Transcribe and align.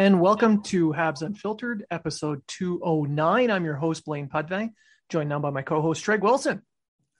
And 0.00 0.18
welcome 0.18 0.62
to 0.62 0.94
Habs 0.94 1.20
Unfiltered, 1.20 1.84
episode 1.90 2.40
209. 2.46 3.50
I'm 3.50 3.64
your 3.66 3.74
host, 3.74 4.06
Blaine 4.06 4.30
Pudvang, 4.30 4.70
joined 5.10 5.28
now 5.28 5.40
by 5.40 5.50
my 5.50 5.60
co 5.60 5.82
host, 5.82 6.02
Treg 6.02 6.22
Wilson. 6.22 6.62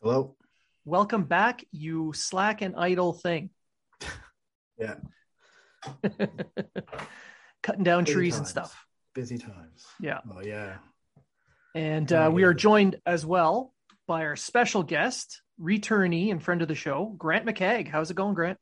Hello. 0.00 0.34
Welcome 0.86 1.24
back, 1.24 1.62
you 1.72 2.14
slack 2.14 2.62
and 2.62 2.74
idle 2.74 3.12
thing. 3.12 3.50
Yeah. 4.78 4.94
Cutting 7.62 7.84
down 7.84 8.04
Busy 8.04 8.14
trees 8.14 8.38
and 8.38 8.46
stuff. 8.46 8.74
Busy 9.14 9.36
times. 9.36 9.84
Yeah. 10.00 10.20
Oh 10.34 10.40
yeah. 10.40 10.78
And 11.74 12.10
uh, 12.10 12.30
we 12.32 12.44
are 12.44 12.54
joined 12.54 12.96
as 13.04 13.26
well 13.26 13.74
by 14.06 14.24
our 14.24 14.36
special 14.36 14.84
guest, 14.84 15.42
returnee 15.60 16.30
and 16.30 16.42
friend 16.42 16.62
of 16.62 16.68
the 16.68 16.74
show, 16.74 17.14
Grant 17.18 17.44
McCagg. 17.44 17.88
How's 17.88 18.10
it 18.10 18.14
going, 18.14 18.32
Grant? 18.32 18.56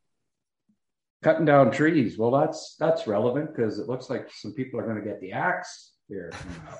Cutting 1.22 1.44
down 1.44 1.72
trees. 1.72 2.16
Well, 2.16 2.30
that's 2.30 2.76
that's 2.78 3.06
relevant 3.06 3.54
because 3.54 3.78
it 3.78 3.88
looks 3.88 4.08
like 4.08 4.30
some 4.32 4.52
people 4.52 4.78
are 4.78 4.84
going 4.84 5.02
to 5.02 5.02
get 5.02 5.20
the 5.20 5.32
axe 5.32 5.92
here. 6.08 6.32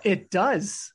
It 0.05 0.31
does. 0.31 0.93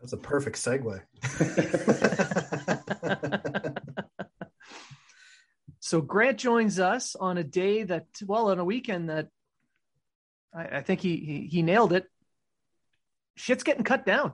That's 0.00 0.14
a 0.14 0.16
perfect 0.16 0.56
segue. 0.56 1.02
So 5.86 6.00
Grant 6.00 6.38
joins 6.38 6.80
us 6.80 7.14
on 7.14 7.38
a 7.38 7.44
day 7.44 7.84
that, 7.84 8.06
well, 8.24 8.50
on 8.50 8.58
a 8.58 8.64
weekend 8.64 9.08
that 9.08 9.28
I, 10.52 10.78
I 10.78 10.82
think 10.82 11.00
he, 11.00 11.16
he 11.18 11.46
he 11.46 11.62
nailed 11.62 11.92
it. 11.92 12.10
Shit's 13.36 13.62
getting 13.62 13.84
cut 13.84 14.04
down. 14.04 14.32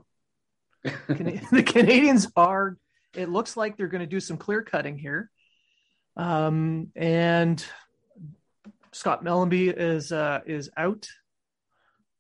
Cana- 0.83 1.43
the 1.53 1.63
Canadiens 1.63 2.27
are. 2.37 2.79
It 3.13 3.29
looks 3.29 3.55
like 3.55 3.77
they're 3.77 3.89
going 3.89 4.01
to 4.01 4.07
do 4.07 4.19
some 4.19 4.39
clear 4.39 4.63
cutting 4.63 4.97
here, 4.97 5.31
um, 6.17 6.91
and 6.97 7.63
Scott 8.93 9.25
Mellanby 9.25 9.73
is 9.75 10.13
uh, 10.13 10.41
is 10.47 10.71
out. 10.77 11.09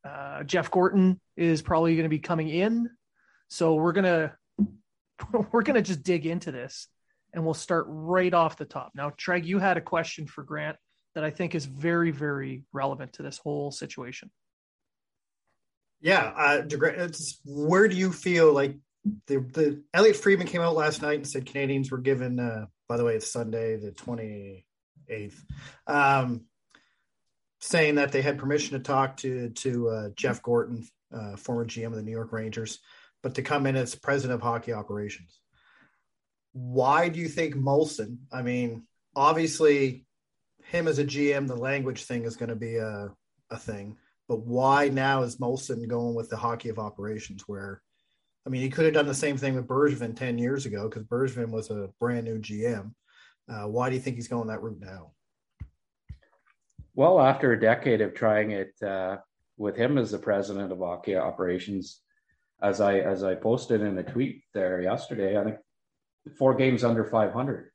Uh, 0.04 0.42
Jeff 0.42 0.70
Gorton 0.70 1.20
is 1.36 1.62
probably 1.62 1.94
going 1.94 2.04
to 2.04 2.08
be 2.08 2.18
coming 2.18 2.48
in, 2.48 2.90
so 3.48 3.74
we're 3.74 3.92
gonna 3.92 4.34
we're 5.52 5.62
gonna 5.62 5.82
just 5.82 6.02
dig 6.02 6.26
into 6.26 6.50
this, 6.50 6.88
and 7.32 7.44
we'll 7.44 7.54
start 7.54 7.86
right 7.88 8.32
off 8.32 8.56
the 8.56 8.64
top. 8.64 8.92
Now, 8.94 9.10
Treg, 9.10 9.44
you 9.44 9.58
had 9.58 9.76
a 9.76 9.82
question 9.82 10.26
for 10.26 10.42
Grant 10.42 10.76
that 11.14 11.24
I 11.24 11.30
think 11.30 11.54
is 11.54 11.66
very 11.66 12.10
very 12.10 12.64
relevant 12.72 13.14
to 13.14 13.22
this 13.22 13.38
whole 13.38 13.70
situation. 13.70 14.30
yeah. 16.00 16.32
Uh, 16.36 16.62
where 17.44 17.86
do 17.86 17.96
you 17.96 18.12
feel 18.12 18.52
like 18.52 18.76
the 19.26 19.38
the 19.38 19.82
Elliotte 19.94 20.16
Friedman 20.16 20.46
came 20.46 20.60
out 20.60 20.74
last 20.74 21.02
night 21.02 21.16
and 21.16 21.28
said 21.28 21.46
Canadiens 21.46 21.90
were 21.90 21.98
given. 21.98 22.38
Uh, 22.38 22.66
by 22.88 22.96
the 22.96 23.04
way, 23.04 23.14
it's 23.14 23.32
Sunday, 23.32 23.76
the 23.76 23.92
twenty 23.92 24.64
eighth. 25.08 25.44
Um, 25.86 26.42
saying 27.62 27.94
that 27.94 28.10
they 28.10 28.22
had 28.22 28.38
permission 28.38 28.76
to 28.76 28.82
talk 28.82 29.16
to 29.18 29.48
to 29.50 29.88
uh, 29.88 30.08
Jeff 30.16 30.42
Gorton, 30.42 30.86
uh, 31.14 31.36
former 31.36 31.64
GM 31.64 31.86
of 31.86 31.94
the 31.94 32.02
New 32.02 32.10
York 32.10 32.32
Rangers, 32.32 32.80
but 33.22 33.36
to 33.36 33.42
come 33.42 33.66
in 33.66 33.76
as 33.76 33.94
president 33.94 34.34
of 34.34 34.42
hockey 34.42 34.72
operations. 34.72 35.38
Why 36.52 37.08
do 37.08 37.20
you 37.20 37.28
think 37.28 37.54
Molson? 37.54 38.18
I 38.32 38.42
mean, 38.42 38.82
obviously, 39.14 40.04
him 40.64 40.88
as 40.88 40.98
a 40.98 41.04
GM, 41.04 41.46
the 41.46 41.56
language 41.56 42.04
thing 42.04 42.24
is 42.24 42.36
going 42.36 42.50
to 42.50 42.56
be 42.56 42.76
a 42.76 43.10
a 43.50 43.56
thing. 43.56 43.96
But 44.28 44.40
why 44.40 44.88
now 44.88 45.22
is 45.22 45.36
Molson 45.36 45.86
going 45.86 46.14
with 46.14 46.30
the 46.30 46.36
hockey 46.36 46.68
of 46.68 46.78
operations? 46.80 47.44
Where, 47.46 47.80
I 48.44 48.50
mean, 48.50 48.62
he 48.62 48.70
could 48.70 48.86
have 48.86 48.94
done 48.94 49.06
the 49.06 49.14
same 49.14 49.36
thing 49.36 49.54
with 49.54 49.68
Bergevin 49.68 50.16
ten 50.16 50.36
years 50.36 50.66
ago 50.66 50.88
because 50.88 51.04
Bergevin 51.04 51.50
was 51.50 51.70
a 51.70 51.90
brand 52.00 52.24
new 52.24 52.38
GM. 52.40 52.92
Uh, 53.48 53.68
why 53.68 53.88
do 53.88 53.94
you 53.94 54.02
think 54.02 54.16
he's 54.16 54.28
going 54.28 54.48
that 54.48 54.62
route 54.62 54.80
now? 54.80 55.12
Well, 56.94 57.20
after 57.20 57.52
a 57.52 57.60
decade 57.60 58.00
of 58.00 58.14
trying 58.14 58.50
it 58.50 58.74
uh, 58.82 59.18
with 59.56 59.76
him 59.76 59.98
as 59.98 60.10
the 60.10 60.18
president 60.18 60.72
of 60.72 60.78
hockey 60.78 61.16
operations, 61.16 62.00
as 62.60 62.80
I 62.80 62.98
as 62.98 63.24
I 63.24 63.34
posted 63.34 63.80
in 63.80 63.98
a 63.98 64.02
tweet 64.02 64.44
there 64.54 64.80
yesterday, 64.80 65.38
I 65.38 65.44
think 65.44 65.56
four 66.38 66.54
games 66.54 66.84
under 66.84 67.04
500 67.04 67.70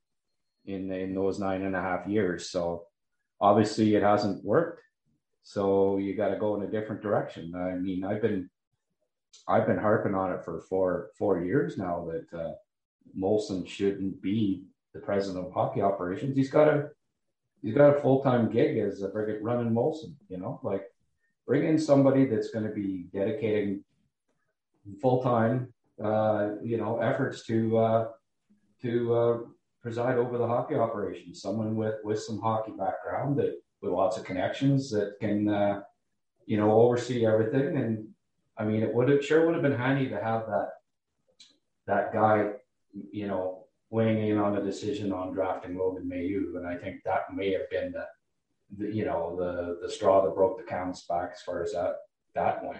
in 0.65 0.91
in 0.91 1.15
those 1.15 1.39
nine 1.39 1.63
and 1.63 1.75
a 1.75 1.81
half 1.81 2.07
years. 2.07 2.49
So 2.49 2.85
obviously 3.41 3.95
it 3.95 4.03
hasn't 4.03 4.45
worked. 4.45 4.81
So 5.43 5.97
you 5.97 6.15
got 6.15 6.29
to 6.29 6.37
go 6.37 6.55
in 6.55 6.63
a 6.63 6.71
different 6.71 7.01
direction. 7.01 7.55
I 7.55 7.75
mean, 7.75 8.03
I've 8.03 8.21
been 8.21 8.49
I've 9.47 9.67
been 9.67 9.77
harping 9.77 10.15
on 10.15 10.33
it 10.33 10.43
for 10.43 10.61
four 10.69 11.09
four 11.17 11.41
years 11.41 11.77
now 11.77 12.09
that 12.11 12.37
uh, 12.37 12.51
Molson 13.17 13.67
shouldn't 13.67 14.21
be 14.21 14.63
the 14.93 14.99
president 14.99 15.45
of 15.45 15.53
hockey 15.53 15.81
operations. 15.81 16.35
He's 16.35 16.49
got 16.49 16.67
a 16.67 16.89
he's 17.61 17.73
got 17.75 17.95
a 17.95 18.01
full 18.01 18.21
time 18.21 18.49
gig 18.51 18.77
as 18.77 19.01
a 19.01 19.09
bring 19.09 19.41
running 19.41 19.71
Molson. 19.71 20.15
You 20.29 20.37
know, 20.37 20.59
like 20.63 20.83
bring 21.45 21.65
in 21.65 21.79
somebody 21.79 22.25
that's 22.25 22.51
going 22.51 22.65
to 22.65 22.73
be 22.73 23.07
dedicating 23.13 23.83
full 25.01 25.21
time 25.21 25.73
uh, 26.03 26.51
you 26.63 26.77
know 26.77 26.99
efforts 26.99 27.45
to 27.47 27.77
uh, 27.77 28.07
to 28.81 29.15
uh, 29.15 29.37
preside 29.81 30.17
over 30.17 30.37
the 30.37 30.47
hockey 30.47 30.75
operation. 30.75 31.33
Someone 31.33 31.75
with 31.75 31.95
with 32.03 32.19
some 32.21 32.39
hockey 32.39 32.71
background 32.77 33.37
that 33.37 33.59
with 33.81 33.91
lots 33.91 34.17
of 34.17 34.23
connections 34.23 34.89
that 34.91 35.15
can 35.19 35.47
uh, 35.49 35.81
you 36.45 36.57
know 36.57 36.71
oversee 36.71 37.25
everything. 37.25 37.77
And 37.77 38.07
I 38.57 38.63
mean, 38.63 38.83
it 38.83 38.93
would 38.93 39.09
have 39.09 39.23
sure 39.23 39.45
would 39.45 39.55
have 39.55 39.63
been 39.63 39.77
handy 39.77 40.09
to 40.09 40.21
have 40.21 40.45
that 40.47 40.69
that 41.85 42.13
guy 42.13 42.51
you 43.11 43.27
know 43.27 43.66
weighing 43.89 44.29
in 44.29 44.37
on 44.37 44.55
the 44.55 44.61
decision 44.61 45.13
on 45.13 45.33
drafting 45.33 45.77
Logan 45.77 46.09
Mailloux, 46.09 46.57
and 46.57 46.67
I 46.67 46.75
think 46.75 47.03
that 47.03 47.33
may 47.33 47.51
have 47.53 47.69
been 47.69 47.93
the, 47.93 48.05
the 48.77 48.93
you 48.93 49.05
know 49.05 49.35
the 49.37 49.79
the 49.81 49.91
straw 49.91 50.23
that 50.23 50.35
broke 50.35 50.57
the 50.57 50.63
camel's 50.63 51.05
back 51.07 51.31
as 51.33 51.41
far 51.41 51.63
as 51.63 51.71
that 51.73 51.95
that 52.35 52.63
went. 52.63 52.79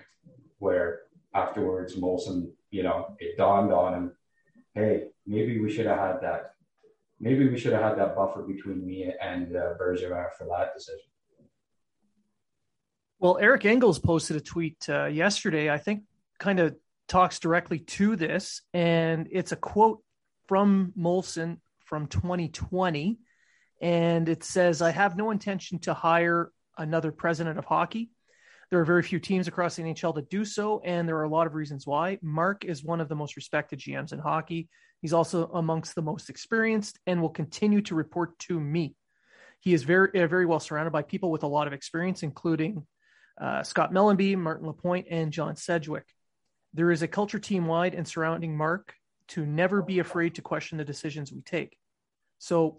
Where 0.60 1.02
afterwards 1.34 1.96
Molson, 1.96 2.52
you 2.72 2.84
know, 2.84 3.16
it 3.20 3.38
dawned 3.38 3.72
on 3.72 3.94
him, 3.94 4.12
hey, 4.74 5.10
maybe 5.26 5.60
we 5.60 5.72
should 5.72 5.86
have 5.86 6.00
had 6.00 6.22
that. 6.22 6.54
Maybe 7.20 7.48
we 7.48 7.58
should 7.58 7.74
have 7.74 7.82
had 7.82 7.98
that 7.98 8.16
buffer 8.16 8.44
between 8.44 8.86
me 8.86 9.12
and 9.22 9.56
uh, 9.56 9.74
Bergevin 9.80 10.28
for 10.38 10.46
that 10.46 10.74
decision. 10.76 11.10
Well, 13.20 13.40
Eric 13.40 13.66
Engels 13.66 13.98
posted 13.98 14.38
a 14.38 14.42
tweet 14.42 14.88
uh, 14.88 15.06
yesterday, 15.06 15.72
I 15.72 15.80
think 15.80 16.04
kind 16.38 16.60
of 16.60 16.76
talks 17.08 17.40
directly 17.40 17.80
to 17.80 18.16
this. 18.16 18.62
And 18.74 19.28
it's 19.32 19.52
a 19.52 19.56
quote 19.56 20.04
from 20.48 20.94
Molson 20.98 21.58
from 21.86 22.08
2020. 22.08 23.20
And 23.82 24.28
it 24.28 24.44
says, 24.44 24.82
I 24.82 24.92
have 24.92 25.16
no 25.16 25.32
intention 25.32 25.80
to 25.80 25.94
hire 25.94 26.52
another 26.78 27.12
president 27.12 27.60
of 27.60 27.66
hockey. 27.66 28.10
There 28.70 28.80
are 28.80 28.86
very 28.86 29.04
few 29.04 29.20
teams 29.20 29.48
across 29.48 29.76
the 29.76 29.84
NHL 29.84 30.16
that 30.16 30.30
do 30.30 30.44
so, 30.44 30.82
and 30.84 31.08
there 31.08 31.18
are 31.18 31.24
a 31.24 31.30
lot 31.30 31.48
of 31.48 31.56
reasons 31.56 31.88
why. 31.88 32.20
Mark 32.22 32.66
is 32.66 32.84
one 32.84 33.00
of 33.00 33.08
the 33.08 33.16
most 33.16 33.38
respected 33.38 33.80
GMs 33.80 34.12
in 34.12 34.20
hockey. 34.20 34.68
He's 35.02 35.14
also 35.14 35.48
amongst 35.48 35.96
the 35.96 36.02
most 36.02 36.30
experienced 36.30 37.00
and 37.08 37.22
will 37.22 37.30
continue 37.30 37.82
to 37.84 37.96
report 37.96 38.38
to 38.40 38.60
me. 38.60 38.96
he 39.60 39.74
is 39.74 39.84
very 39.84 40.22
uh, 40.22 40.28
very 40.28 40.46
well 40.46 40.60
surrounded 40.60 40.92
by 40.92 41.02
people 41.02 41.32
with 41.32 41.44
a 41.44 41.48
lot 41.48 41.68
of 41.68 41.74
experience, 41.74 42.24
including 42.24 42.86
uh, 43.40 43.64
Scott 43.64 43.94
Mellanby, 43.94 44.38
Martin 44.38 44.68
Lapointe, 44.68 45.08
and 45.10 45.32
John 45.32 45.56
Sedgwick. 45.56 46.08
There 46.74 46.92
is 46.92 47.02
a 47.02 47.08
culture 47.08 47.40
team 47.40 47.68
wide 47.68 47.96
and 47.96 48.08
surrounding 48.08 48.58
Mark 48.58 48.94
to 49.30 49.46
never 49.46 49.82
be 49.82 50.00
afraid 50.00 50.36
to 50.36 50.42
question 50.42 50.78
the 50.78 50.86
decisions 50.86 51.32
we 51.32 51.42
take. 51.42 51.78
So 52.40 52.78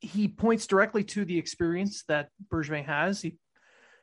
he 0.00 0.28
points 0.28 0.66
directly 0.66 1.04
to 1.04 1.24
the 1.24 1.38
experience 1.38 2.04
that 2.08 2.28
Bergevin 2.48 2.84
has. 2.86 3.22
He 3.22 3.36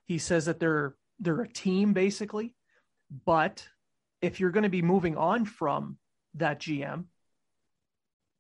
he 0.05 0.17
says 0.17 0.45
that 0.45 0.59
they're 0.59 0.95
they're 1.19 1.41
a 1.41 1.47
team 1.47 1.93
basically, 1.93 2.55
but 3.25 3.67
if 4.21 4.39
you're 4.39 4.51
going 4.51 4.63
to 4.63 4.69
be 4.69 4.81
moving 4.81 5.17
on 5.17 5.45
from 5.45 5.97
that 6.35 6.59
GM, 6.59 7.05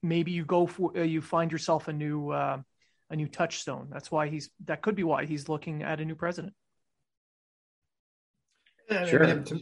maybe 0.03 0.31
you 0.31 0.45
go 0.45 0.65
for 0.65 0.97
uh, 0.97 1.03
you 1.03 1.21
find 1.21 1.51
yourself 1.51 1.87
a 1.87 1.93
new 1.93 2.31
uh, 2.31 2.61
a 3.09 3.15
new 3.15 3.27
touchstone. 3.27 3.87
That's 3.91 4.11
why 4.11 4.27
he's 4.27 4.49
that 4.65 4.81
could 4.81 4.95
be 4.95 5.03
why 5.03 5.25
he's 5.25 5.49
looking 5.49 5.83
at 5.83 5.99
a 5.99 6.05
new 6.05 6.15
president. 6.15 6.53
sure. 8.89 9.25
to, 9.25 9.61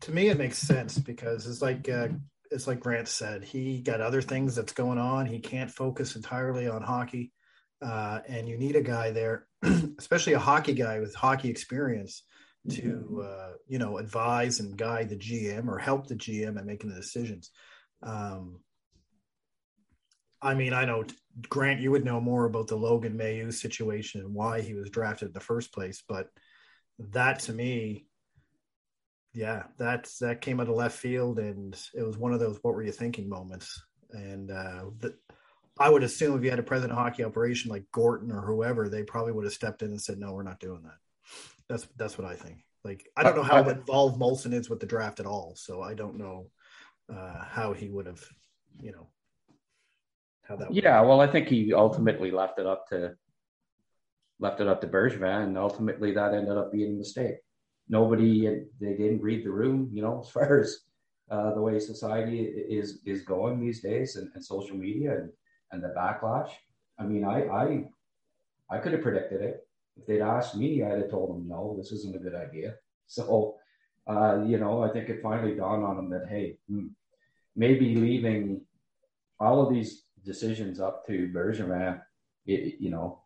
to, 0.00 0.12
me, 0.12 0.28
it 0.28 0.38
makes 0.38 0.58
sense 0.58 0.98
because 0.98 1.46
it's 1.46 1.62
like 1.62 1.88
uh, 1.88 2.08
it's 2.52 2.66
like 2.66 2.80
Grant 2.80 3.08
said. 3.08 3.44
He 3.44 3.80
got 3.80 4.00
other 4.00 4.22
things 4.22 4.54
that's 4.54 4.72
going 4.72 4.98
on. 4.98 5.26
He 5.26 5.40
can't 5.40 5.70
focus 5.70 6.16
entirely 6.16 6.68
on 6.68 6.82
hockey, 6.82 7.32
uh, 7.80 8.20
and 8.28 8.48
you 8.48 8.58
need 8.58 8.76
a 8.76 8.82
guy 8.82 9.10
there, 9.10 9.46
especially 9.98 10.34
a 10.34 10.38
hockey 10.38 10.74
guy 10.74 11.00
with 11.00 11.14
hockey 11.14 11.48
experience, 11.48 12.22
to 12.70 12.82
mm-hmm. 12.82 13.20
uh, 13.20 13.54
you 13.66 13.78
know 13.78 13.98
advise 13.98 14.60
and 14.60 14.76
guide 14.76 15.08
the 15.08 15.16
GM 15.16 15.68
or 15.68 15.78
help 15.78 16.06
the 16.06 16.14
GM 16.14 16.58
in 16.58 16.66
making 16.66 16.90
the 16.90 16.96
decisions. 16.96 17.50
Um, 18.02 18.60
I 20.40 20.54
mean, 20.54 20.72
I 20.72 20.84
know 20.84 21.04
Grant, 21.48 21.80
you 21.80 21.90
would 21.92 22.04
know 22.04 22.20
more 22.20 22.44
about 22.44 22.66
the 22.66 22.76
Logan 22.76 23.16
Mailloux 23.16 23.52
situation 23.52 24.20
and 24.20 24.34
why 24.34 24.60
he 24.60 24.74
was 24.74 24.90
drafted 24.90 25.28
in 25.28 25.32
the 25.32 25.40
first 25.40 25.72
place, 25.72 26.02
but 26.06 26.28
that 26.98 27.40
to 27.40 27.52
me, 27.52 28.06
yeah, 29.34 29.64
that's 29.78 30.18
that 30.18 30.40
came 30.40 30.60
out 30.60 30.68
of 30.68 30.76
left 30.76 30.98
field, 30.98 31.38
and 31.38 31.78
it 31.94 32.02
was 32.02 32.18
one 32.18 32.32
of 32.32 32.40
those 32.40 32.58
"what 32.62 32.74
were 32.74 32.82
you 32.82 32.92
thinking" 32.92 33.28
moments. 33.28 33.80
And 34.10 34.50
uh, 34.50 34.84
the, 34.98 35.14
I 35.78 35.88
would 35.88 36.02
assume 36.02 36.36
if 36.36 36.44
you 36.44 36.50
had 36.50 36.58
a 36.58 36.64
president 36.64 36.92
of 36.92 36.98
hockey 36.98 37.24
operation 37.24 37.70
like 37.70 37.84
Gorton 37.92 38.30
or 38.30 38.42
whoever, 38.42 38.88
they 38.88 39.02
probably 39.02 39.32
would 39.32 39.44
have 39.44 39.54
stepped 39.54 39.82
in 39.82 39.88
and 39.88 40.00
said, 40.00 40.18
"No, 40.18 40.32
we're 40.32 40.42
not 40.42 40.60
doing 40.60 40.82
that." 40.82 40.98
That's 41.68 41.88
that's 41.96 42.18
what 42.18 42.26
I 42.26 42.34
think. 42.34 42.58
Like 42.84 43.08
I 43.16 43.22
don't 43.22 43.36
know 43.36 43.42
how 43.42 43.66
involved 43.68 44.20
Molson 44.20 44.52
is 44.52 44.68
with 44.68 44.80
the 44.80 44.86
draft 44.86 45.20
at 45.20 45.26
all, 45.26 45.54
so 45.56 45.82
I 45.82 45.94
don't 45.94 46.18
know 46.18 46.48
uh, 47.12 47.44
how 47.44 47.72
he 47.72 47.88
would 47.88 48.06
have, 48.06 48.22
you 48.80 48.92
know, 48.92 49.08
how 50.42 50.56
that. 50.56 50.74
Yeah, 50.74 51.00
well, 51.02 51.20
I 51.20 51.26
think 51.26 51.48
he 51.48 51.72
ultimately 51.72 52.30
left 52.30 52.58
it 52.58 52.66
up 52.66 52.88
to 52.88 53.14
left 54.40 54.60
it 54.60 54.66
up 54.66 54.80
to 54.80 54.88
Bergevin, 54.88 55.44
and 55.44 55.56
ultimately 55.56 56.12
that 56.12 56.34
ended 56.34 56.58
up 56.58 56.72
being 56.72 56.94
a 56.94 56.98
mistake. 56.98 57.36
Nobody 57.88 58.64
they 58.80 58.94
didn't 58.94 59.22
read 59.22 59.44
the 59.44 59.50
room, 59.50 59.90
you 59.92 60.02
know, 60.02 60.20
as 60.24 60.30
far 60.30 60.60
as 60.60 60.78
uh, 61.30 61.54
the 61.54 61.60
way 61.60 61.78
society 61.78 62.40
is 62.40 63.00
is 63.06 63.22
going 63.22 63.60
these 63.60 63.80
days, 63.82 64.16
and, 64.16 64.30
and 64.34 64.44
social 64.44 64.76
media 64.76 65.16
and, 65.16 65.30
and 65.72 65.82
the 65.82 65.94
backlash. 65.96 66.50
I 66.98 67.04
mean, 67.04 67.24
I 67.24 67.46
I 67.46 67.84
I 68.70 68.78
could 68.78 68.92
have 68.92 69.02
predicted 69.02 69.40
it 69.42 69.66
if 69.96 70.06
they'd 70.06 70.20
asked 70.20 70.56
me. 70.56 70.82
I'd 70.82 70.98
have 70.98 71.10
told 71.10 71.30
them 71.30 71.48
no, 71.48 71.74
this 71.76 71.92
isn't 71.92 72.16
a 72.16 72.20
good 72.20 72.34
idea. 72.34 72.74
So, 73.08 73.56
uh, 74.06 74.42
you 74.46 74.56
know, 74.56 74.82
I 74.82 74.88
think 74.88 75.10
it 75.10 75.20
finally 75.22 75.54
dawned 75.54 75.84
on 75.84 75.96
them 75.96 76.08
that 76.10 76.30
hey, 76.30 76.56
hmm, 76.66 76.86
maybe 77.54 77.94
leaving 77.94 78.62
all 79.38 79.60
of 79.60 79.74
these 79.74 80.04
decisions 80.24 80.80
up 80.80 81.06
to 81.08 81.30
Bergevin, 81.34 82.00
it, 82.46 82.80
you 82.80 82.90
know, 82.90 83.21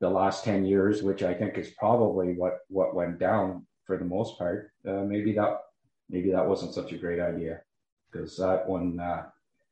the 0.00 0.08
last 0.08 0.44
10 0.44 0.64
years, 0.64 1.02
which 1.02 1.22
I 1.22 1.34
think 1.34 1.56
is 1.56 1.70
probably 1.78 2.34
what, 2.34 2.58
what 2.68 2.94
went 2.94 3.18
down 3.18 3.66
for 3.86 3.96
the 3.96 4.04
most 4.04 4.38
part. 4.38 4.70
Uh, 4.86 5.02
maybe 5.02 5.32
that, 5.32 5.58
maybe 6.10 6.30
that 6.32 6.46
wasn't 6.46 6.74
such 6.74 6.92
a 6.92 6.98
great 6.98 7.20
idea 7.20 7.60
because 8.10 8.36
that 8.36 8.68
one, 8.68 8.98
uh, 9.00 9.24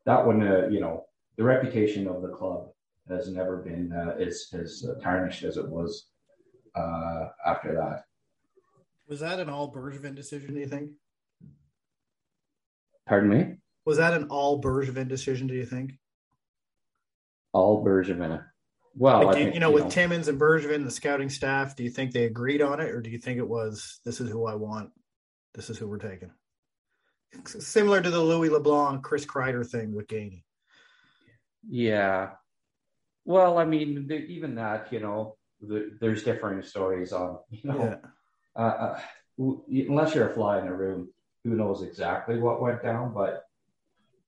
that 0.07 0.27
one, 0.27 0.47
uh, 0.47 0.69
you 0.69 0.81
know, 0.81 1.05
the 1.37 1.45
reputation 1.45 2.07
of 2.09 2.23
the 2.23 2.29
club 2.29 2.69
has 3.09 3.29
never 3.29 3.59
been 3.59 3.93
uh, 3.93 4.15
as, 4.21 4.49
as 4.53 4.85
tarnished 5.03 5.45
as 5.45 5.57
it 5.57 5.69
was 5.69 6.09
uh, 6.75 7.29
after 7.47 7.75
that. 7.75 8.05
Was 9.09 9.21
that 9.21 9.41
an 9.41 9.49
all 9.49 9.73
Bergevin 9.73 10.15
decision, 10.15 10.55
do 10.55 10.61
you 10.61 10.67
think? 10.67 10.91
Pardon 13.07 13.31
me? 13.31 13.57
Was 13.85 13.99
that 13.99 14.15
an 14.15 14.29
all 14.29 14.63
Bergevin 14.63 15.09
decision, 15.09 15.47
do 15.47 15.55
you 15.55 15.67
think? 15.67 15.93
all 17.53 17.85
Bergevin. 17.85 18.43
Well, 18.95 19.25
like, 19.25 19.37
think, 19.37 19.55
you 19.55 19.61
know, 19.61 19.69
you 19.69 19.75
with 19.75 19.85
know, 19.85 19.91
Timmins 19.91 20.29
and 20.29 20.41
Bergevin, 20.41 20.85
the 20.85 20.91
scouting 20.91 21.31
staff, 21.31 21.77
do 21.77 21.83
you 21.83 21.91
think 21.91 22.13
they 22.13 22.25
agreed 22.25 22.61
on 22.61 22.81
it, 22.81 22.91
or 22.91 23.01
do 23.01 23.11
you 23.11 23.19
think 23.19 23.39
it 23.39 23.49
was 23.49 24.01
this 24.05 24.21
is 24.21 24.31
who 24.31 24.47
I 24.47 24.55
want, 24.55 24.91
this 25.55 25.71
is 25.71 25.79
who 25.79 25.89
we're 25.89 25.99
taking? 25.99 26.31
Similar 27.47 28.03
to 28.03 28.11
the 28.11 28.21
Louis 28.21 28.51
LeBlanc, 28.51 29.03
Chris 29.03 29.25
Kreider 29.25 29.67
thing 29.67 29.95
with 29.95 30.07
Gainey. 30.07 30.45
Yeah. 31.67 32.33
Well, 33.25 33.57
I 33.57 33.65
mean, 33.65 34.11
even 34.29 34.57
that, 34.57 34.93
you 34.93 35.01
know, 35.01 35.37
the, 35.61 35.97
there's 36.01 36.25
differing 36.25 36.63
stories 36.63 37.13
on, 37.13 37.39
you 37.51 37.71
know, 37.71 37.85
yeah. 37.85 38.63
uh, 38.63 38.99
uh, 38.99 39.01
unless 39.39 40.15
you're 40.15 40.29
a 40.29 40.35
fly 40.35 40.59
in 40.59 40.67
the 40.67 40.75
room, 40.75 41.09
who 41.45 41.55
knows 41.55 41.83
exactly 41.83 42.39
what 42.39 42.61
went 42.61 42.83
down. 42.83 43.15
But 43.15 43.45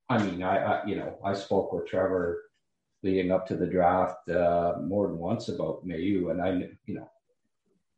I 0.09 0.23
mean, 0.23 0.43
I, 0.43 0.59
I 0.59 0.87
you 0.87 0.97
know, 0.97 1.19
I 1.25 1.35
spoke 1.35 1.73
with 1.73 1.87
Trevor 1.87 2.44
leading 3.05 3.31
up 3.31 3.47
to 3.47 3.55
the 3.55 3.67
draft 3.67 4.29
uh, 4.31 4.77
more 4.83 5.07
than 5.07 5.19
once 5.19 5.49
about 5.49 5.87
Mailloux, 5.87 6.31
and 6.31 6.41
I, 6.41 6.71
you 6.87 6.95
know, 6.95 7.11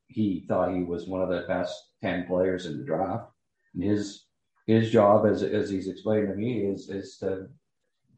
he 0.09 0.45
thought 0.49 0.75
he 0.75 0.83
was 0.83 1.07
one 1.07 1.23
of 1.23 1.29
the 1.29 1.45
best 1.47 1.93
ten 2.03 2.27
players 2.27 2.67
in 2.67 2.79
the 2.79 2.85
draft. 2.85 3.31
And 3.75 3.85
his 3.85 4.27
his 4.67 4.91
job, 4.91 5.25
as 5.25 5.43
as 5.43 5.71
he's 5.71 5.87
explained 5.87 6.29
to 6.29 6.35
me, 6.35 6.59
is 6.67 6.91
is 6.91 7.17
to, 7.19 7.47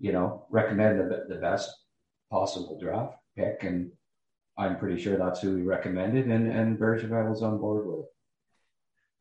you 0.00 0.12
know, 0.12 0.46
recommend 0.50 0.98
the 0.98 1.26
the 1.28 1.36
best 1.36 1.70
possible 2.30 2.78
draft 2.80 3.16
pick, 3.36 3.62
and 3.62 3.92
I'm 4.56 4.78
pretty 4.78 5.00
sure 5.00 5.18
that's 5.18 5.40
who 5.40 5.56
he 5.56 5.62
recommended, 5.62 6.26
and 6.26 6.50
and 6.50 6.78
Bergevin 6.78 7.28
was 7.28 7.42
on 7.42 7.58
board 7.58 7.86
with 7.86 8.00
it. 8.00 8.12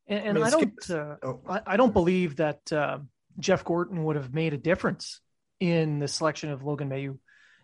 And, 0.09 0.25
and 0.25 0.37
I, 0.37 0.39
mean, 0.39 0.47
I, 0.47 0.49
don't, 0.49 0.89
uh, 0.89 1.15
oh. 1.21 1.41
I, 1.49 1.61
I, 1.73 1.75
don't 1.75 1.91
believe 1.91 2.37
that 2.37 2.71
uh, 2.71 2.99
Jeff 3.39 3.65
Gorton 3.65 4.05
would 4.05 4.15
have 4.15 4.33
made 4.33 4.53
a 4.53 4.57
difference 4.57 5.19
in 5.59 5.99
the 5.99 6.07
selection 6.07 6.49
of 6.49 6.63
Logan 6.63 6.87
Mailloux 6.87 7.17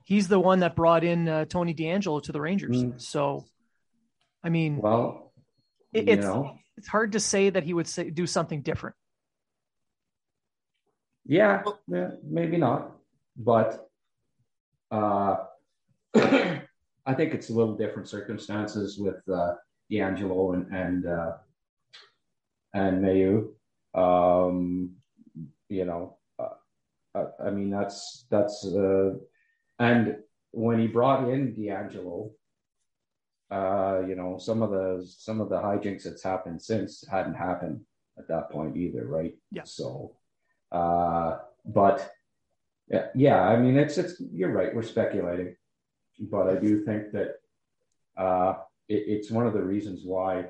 he's 0.03 0.27
the 0.27 0.39
one 0.39 0.59
that 0.59 0.75
brought 0.75 1.03
in 1.03 1.27
uh, 1.27 1.45
Tony 1.45 1.73
DeAngelo 1.73 2.21
to 2.23 2.31
the 2.31 2.41
Rangers. 2.41 2.83
Mm. 2.83 3.01
So, 3.01 3.45
I 4.43 4.49
mean, 4.49 4.77
well, 4.77 5.33
it, 5.93 6.09
it's 6.09 6.25
know. 6.25 6.57
it's 6.77 6.87
hard 6.87 7.13
to 7.13 7.19
say 7.19 7.49
that 7.49 7.63
he 7.63 7.73
would 7.73 7.87
say, 7.87 8.09
do 8.09 8.27
something 8.27 8.61
different. 8.61 8.95
Yeah, 11.25 11.63
yeah 11.87 12.11
maybe 12.23 12.57
not, 12.57 12.91
but 13.37 13.89
uh, 14.91 15.37
I 16.15 17.13
think 17.15 17.33
it's 17.33 17.49
a 17.49 17.53
little 17.53 17.75
different 17.75 18.09
circumstances 18.09 18.97
with 18.99 19.17
uh, 19.33 19.53
DeAngelo 19.91 20.53
and 20.53 20.75
and 20.75 21.07
uh, 21.07 21.31
and 22.73 23.03
Mailloux. 23.03 23.49
Um, 23.95 24.91
you 25.69 25.85
know, 25.85 26.17
uh, 26.37 26.49
I, 27.15 27.47
I 27.47 27.49
mean 27.51 27.69
that's 27.69 28.25
that's 28.29 28.65
uh, 28.65 29.13
and 29.79 30.17
when 30.51 30.79
he 30.79 30.87
brought 30.87 31.29
in 31.29 31.55
DeAngelo, 31.55 32.31
uh, 33.51 34.01
you 34.07 34.15
know, 34.15 34.37
some 34.37 34.61
of 34.61 34.71
the 34.71 35.05
some 35.05 35.41
of 35.41 35.49
the 35.49 35.57
hijinks 35.57 36.03
that's 36.03 36.23
happened 36.23 36.61
since 36.61 37.03
hadn't 37.09 37.35
happened 37.35 37.81
at 38.17 38.27
that 38.27 38.49
point 38.51 38.77
either, 38.77 39.05
right? 39.05 39.35
Yeah. 39.51 39.63
So, 39.63 40.15
uh, 40.71 41.37
but 41.65 42.11
yeah, 42.89 43.07
yeah, 43.15 43.41
I 43.41 43.57
mean, 43.57 43.77
it's 43.77 43.97
it's 43.97 44.21
you're 44.31 44.51
right. 44.51 44.73
We're 44.73 44.83
speculating, 44.83 45.55
but 46.19 46.49
I 46.49 46.55
do 46.55 46.83
think 46.83 47.11
that 47.11 47.35
uh, 48.17 48.55
it, 48.87 49.03
it's 49.07 49.31
one 49.31 49.47
of 49.47 49.53
the 49.53 49.63
reasons 49.63 50.01
why 50.03 50.45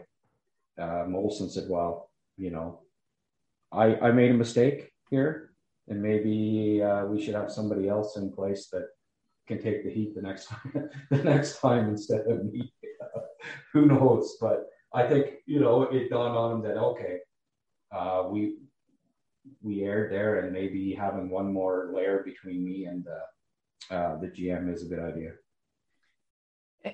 uh, 0.80 1.06
Molson 1.06 1.50
said, 1.50 1.70
"Well, 1.70 2.10
you 2.38 2.52
know, 2.52 2.82
I 3.72 3.96
I 3.96 4.12
made 4.12 4.32
a 4.32 4.36
mistake 4.36 4.92
here, 5.10 5.52
and 5.88 6.02
maybe 6.02 6.82
uh, 6.82 7.06
we 7.06 7.22
should 7.22 7.36
have 7.36 7.52
somebody 7.52 7.88
else 7.88 8.18
in 8.18 8.32
place 8.32 8.68
that 8.68 8.88
can 9.48 9.62
take 9.62 9.84
the 9.84 9.90
heat 9.90 10.16
the 10.16 10.22
next 10.22 10.48
time, 10.48 10.90
the 11.10 11.24
next 11.24 11.60
time 11.60 11.90
instead 11.90 12.22
of 12.28 12.46
me. 12.46 12.74
Who 13.74 13.86
knows? 13.86 14.38
But 14.40 14.68
I 14.94 15.08
think 15.08 15.28
you 15.46 15.60
know 15.60 15.84
it 15.84 16.10
dawned 16.10 16.38
on 16.38 16.52
him 16.54 16.62
that 16.64 16.78
okay, 16.78 17.18
uh, 17.92 18.28
we 18.30 18.58
we 19.62 19.84
aired 19.84 20.12
there, 20.12 20.40
and 20.40 20.54
maybe 20.54 20.94
having 20.94 21.30
one 21.30 21.52
more 21.52 21.92
layer 21.94 22.24
between 22.24 22.64
me 22.64 22.86
and 22.86 23.06
uh, 23.08 23.94
uh, 23.94 24.20
the 24.20 24.28
GM 24.28 24.74
is 24.74 24.84
a 24.84 24.88
good 24.88 25.00
idea. 25.00 25.32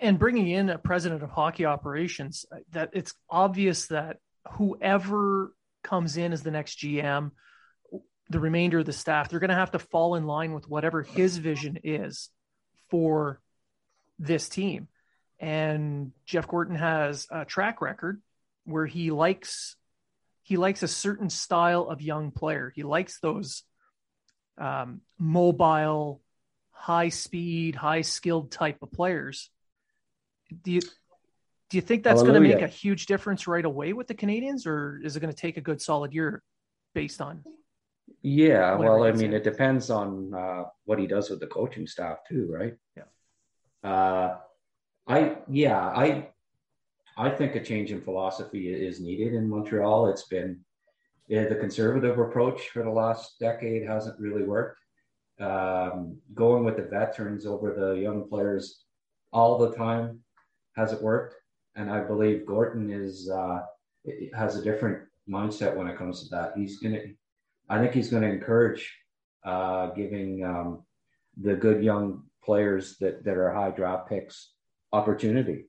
And 0.01 0.19
bringing 0.19 0.47
in 0.49 0.69
a 0.69 0.77
president 0.77 1.23
of 1.23 1.31
hockey 1.31 1.65
operations, 1.65 2.45
that 2.71 2.91
it's 2.93 3.13
obvious 3.29 3.87
that 3.87 4.17
whoever 4.53 5.53
comes 5.83 6.17
in 6.17 6.31
as 6.31 6.43
the 6.43 6.51
next 6.51 6.79
GM, 6.79 7.31
the 8.29 8.39
remainder 8.39 8.79
of 8.79 8.85
the 8.85 8.93
staff, 8.93 9.29
they're 9.29 9.39
going 9.39 9.49
to 9.49 9.55
have 9.55 9.71
to 9.71 9.79
fall 9.79 10.15
in 10.15 10.25
line 10.25 10.53
with 10.53 10.69
whatever 10.69 11.01
his 11.01 11.37
vision 11.37 11.79
is 11.83 12.29
for 12.89 13.39
this 14.17 14.49
team. 14.49 14.87
And 15.39 16.11
Jeff 16.25 16.47
Gorton 16.47 16.75
has 16.75 17.27
a 17.31 17.45
track 17.45 17.81
record 17.81 18.21
where 18.65 18.85
he 18.85 19.11
likes 19.11 19.75
he 20.43 20.57
likes 20.57 20.81
a 20.81 20.87
certain 20.87 21.29
style 21.29 21.83
of 21.83 22.01
young 22.01 22.31
player. 22.31 22.73
He 22.75 22.81
likes 22.81 23.19
those 23.19 23.63
um, 24.57 25.01
mobile, 25.19 26.21
high 26.71 27.09
speed, 27.09 27.75
high 27.75 28.01
skilled 28.01 28.51
type 28.51 28.77
of 28.81 28.91
players. 28.91 29.49
Do 30.63 30.71
you 30.71 30.81
do 30.81 31.77
you 31.77 31.81
think 31.81 32.03
that's 32.03 32.23
going 32.23 32.33
to 32.33 32.39
make 32.39 32.61
a 32.61 32.67
huge 32.67 33.05
difference 33.05 33.47
right 33.47 33.63
away 33.63 33.93
with 33.93 34.07
the 34.07 34.15
Canadiens, 34.15 34.65
or 34.65 34.99
is 35.03 35.15
it 35.15 35.19
going 35.19 35.31
to 35.31 35.39
take 35.39 35.57
a 35.57 35.61
good 35.61 35.81
solid 35.81 36.13
year 36.13 36.41
based 36.95 37.21
on? 37.21 37.43
Yeah, 38.21 38.75
well, 38.75 39.03
I 39.03 39.11
mean, 39.11 39.33
it 39.33 39.43
depends 39.43 39.89
on 39.89 40.33
uh, 40.33 40.63
what 40.85 40.99
he 40.99 41.07
does 41.07 41.29
with 41.29 41.39
the 41.39 41.47
coaching 41.47 41.87
staff 41.87 42.19
too, 42.27 42.47
right? 42.49 42.75
Yeah. 42.95 43.89
Uh, 43.89 44.37
I 45.07 45.37
yeah, 45.49 45.79
I 45.79 46.29
I 47.17 47.29
think 47.29 47.55
a 47.55 47.63
change 47.63 47.91
in 47.91 48.01
philosophy 48.01 48.73
is 48.73 48.99
needed 48.99 49.33
in 49.33 49.49
Montreal. 49.49 50.07
It's 50.09 50.27
been 50.27 50.59
yeah, 51.27 51.47
the 51.47 51.55
conservative 51.55 52.19
approach 52.19 52.69
for 52.69 52.83
the 52.83 52.89
last 52.89 53.39
decade 53.39 53.87
hasn't 53.87 54.19
really 54.19 54.43
worked. 54.43 54.79
Um, 55.39 56.17
going 56.33 56.65
with 56.65 56.75
the 56.75 56.83
veterans 56.83 57.45
over 57.45 57.73
the 57.73 57.93
young 57.93 58.27
players 58.27 58.83
all 59.31 59.57
the 59.57 59.73
time 59.75 60.19
hasn't 60.75 61.01
worked 61.01 61.35
and 61.79 61.89
I 61.89 62.01
believe 62.01 62.45
Gorton 62.45 62.91
is 62.91 63.29
uh, 63.29 63.61
has 64.35 64.55
a 64.57 64.63
different 64.63 64.99
mindset 65.29 65.75
when 65.75 65.87
it 65.87 65.97
comes 65.97 66.23
to 66.23 66.29
that. 66.35 66.53
He's 66.55 66.79
gonna, 66.79 67.01
I 67.69 67.79
think 67.79 67.93
he's 67.93 68.09
going 68.09 68.23
to 68.23 68.29
encourage 68.29 68.91
uh, 69.45 69.87
giving 69.91 70.43
um, 70.43 70.83
the 71.39 71.55
good 71.55 71.83
young 71.83 72.23
players 72.43 72.97
that 72.99 73.23
that 73.25 73.37
are 73.37 73.53
high 73.53 73.71
draft 73.71 74.09
picks 74.09 74.53
opportunity, 74.91 75.65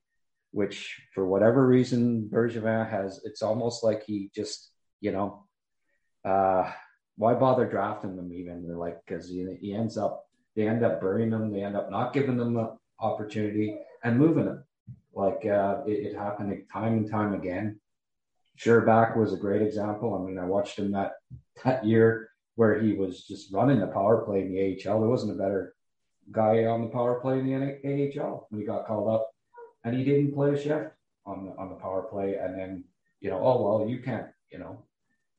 which 0.52 1.00
for 1.14 1.26
whatever 1.26 1.66
reason 1.66 2.28
Bergevin 2.32 2.88
has. 2.88 3.20
It's 3.24 3.42
almost 3.42 3.84
like 3.84 4.04
he 4.04 4.30
just 4.34 4.70
you 5.00 5.12
know, 5.12 5.44
uh, 6.24 6.70
why 7.16 7.34
bother 7.34 7.66
drafting 7.66 8.16
them 8.16 8.32
even? 8.32 8.66
They're 8.66 8.76
like 8.76 8.98
because 9.06 9.28
he, 9.28 9.46
he 9.60 9.74
ends 9.74 9.98
up 9.98 10.26
they 10.56 10.68
end 10.68 10.84
up 10.84 11.00
burying 11.00 11.30
them. 11.30 11.52
They 11.52 11.62
end 11.62 11.76
up 11.76 11.90
not 11.90 12.12
giving 12.12 12.36
them 12.36 12.54
the 12.54 12.76
opportunity 13.00 13.78
and 14.04 14.18
moving 14.18 14.46
them. 14.46 14.64
Like 15.14 15.44
uh, 15.46 15.78
it, 15.86 16.12
it, 16.12 16.16
happened 16.16 16.62
time 16.72 16.98
and 16.98 17.10
time 17.10 17.34
again. 17.34 17.80
Scherbak 18.60 19.16
was 19.16 19.32
a 19.32 19.38
great 19.38 19.62
example. 19.62 20.14
I 20.14 20.26
mean, 20.26 20.38
I 20.38 20.44
watched 20.44 20.78
him 20.78 20.92
that 20.92 21.12
that 21.64 21.84
year 21.84 22.30
where 22.56 22.80
he 22.80 22.92
was 22.92 23.24
just 23.24 23.52
running 23.52 23.80
the 23.80 23.86
power 23.86 24.22
play 24.24 24.42
in 24.42 24.52
the 24.52 24.60
AHL. 24.60 25.00
There 25.00 25.08
wasn't 25.08 25.32
a 25.32 25.42
better 25.42 25.74
guy 26.30 26.64
on 26.66 26.82
the 26.82 26.88
power 26.88 27.20
play 27.20 27.38
in 27.38 27.46
the 27.46 28.20
AHL 28.20 28.46
when 28.50 28.60
he 28.60 28.66
got 28.66 28.86
called 28.86 29.08
up, 29.08 29.30
and 29.84 29.96
he 29.96 30.04
didn't 30.04 30.34
play 30.34 30.52
a 30.52 30.60
shift 30.60 30.90
on 31.24 31.46
the 31.46 31.52
on 31.52 31.70
the 31.70 31.76
power 31.76 32.02
play. 32.02 32.36
And 32.36 32.58
then 32.58 32.84
you 33.20 33.30
know, 33.30 33.40
oh 33.42 33.62
well, 33.62 33.88
you 33.88 34.00
can't, 34.00 34.26
you 34.52 34.58
know, 34.58 34.84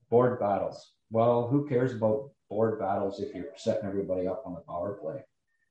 board 0.10 0.40
battles. 0.40 0.94
Well, 1.12 1.48
who 1.48 1.68
cares 1.68 1.94
about 1.94 2.32
board 2.50 2.80
battles 2.80 3.20
if 3.20 3.36
you're 3.36 3.46
setting 3.56 3.88
everybody 3.88 4.28
up 4.28 4.44
on 4.46 4.54
the 4.54 4.62
power 4.62 4.94
play? 4.94 5.24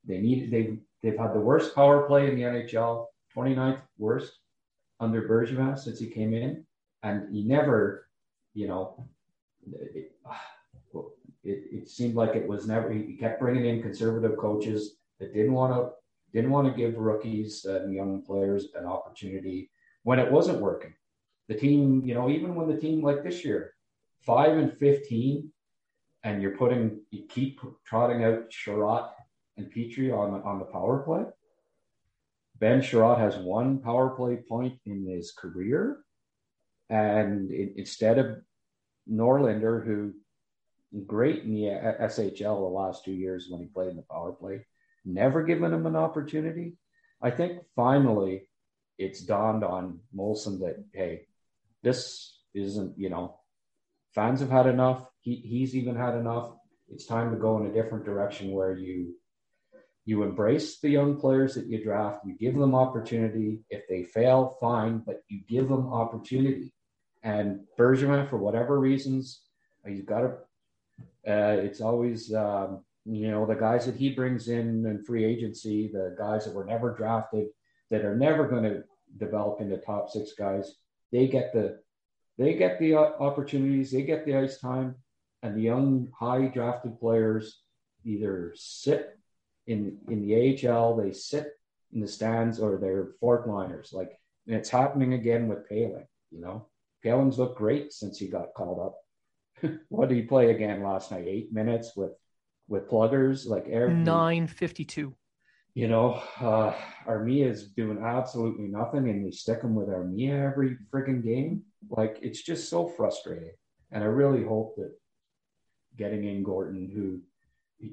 They 0.04 0.18
need 0.18 0.50
they 0.50 0.78
they've 1.02 1.18
had 1.18 1.34
the 1.34 1.40
worst 1.40 1.74
power 1.74 2.06
play 2.06 2.30
in 2.30 2.36
the 2.36 2.42
NHL 2.42 3.06
29th 3.36 3.80
worst 3.98 4.32
under 5.00 5.28
Bergevin 5.28 5.78
since 5.78 5.98
he 5.98 6.08
came 6.08 6.34
in, 6.34 6.66
and 7.02 7.32
he 7.34 7.42
never, 7.42 8.08
you 8.54 8.68
know, 8.68 9.06
it, 9.72 10.12
it, 11.44 11.64
it 11.72 11.88
seemed 11.88 12.14
like 12.14 12.34
it 12.34 12.46
was 12.46 12.66
never. 12.66 12.90
He 12.92 13.16
kept 13.16 13.40
bringing 13.40 13.66
in 13.66 13.82
conservative 13.82 14.36
coaches 14.36 14.96
that 15.18 15.34
didn't 15.34 15.52
want 15.52 15.74
to 15.74 15.90
didn't 16.32 16.50
want 16.50 16.68
to 16.68 16.76
give 16.76 16.96
rookies 16.96 17.64
and 17.64 17.92
young 17.92 18.22
players 18.22 18.68
an 18.74 18.86
opportunity 18.86 19.70
when 20.04 20.18
it 20.18 20.30
wasn't 20.30 20.60
working. 20.60 20.94
The 21.48 21.54
team, 21.54 22.02
you 22.04 22.14
know, 22.14 22.30
even 22.30 22.54
when 22.54 22.68
the 22.68 22.80
team 22.80 23.02
like 23.02 23.24
this 23.24 23.44
year, 23.44 23.74
five 24.20 24.56
and 24.56 24.76
fifteen, 24.78 25.52
and 26.22 26.40
you're 26.40 26.56
putting 26.56 27.00
you 27.10 27.24
keep 27.28 27.60
trotting 27.84 28.24
out 28.24 28.50
Chiarot 28.50 29.10
and 29.56 29.72
Petry 29.72 30.16
on 30.16 30.42
on 30.42 30.58
the 30.58 30.64
power 30.66 31.00
play 31.00 31.24
Ben 32.60 32.82
Chiarot 32.82 33.18
has 33.18 33.38
one 33.38 33.78
power 33.78 34.10
play 34.10 34.36
point 34.36 34.78
in 34.84 35.06
his 35.06 35.32
career. 35.32 36.04
And 36.90 37.50
it, 37.50 37.74
instead 37.76 38.18
of 38.18 38.38
Norlinder, 39.10 39.84
who 39.86 40.12
great 41.06 41.44
in 41.44 41.54
the 41.54 41.62
SHL 41.62 42.36
the 42.36 42.76
last 42.76 43.04
two 43.04 43.12
years 43.12 43.46
when 43.48 43.60
he 43.60 43.68
played 43.68 43.90
in 43.90 43.96
the 43.96 44.02
power 44.02 44.32
play, 44.32 44.66
never 45.04 45.44
given 45.44 45.72
him 45.72 45.86
an 45.86 45.96
opportunity. 45.96 46.74
I 47.22 47.30
think 47.30 47.62
finally 47.76 48.48
it's 48.98 49.20
dawned 49.20 49.64
on 49.64 50.00
Molson 50.14 50.60
that, 50.60 50.84
hey, 50.92 51.26
this 51.82 52.38
isn't, 52.54 52.98
you 52.98 53.08
know, 53.08 53.38
fans 54.14 54.40
have 54.40 54.50
had 54.50 54.66
enough. 54.66 55.06
He, 55.20 55.36
he's 55.36 55.76
even 55.76 55.94
had 55.94 56.16
enough. 56.16 56.52
It's 56.92 57.06
time 57.06 57.30
to 57.30 57.38
go 57.38 57.56
in 57.58 57.66
a 57.66 57.72
different 57.72 58.04
direction 58.04 58.50
where 58.50 58.76
you 58.76 59.14
you 60.06 60.22
embrace 60.22 60.80
the 60.80 60.88
young 60.88 61.20
players 61.20 61.54
that 61.54 61.66
you 61.66 61.84
draft, 61.84 62.24
you 62.26 62.34
give 62.34 62.56
them 62.56 62.74
opportunity. 62.74 63.60
If 63.68 63.86
they 63.88 64.02
fail, 64.02 64.56
fine, 64.60 65.02
but 65.06 65.22
you 65.28 65.42
give 65.46 65.68
them 65.68 65.92
opportunity. 65.92 66.72
And 67.22 67.60
Bergevin, 67.78 68.28
for 68.30 68.38
whatever 68.38 68.78
reasons, 68.78 69.42
he's 69.86 70.02
got 70.02 70.20
to. 70.20 70.28
Uh, 71.26 71.60
it's 71.60 71.80
always 71.80 72.32
um, 72.32 72.82
you 73.04 73.30
know 73.30 73.46
the 73.46 73.54
guys 73.54 73.86
that 73.86 73.96
he 73.96 74.10
brings 74.10 74.48
in 74.48 74.86
in 74.86 75.04
free 75.04 75.24
agency, 75.24 75.90
the 75.92 76.14
guys 76.18 76.44
that 76.44 76.54
were 76.54 76.64
never 76.64 76.94
drafted, 76.94 77.48
that 77.90 78.04
are 78.04 78.16
never 78.16 78.48
going 78.48 78.62
to 78.62 78.84
develop 79.18 79.60
into 79.60 79.76
top 79.76 80.10
six 80.10 80.32
guys. 80.32 80.74
They 81.12 81.28
get 81.28 81.52
the 81.52 81.80
they 82.38 82.54
get 82.54 82.78
the 82.78 82.96
opportunities, 82.96 83.90
they 83.90 84.02
get 84.02 84.24
the 84.24 84.36
ice 84.36 84.58
time, 84.58 84.96
and 85.42 85.54
the 85.54 85.62
young 85.62 86.08
high 86.18 86.46
drafted 86.46 86.98
players 86.98 87.60
either 88.04 88.54
sit 88.56 89.18
in 89.66 89.98
in 90.08 90.26
the 90.26 90.68
AHL, 90.68 90.96
they 90.96 91.12
sit 91.12 91.52
in 91.92 92.00
the 92.00 92.08
stands 92.08 92.60
or 92.60 92.78
they're 92.78 93.10
fourth 93.20 93.46
liners. 93.46 93.90
Like 93.92 94.18
and 94.46 94.56
it's 94.56 94.70
happening 94.70 95.14
again 95.14 95.48
with 95.48 95.68
Poehling. 95.68 96.06
You 96.30 96.40
know, 96.40 96.66
Poehling's 97.04 97.38
looked 97.38 97.58
great 97.58 97.92
since 97.92 98.18
he 98.18 98.28
got 98.28 98.54
called 98.54 98.80
up. 98.80 99.70
what 99.88 100.08
did 100.08 100.16
he 100.16 100.22
play 100.22 100.50
again 100.50 100.82
last 100.82 101.10
night? 101.10 101.26
Eight 101.26 101.52
minutes 101.52 101.96
with 101.96 102.12
with 102.68 102.88
pluggers 102.88 103.46
like 103.46 103.66
Eric. 103.68 103.94
Nine 103.94 104.46
fifty 104.46 104.84
two. 104.84 105.14
You 105.74 105.86
know, 105.86 106.20
uh, 106.40 106.74
Armia 107.06 107.48
is 107.48 107.68
doing 107.68 108.02
absolutely 108.02 108.66
nothing, 108.66 109.08
and 109.08 109.24
we 109.24 109.30
stick 109.30 109.62
him 109.62 109.74
with 109.74 109.88
Armia 109.88 110.50
every 110.50 110.76
freaking 110.92 111.22
game. 111.22 111.62
Like 111.88 112.18
it's 112.22 112.42
just 112.42 112.68
so 112.68 112.88
frustrating. 112.88 113.52
And 113.92 114.02
I 114.04 114.06
really 114.06 114.44
hope 114.44 114.76
that 114.76 114.92
getting 115.96 116.24
in 116.24 116.42
Gorton, 116.42 116.90
who, 116.92 117.20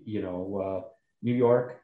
you 0.05 0.21
know, 0.21 0.83
uh, 0.83 0.87
New 1.21 1.33
York 1.33 1.81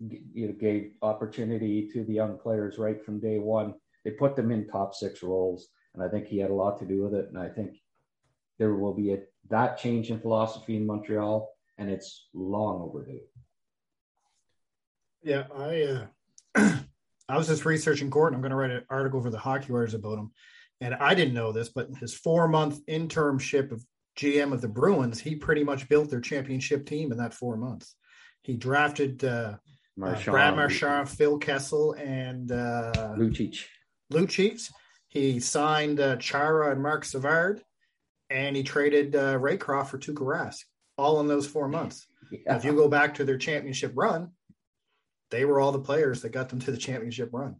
you 0.00 0.48
know, 0.48 0.52
gave 0.54 0.92
opportunity 1.02 1.88
to 1.92 2.04
the 2.04 2.12
young 2.12 2.38
players 2.38 2.78
right 2.78 3.04
from 3.04 3.20
day 3.20 3.38
one. 3.38 3.74
They 4.04 4.12
put 4.12 4.34
them 4.34 4.50
in 4.50 4.66
top 4.66 4.94
six 4.94 5.22
roles, 5.22 5.68
and 5.94 6.02
I 6.02 6.08
think 6.08 6.26
he 6.26 6.38
had 6.38 6.50
a 6.50 6.54
lot 6.54 6.78
to 6.78 6.86
do 6.86 7.02
with 7.02 7.14
it. 7.14 7.28
And 7.28 7.38
I 7.38 7.48
think 7.48 7.76
there 8.58 8.74
will 8.74 8.94
be 8.94 9.12
a, 9.12 9.18
that 9.50 9.78
change 9.78 10.10
in 10.10 10.20
philosophy 10.20 10.76
in 10.76 10.86
Montreal, 10.86 11.48
and 11.78 11.90
it's 11.90 12.28
long 12.32 12.80
overdue. 12.82 13.20
Yeah, 15.22 15.44
I 15.54 16.06
uh, 16.54 16.76
I 17.28 17.36
was 17.36 17.48
just 17.48 17.64
researching 17.64 18.10
Gorton. 18.10 18.34
I'm 18.34 18.42
going 18.42 18.50
to 18.50 18.56
write 18.56 18.70
an 18.70 18.84
article 18.90 19.22
for 19.22 19.30
the 19.30 19.38
Hockey 19.38 19.72
Writers 19.72 19.94
about 19.94 20.18
him, 20.18 20.32
and 20.80 20.94
I 20.94 21.14
didn't 21.14 21.34
know 21.34 21.52
this, 21.52 21.68
but 21.68 21.88
his 22.00 22.14
four 22.14 22.48
month 22.48 22.84
internship 22.86 23.72
of 23.72 23.84
GM 24.18 24.52
of 24.52 24.60
the 24.60 24.68
Bruins, 24.68 25.20
he 25.20 25.36
pretty 25.36 25.64
much 25.64 25.88
built 25.88 26.10
their 26.10 26.20
championship 26.20 26.86
team 26.86 27.12
in 27.12 27.18
that 27.18 27.34
four 27.34 27.56
months. 27.56 27.94
He 28.42 28.56
drafted 28.56 29.24
uh, 29.24 29.56
Marchand, 29.96 30.28
uh, 30.28 30.32
Brad 30.32 30.56
Marchand, 30.56 31.08
Phil 31.08 31.38
Kessel, 31.38 31.92
and 31.92 32.50
uh, 32.50 33.14
Lucic. 33.16 33.64
Lucic. 34.12 34.68
He 35.12 35.40
signed 35.40 36.00
uh, 36.00 36.16
Chara 36.16 36.72
and 36.72 36.82
Mark 36.82 37.04
Savard, 37.04 37.62
and 38.30 38.56
he 38.56 38.62
traded 38.62 39.14
uh, 39.14 39.38
Raycroft 39.38 39.88
for 39.88 39.98
Tuukka 39.98 40.22
Rask, 40.22 40.60
all 40.96 41.20
in 41.20 41.28
those 41.28 41.46
four 41.46 41.68
months. 41.68 42.06
Yeah. 42.30 42.56
If 42.56 42.64
you 42.64 42.72
go 42.72 42.88
back 42.88 43.14
to 43.14 43.24
their 43.24 43.36
championship 43.36 43.92
run, 43.94 44.30
they 45.30 45.44
were 45.44 45.60
all 45.60 45.72
the 45.72 45.80
players 45.80 46.22
that 46.22 46.30
got 46.30 46.48
them 46.48 46.60
to 46.60 46.70
the 46.70 46.78
championship 46.78 47.30
run. 47.32 47.56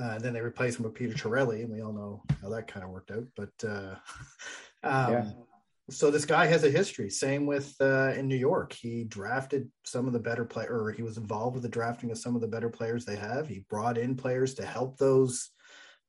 Uh, 0.00 0.14
and 0.14 0.20
then 0.20 0.32
they 0.32 0.40
replaced 0.40 0.78
him 0.78 0.84
with 0.84 0.94
Peter 0.94 1.14
Chiarelli, 1.14 1.62
and 1.62 1.70
we 1.70 1.82
all 1.82 1.92
know 1.92 2.22
how 2.42 2.48
that 2.50 2.66
kind 2.66 2.84
of 2.84 2.90
worked 2.90 3.10
out. 3.10 3.26
But 3.36 3.68
uh, 3.68 3.94
um, 4.82 5.12
yeah 5.12 5.30
so 5.90 6.10
this 6.10 6.24
guy 6.24 6.46
has 6.46 6.64
a 6.64 6.70
history. 6.70 7.08
Same 7.08 7.46
with 7.46 7.74
uh, 7.80 8.12
in 8.14 8.28
New 8.28 8.36
York. 8.36 8.72
He 8.72 9.04
drafted 9.04 9.70
some 9.84 10.06
of 10.06 10.12
the 10.12 10.18
better 10.18 10.44
play, 10.44 10.66
or 10.66 10.90
he 10.90 11.02
was 11.02 11.16
involved 11.16 11.54
with 11.54 11.62
the 11.62 11.68
drafting 11.68 12.10
of 12.10 12.18
some 12.18 12.34
of 12.34 12.40
the 12.40 12.48
better 12.48 12.68
players 12.68 13.04
they 13.04 13.16
have. 13.16 13.48
He 13.48 13.64
brought 13.70 13.96
in 13.96 14.14
players 14.14 14.54
to 14.54 14.66
help 14.66 14.98
those 14.98 15.50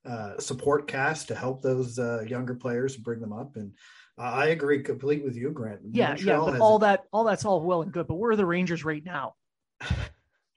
uh, 0.05 0.37
support 0.39 0.87
cast 0.87 1.27
to 1.27 1.35
help 1.35 1.61
those 1.61 1.99
uh, 1.99 2.21
younger 2.27 2.55
players 2.55 2.95
and 2.95 3.03
bring 3.03 3.19
them 3.19 3.33
up. 3.33 3.55
And 3.55 3.73
I 4.17 4.47
agree 4.47 4.83
completely 4.83 5.25
with 5.25 5.35
you, 5.35 5.51
Grant. 5.51 5.81
Yeah, 5.91 6.09
Montreal 6.09 6.45
yeah. 6.45 6.51
But 6.51 6.61
all 6.61 6.77
a... 6.77 6.79
that, 6.81 7.03
all 7.11 7.23
that's 7.23 7.45
all 7.45 7.61
well 7.61 7.81
and 7.81 7.91
good. 7.91 8.07
But 8.07 8.15
where 8.15 8.31
are 8.31 8.35
the 8.35 8.45
Rangers 8.45 8.83
right 8.83 9.03
now? 9.03 9.35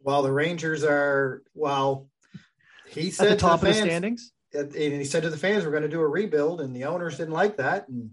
Well, 0.05 0.23
the 0.23 0.33
Rangers 0.33 0.85
are 0.85 1.43
well. 1.55 2.09
He 2.89 3.11
said 3.11 3.29
at 3.29 3.31
the 3.31 3.37
top 3.37 3.61
to 3.61 3.67
the 3.67 3.71
of 3.71 3.77
the 3.77 3.83
standings. 3.83 4.33
and 4.53 4.75
he 4.75 5.05
said 5.05 5.23
to 5.23 5.31
the 5.31 5.37
fans, 5.37 5.65
"We're 5.65 5.71
going 5.71 5.85
to 5.85 5.89
do 5.89 6.01
a 6.01 6.09
rebuild," 6.09 6.61
and 6.61 6.75
the 6.75 6.85
owners 6.85 7.19
didn't 7.19 7.35
like 7.35 7.59
that, 7.59 7.89
and 7.89 8.11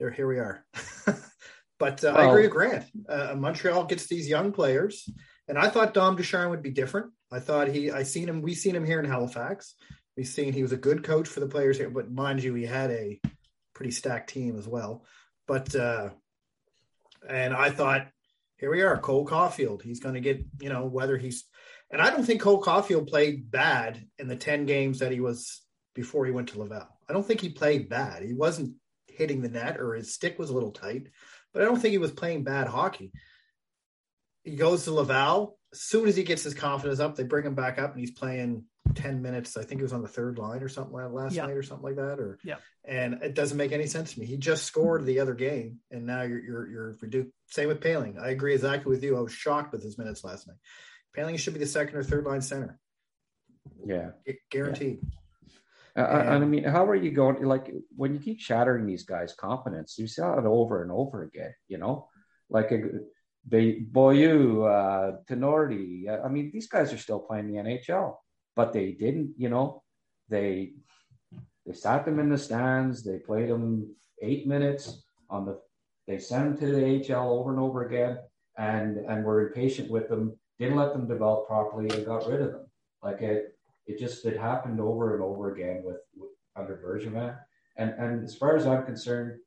there, 0.00 0.10
here 0.10 0.26
we 0.26 0.38
are. 0.38 0.64
but 1.78 2.02
uh, 2.02 2.08
I 2.08 2.28
agree 2.28 2.42
with 2.42 2.52
Grant. 2.52 2.86
Uh, 3.08 3.34
Montreal 3.36 3.84
gets 3.84 4.06
these 4.06 4.28
young 4.28 4.52
players, 4.52 5.08
and 5.48 5.58
I 5.58 5.68
thought 5.68 5.94
Dom 5.94 6.16
Ducharme 6.16 6.50
would 6.50 6.62
be 6.62 6.70
different. 6.70 7.12
I 7.30 7.40
thought 7.40 7.68
he, 7.68 7.90
I 7.90 8.02
seen 8.04 8.28
him, 8.28 8.42
we 8.42 8.54
seen 8.54 8.74
him 8.74 8.84
here 8.84 9.00
in 9.00 9.04
Halifax. 9.04 9.74
We 10.16 10.24
seen 10.24 10.52
he 10.52 10.62
was 10.62 10.72
a 10.72 10.76
good 10.76 11.04
coach 11.04 11.28
for 11.28 11.40
the 11.40 11.46
players 11.46 11.76
here, 11.76 11.90
but 11.90 12.10
mind 12.10 12.42
you, 12.42 12.54
he 12.54 12.64
had 12.64 12.90
a 12.90 13.20
pretty 13.74 13.92
stacked 13.92 14.30
team 14.30 14.58
as 14.58 14.66
well. 14.66 15.04
But 15.46 15.74
uh, 15.74 16.10
and 17.28 17.54
I 17.54 17.70
thought, 17.70 18.08
here 18.56 18.70
we 18.70 18.82
are, 18.82 18.98
Cole 18.98 19.26
Caufield. 19.26 19.82
He's 19.82 20.00
going 20.00 20.14
to 20.14 20.20
get, 20.20 20.44
you 20.60 20.68
know, 20.68 20.86
whether 20.86 21.16
he's, 21.16 21.44
and 21.90 22.02
I 22.02 22.10
don't 22.10 22.24
think 22.24 22.40
Cole 22.40 22.62
Caufield 22.62 23.08
played 23.08 23.50
bad 23.50 24.04
in 24.18 24.28
the 24.28 24.36
10 24.36 24.66
games 24.66 24.98
that 24.98 25.12
he 25.12 25.20
was 25.20 25.62
before 25.94 26.26
he 26.26 26.32
went 26.32 26.48
to 26.50 26.58
Laval. 26.58 26.88
I 27.08 27.12
don't 27.12 27.26
think 27.26 27.40
he 27.40 27.48
played 27.48 27.88
bad. 27.88 28.22
He 28.22 28.34
wasn't 28.34 28.74
hitting 29.06 29.42
the 29.42 29.48
net 29.48 29.80
or 29.80 29.94
his 29.94 30.14
stick 30.14 30.38
was 30.38 30.50
a 30.50 30.54
little 30.54 30.72
tight, 30.72 31.08
but 31.52 31.62
I 31.62 31.64
don't 31.64 31.80
think 31.80 31.92
he 31.92 31.98
was 31.98 32.12
playing 32.12 32.44
bad 32.44 32.66
hockey. 32.66 33.12
He 34.44 34.56
goes 34.56 34.84
to 34.84 34.92
Laval. 34.92 35.57
As 35.72 35.80
soon 35.80 36.08
as 36.08 36.16
he 36.16 36.22
gets 36.22 36.42
his 36.42 36.54
confidence 36.54 36.98
up, 37.00 37.14
they 37.16 37.24
bring 37.24 37.44
him 37.44 37.54
back 37.54 37.78
up 37.78 37.90
and 37.92 38.00
he's 38.00 38.10
playing 38.10 38.64
10 38.94 39.20
minutes. 39.20 39.56
I 39.56 39.64
think 39.64 39.80
it 39.80 39.84
was 39.84 39.92
on 39.92 40.00
the 40.00 40.08
third 40.08 40.38
line 40.38 40.62
or 40.62 40.68
something 40.68 40.94
like 40.94 41.10
last 41.10 41.34
Yeah. 41.34 41.44
night 41.46 41.56
or 41.56 41.62
something 41.62 41.84
like 41.84 41.96
that. 41.96 42.18
Or 42.18 42.38
Yeah. 42.42 42.56
and 42.84 43.14
it 43.22 43.34
doesn't 43.34 43.58
make 43.58 43.72
any 43.72 43.86
sense 43.86 44.14
to 44.14 44.20
me. 44.20 44.24
He 44.26 44.38
just 44.38 44.64
scored 44.64 45.04
the 45.04 45.20
other 45.20 45.34
game, 45.34 45.80
and 45.90 46.06
now 46.06 46.22
you're 46.22 46.42
you're 46.42 46.66
you're 46.68 46.96
reduced. 47.02 47.28
Same 47.48 47.68
with 47.68 47.80
Poehling. 47.80 48.18
I 48.18 48.30
agree 48.30 48.54
exactly 48.54 48.88
with 48.90 49.02
you. 49.02 49.16
I 49.16 49.20
was 49.20 49.32
shocked 49.32 49.72
with 49.72 49.82
his 49.82 49.98
minutes 49.98 50.24
last 50.24 50.46
night. 50.48 50.56
Poehling 51.16 51.38
should 51.38 51.52
be 51.54 51.60
the 51.60 51.66
second 51.66 51.96
or 51.96 52.02
third 52.02 52.24
line 52.24 52.40
center, 52.40 52.78
Yeah. 53.84 54.12
Gu- 54.26 54.34
guaranteed. 54.50 55.00
Uh, 55.96 56.00
and 56.00 56.44
I 56.44 56.46
mean, 56.46 56.62
how 56.64 56.86
are 56.88 56.94
you 56.94 57.10
going? 57.10 57.42
Like 57.44 57.70
when 57.96 58.14
you 58.14 58.20
keep 58.20 58.40
shattering 58.40 58.86
these 58.86 59.02
guys' 59.04 59.34
confidence, 59.34 59.98
you 59.98 60.06
see 60.06 60.22
it 60.22 60.24
over 60.46 60.80
and 60.82 60.92
over 60.92 61.22
again. 61.24 61.52
You 61.66 61.78
know, 61.78 62.08
like 62.48 62.70
a, 62.70 63.00
Beaulieu, 63.48 64.62
uh, 64.64 65.16
Tinordi. 65.28 66.24
I 66.24 66.28
mean, 66.28 66.50
these 66.52 66.68
guys 66.68 66.92
are 66.92 66.98
still 66.98 67.20
playing 67.20 67.48
the 67.48 67.58
NHL, 67.58 68.16
but 68.54 68.72
they 68.72 68.92
didn't. 68.92 69.34
You 69.36 69.48
know, 69.48 69.82
they 70.28 70.72
they 71.66 71.72
sat 71.72 72.04
them 72.04 72.18
in 72.18 72.28
the 72.28 72.38
stands. 72.38 73.02
They 73.02 73.18
played 73.18 73.48
them 73.48 73.94
eight 74.22 74.46
minutes 74.46 75.02
on 75.30 75.46
the. 75.46 75.60
They 76.06 76.18
sent 76.18 76.58
them 76.58 76.68
to 76.68 76.74
the 76.74 77.14
AHL 77.14 77.30
over 77.30 77.50
and 77.50 77.60
over 77.60 77.86
again, 77.86 78.18
and 78.56 78.98
and 78.98 79.24
were 79.24 79.48
impatient 79.48 79.90
with 79.90 80.08
them. 80.08 80.38
Didn't 80.58 80.76
let 80.76 80.92
them 80.92 81.06
develop 81.06 81.46
properly 81.46 81.88
and 81.90 82.06
got 82.06 82.26
rid 82.26 82.40
of 82.40 82.52
them. 82.52 82.66
Like 83.02 83.20
it, 83.22 83.56
it 83.86 83.98
just 83.98 84.24
it 84.24 84.38
happened 84.38 84.80
over 84.80 85.14
and 85.14 85.22
over 85.22 85.54
again 85.54 85.82
with, 85.84 85.98
with 86.16 86.30
under 86.56 86.76
Bergevin. 86.76 87.36
And 87.76 87.90
and 87.92 88.24
as 88.24 88.34
far 88.34 88.56
as 88.56 88.66
I'm 88.66 88.84
concerned, 88.84 89.38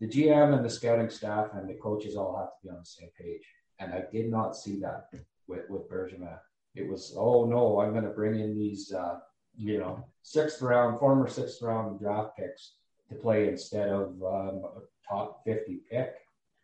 the 0.00 0.06
GM 0.06 0.54
and 0.54 0.64
the 0.64 0.70
scouting 0.70 1.10
staff 1.10 1.48
and 1.54 1.68
the 1.68 1.74
coaches 1.74 2.16
all 2.16 2.36
have 2.36 2.48
to 2.48 2.58
be 2.62 2.70
on 2.70 2.80
the 2.80 2.86
same 2.86 3.10
page. 3.18 3.42
And 3.80 3.92
I 3.92 4.04
did 4.12 4.30
not 4.30 4.56
see 4.56 4.78
that 4.80 5.08
with 5.46 5.68
with 5.68 5.90
Bergevin. 5.90 6.38
It 6.74 6.88
was 6.88 7.14
oh 7.16 7.46
no, 7.46 7.80
I'm 7.80 7.92
going 7.92 8.04
to 8.04 8.10
bring 8.10 8.38
in 8.38 8.58
these 8.58 8.92
uh, 8.92 9.18
you 9.56 9.78
know 9.78 10.04
sixth 10.22 10.62
round, 10.62 10.98
former 10.98 11.28
sixth 11.28 11.62
round 11.62 12.00
draft 12.00 12.36
picks 12.36 12.74
to 13.08 13.14
play 13.14 13.48
instead 13.48 13.88
of 13.88 14.08
um, 14.22 14.62
a 14.64 14.80
top 15.08 15.42
50 15.44 15.80
pick. 15.90 16.14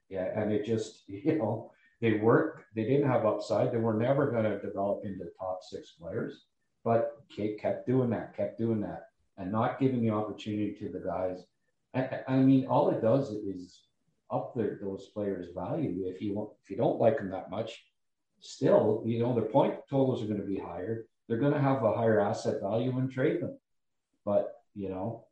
Yeah, 0.08 0.28
and 0.38 0.52
it 0.52 0.64
just 0.64 1.02
you 1.08 1.38
know 1.38 1.70
they 2.00 2.14
work. 2.14 2.64
They 2.74 2.84
didn't 2.84 3.08
have 3.08 3.26
upside. 3.26 3.72
They 3.72 3.78
were 3.78 3.94
never 3.94 4.30
going 4.30 4.44
to 4.44 4.60
develop 4.60 5.04
into 5.04 5.26
top 5.38 5.60
six 5.62 5.92
players 5.92 6.46
but 6.84 7.22
Kate 7.34 7.58
kept 7.58 7.86
doing 7.86 8.10
that, 8.10 8.36
kept 8.36 8.58
doing 8.58 8.80
that, 8.82 9.08
and 9.38 9.50
not 9.50 9.80
giving 9.80 10.02
the 10.02 10.10
opportunity 10.10 10.74
to 10.74 10.90
the 10.90 11.00
guys. 11.00 11.44
I, 11.94 12.36
mean, 12.36 12.66
all 12.66 12.90
it 12.90 13.00
does 13.00 13.30
is 13.30 13.82
up 14.30 14.54
their, 14.54 14.78
those 14.82 15.10
players' 15.14 15.48
value. 15.54 16.04
If 16.06 16.20
you 16.20 16.34
want, 16.34 16.50
if 16.62 16.70
you 16.70 16.76
don't 16.76 17.00
like 17.00 17.18
them 17.18 17.30
that 17.30 17.50
much, 17.50 17.84
still, 18.40 19.02
you 19.06 19.20
know, 19.20 19.34
their 19.34 19.44
point 19.44 19.74
totals 19.88 20.22
are 20.22 20.26
going 20.26 20.40
to 20.40 20.46
be 20.46 20.58
higher. 20.58 21.06
They're 21.28 21.38
going 21.38 21.54
to 21.54 21.60
have 21.60 21.84
a 21.84 21.94
higher 21.94 22.20
asset 22.20 22.60
value 22.60 22.96
and 22.98 23.10
trade 23.10 23.40
them. 23.40 23.58
But 24.24 24.54
you 24.74 24.88
know, 24.88 25.24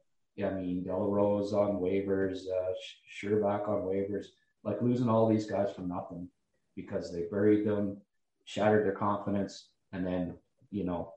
I 0.44 0.50
mean, 0.50 0.84
de 0.84 0.96
la 0.96 1.04
Rose 1.04 1.52
on 1.52 1.80
waivers, 1.80 2.46
uh, 2.46 2.72
Scherbak 3.20 3.68
on 3.68 3.82
waivers, 3.82 4.26
like 4.64 4.80
losing 4.80 5.08
all 5.08 5.28
these 5.28 5.46
guys 5.46 5.70
for 5.74 5.82
nothing 5.82 6.28
because 6.76 7.12
they 7.12 7.24
buried 7.30 7.66
them, 7.66 7.98
shattered 8.44 8.84
their 8.84 8.92
confidence, 8.92 9.68
and 9.92 10.06
then 10.06 10.34
you 10.70 10.84
know 10.84 11.12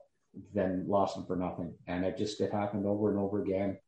then 0.52 0.84
lost 0.86 1.16
them 1.16 1.24
for 1.26 1.36
nothing. 1.36 1.72
And 1.86 2.04
it 2.04 2.18
just 2.18 2.40
it 2.40 2.52
happened 2.52 2.86
over 2.86 3.10
and 3.10 3.18
over 3.18 3.42
again. 3.42 3.78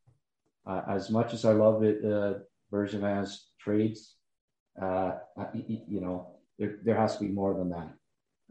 Uh, 0.69 0.83
as 0.87 1.09
much 1.09 1.33
as 1.33 1.45
I 1.45 1.53
love 1.53 1.81
it, 1.83 2.05
uh, 2.05 2.33
Bergevin's 2.71 3.47
trades, 3.59 4.15
uh, 4.79 5.13
you 5.53 5.99
know, 5.99 6.35
there, 6.59 6.77
there 6.83 6.95
has 6.95 7.17
to 7.17 7.23
be 7.23 7.29
more 7.29 7.55
than 7.55 7.69
that. 7.71 7.89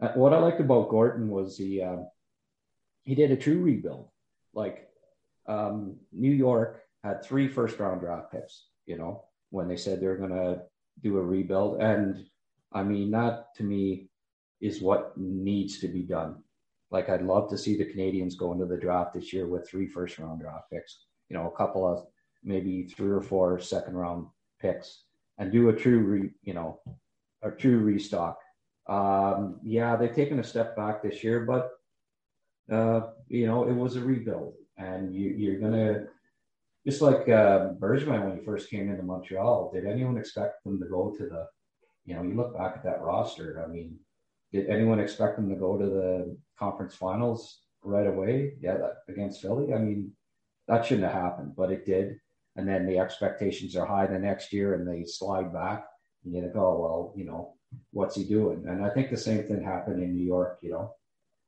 Uh, 0.02 0.12
what 0.14 0.32
I 0.32 0.38
liked 0.38 0.60
about 0.60 0.88
Gorton 0.88 1.28
was 1.28 1.56
he 1.56 1.80
um, 1.80 2.08
he 3.04 3.14
did 3.14 3.30
a 3.30 3.36
true 3.36 3.60
rebuild. 3.60 4.08
Like 4.52 4.88
um, 5.46 5.96
New 6.12 6.32
York 6.32 6.82
had 7.04 7.22
three 7.22 7.46
first 7.46 7.78
round 7.78 8.00
draft 8.00 8.32
picks, 8.32 8.66
you 8.86 8.98
know, 8.98 9.24
when 9.50 9.68
they 9.68 9.76
said 9.76 10.00
they're 10.00 10.16
going 10.16 10.30
to 10.30 10.62
do 11.02 11.18
a 11.18 11.22
rebuild. 11.22 11.80
And 11.80 12.26
I 12.72 12.82
mean, 12.82 13.12
that 13.12 13.54
to 13.56 13.62
me 13.62 14.10
is 14.60 14.80
what 14.80 15.16
needs 15.16 15.78
to 15.80 15.88
be 15.88 16.02
done. 16.02 16.42
Like 16.90 17.08
I'd 17.10 17.22
love 17.22 17.48
to 17.50 17.58
see 17.58 17.76
the 17.76 17.84
Canadiens 17.84 18.36
go 18.36 18.52
into 18.52 18.66
the 18.66 18.76
draft 18.76 19.14
this 19.14 19.32
year 19.32 19.46
with 19.46 19.68
three 19.68 19.86
first 19.86 20.18
round 20.18 20.40
draft 20.40 20.70
picks, 20.72 21.04
you 21.28 21.36
know, 21.36 21.46
a 21.48 21.56
couple 21.56 21.86
of 21.86 22.06
maybe 22.42 22.84
three 22.84 23.10
or 23.10 23.22
four 23.22 23.58
second 23.60 23.94
round 23.94 24.26
picks 24.60 25.04
and 25.38 25.52
do 25.52 25.68
a 25.68 25.72
true, 25.72 26.00
re, 26.00 26.30
you 26.42 26.54
know, 26.54 26.80
a 27.42 27.50
true 27.50 27.78
restock. 27.78 28.38
Um, 28.88 29.60
yeah, 29.62 29.96
they've 29.96 30.14
taken 30.14 30.38
a 30.38 30.44
step 30.44 30.76
back 30.76 31.02
this 31.02 31.22
year, 31.22 31.40
but 31.40 31.70
uh, 32.74 33.08
you 33.28 33.46
know, 33.46 33.68
it 33.68 33.72
was 33.72 33.96
a 33.96 34.00
rebuild, 34.00 34.54
and 34.76 35.14
you, 35.14 35.30
you're 35.30 35.60
gonna 35.60 36.06
just 36.86 37.02
like 37.02 37.28
uh, 37.28 37.70
Bergevin 37.78 38.24
when 38.24 38.38
he 38.38 38.44
first 38.44 38.70
came 38.70 38.90
into 38.90 39.02
Montreal. 39.02 39.70
Did 39.72 39.86
anyone 39.86 40.16
expect 40.16 40.64
them 40.64 40.78
to 40.80 40.86
go 40.86 41.14
to 41.16 41.24
the? 41.24 41.46
You 42.04 42.14
know, 42.14 42.22
you 42.22 42.34
look 42.34 42.56
back 42.56 42.74
at 42.76 42.84
that 42.84 43.02
roster. 43.02 43.62
I 43.62 43.70
mean, 43.70 43.98
did 44.52 44.68
anyone 44.68 44.98
expect 44.98 45.36
them 45.36 45.48
to 45.50 45.56
go 45.56 45.76
to 45.76 45.84
the 45.84 46.36
conference 46.58 46.94
finals 46.94 47.60
right 47.82 48.06
away? 48.06 48.54
Yeah, 48.60 48.78
that, 48.78 48.94
against 49.08 49.42
Philly. 49.42 49.74
I 49.74 49.78
mean, 49.78 50.12
that 50.68 50.84
shouldn't 50.84 51.10
have 51.10 51.20
happened, 51.20 51.54
but 51.56 51.72
it 51.72 51.86
did. 51.86 52.20
And 52.56 52.68
then 52.68 52.86
the 52.86 52.98
expectations 52.98 53.76
are 53.76 53.86
high 53.86 54.06
the 54.06 54.18
next 54.18 54.52
year, 54.52 54.74
and 54.74 54.86
they 54.86 55.04
slide 55.04 55.52
back. 55.52 55.86
And 56.24 56.34
you 56.34 56.42
think, 56.42 56.56
oh 56.56 56.78
well, 56.78 57.14
you 57.16 57.24
know, 57.24 57.54
what's 57.92 58.16
he 58.16 58.24
doing? 58.24 58.64
And 58.68 58.84
I 58.84 58.90
think 58.90 59.10
the 59.10 59.16
same 59.16 59.44
thing 59.44 59.62
happened 59.62 60.02
in 60.02 60.14
New 60.14 60.24
York. 60.24 60.58
You 60.62 60.72
know, 60.72 60.94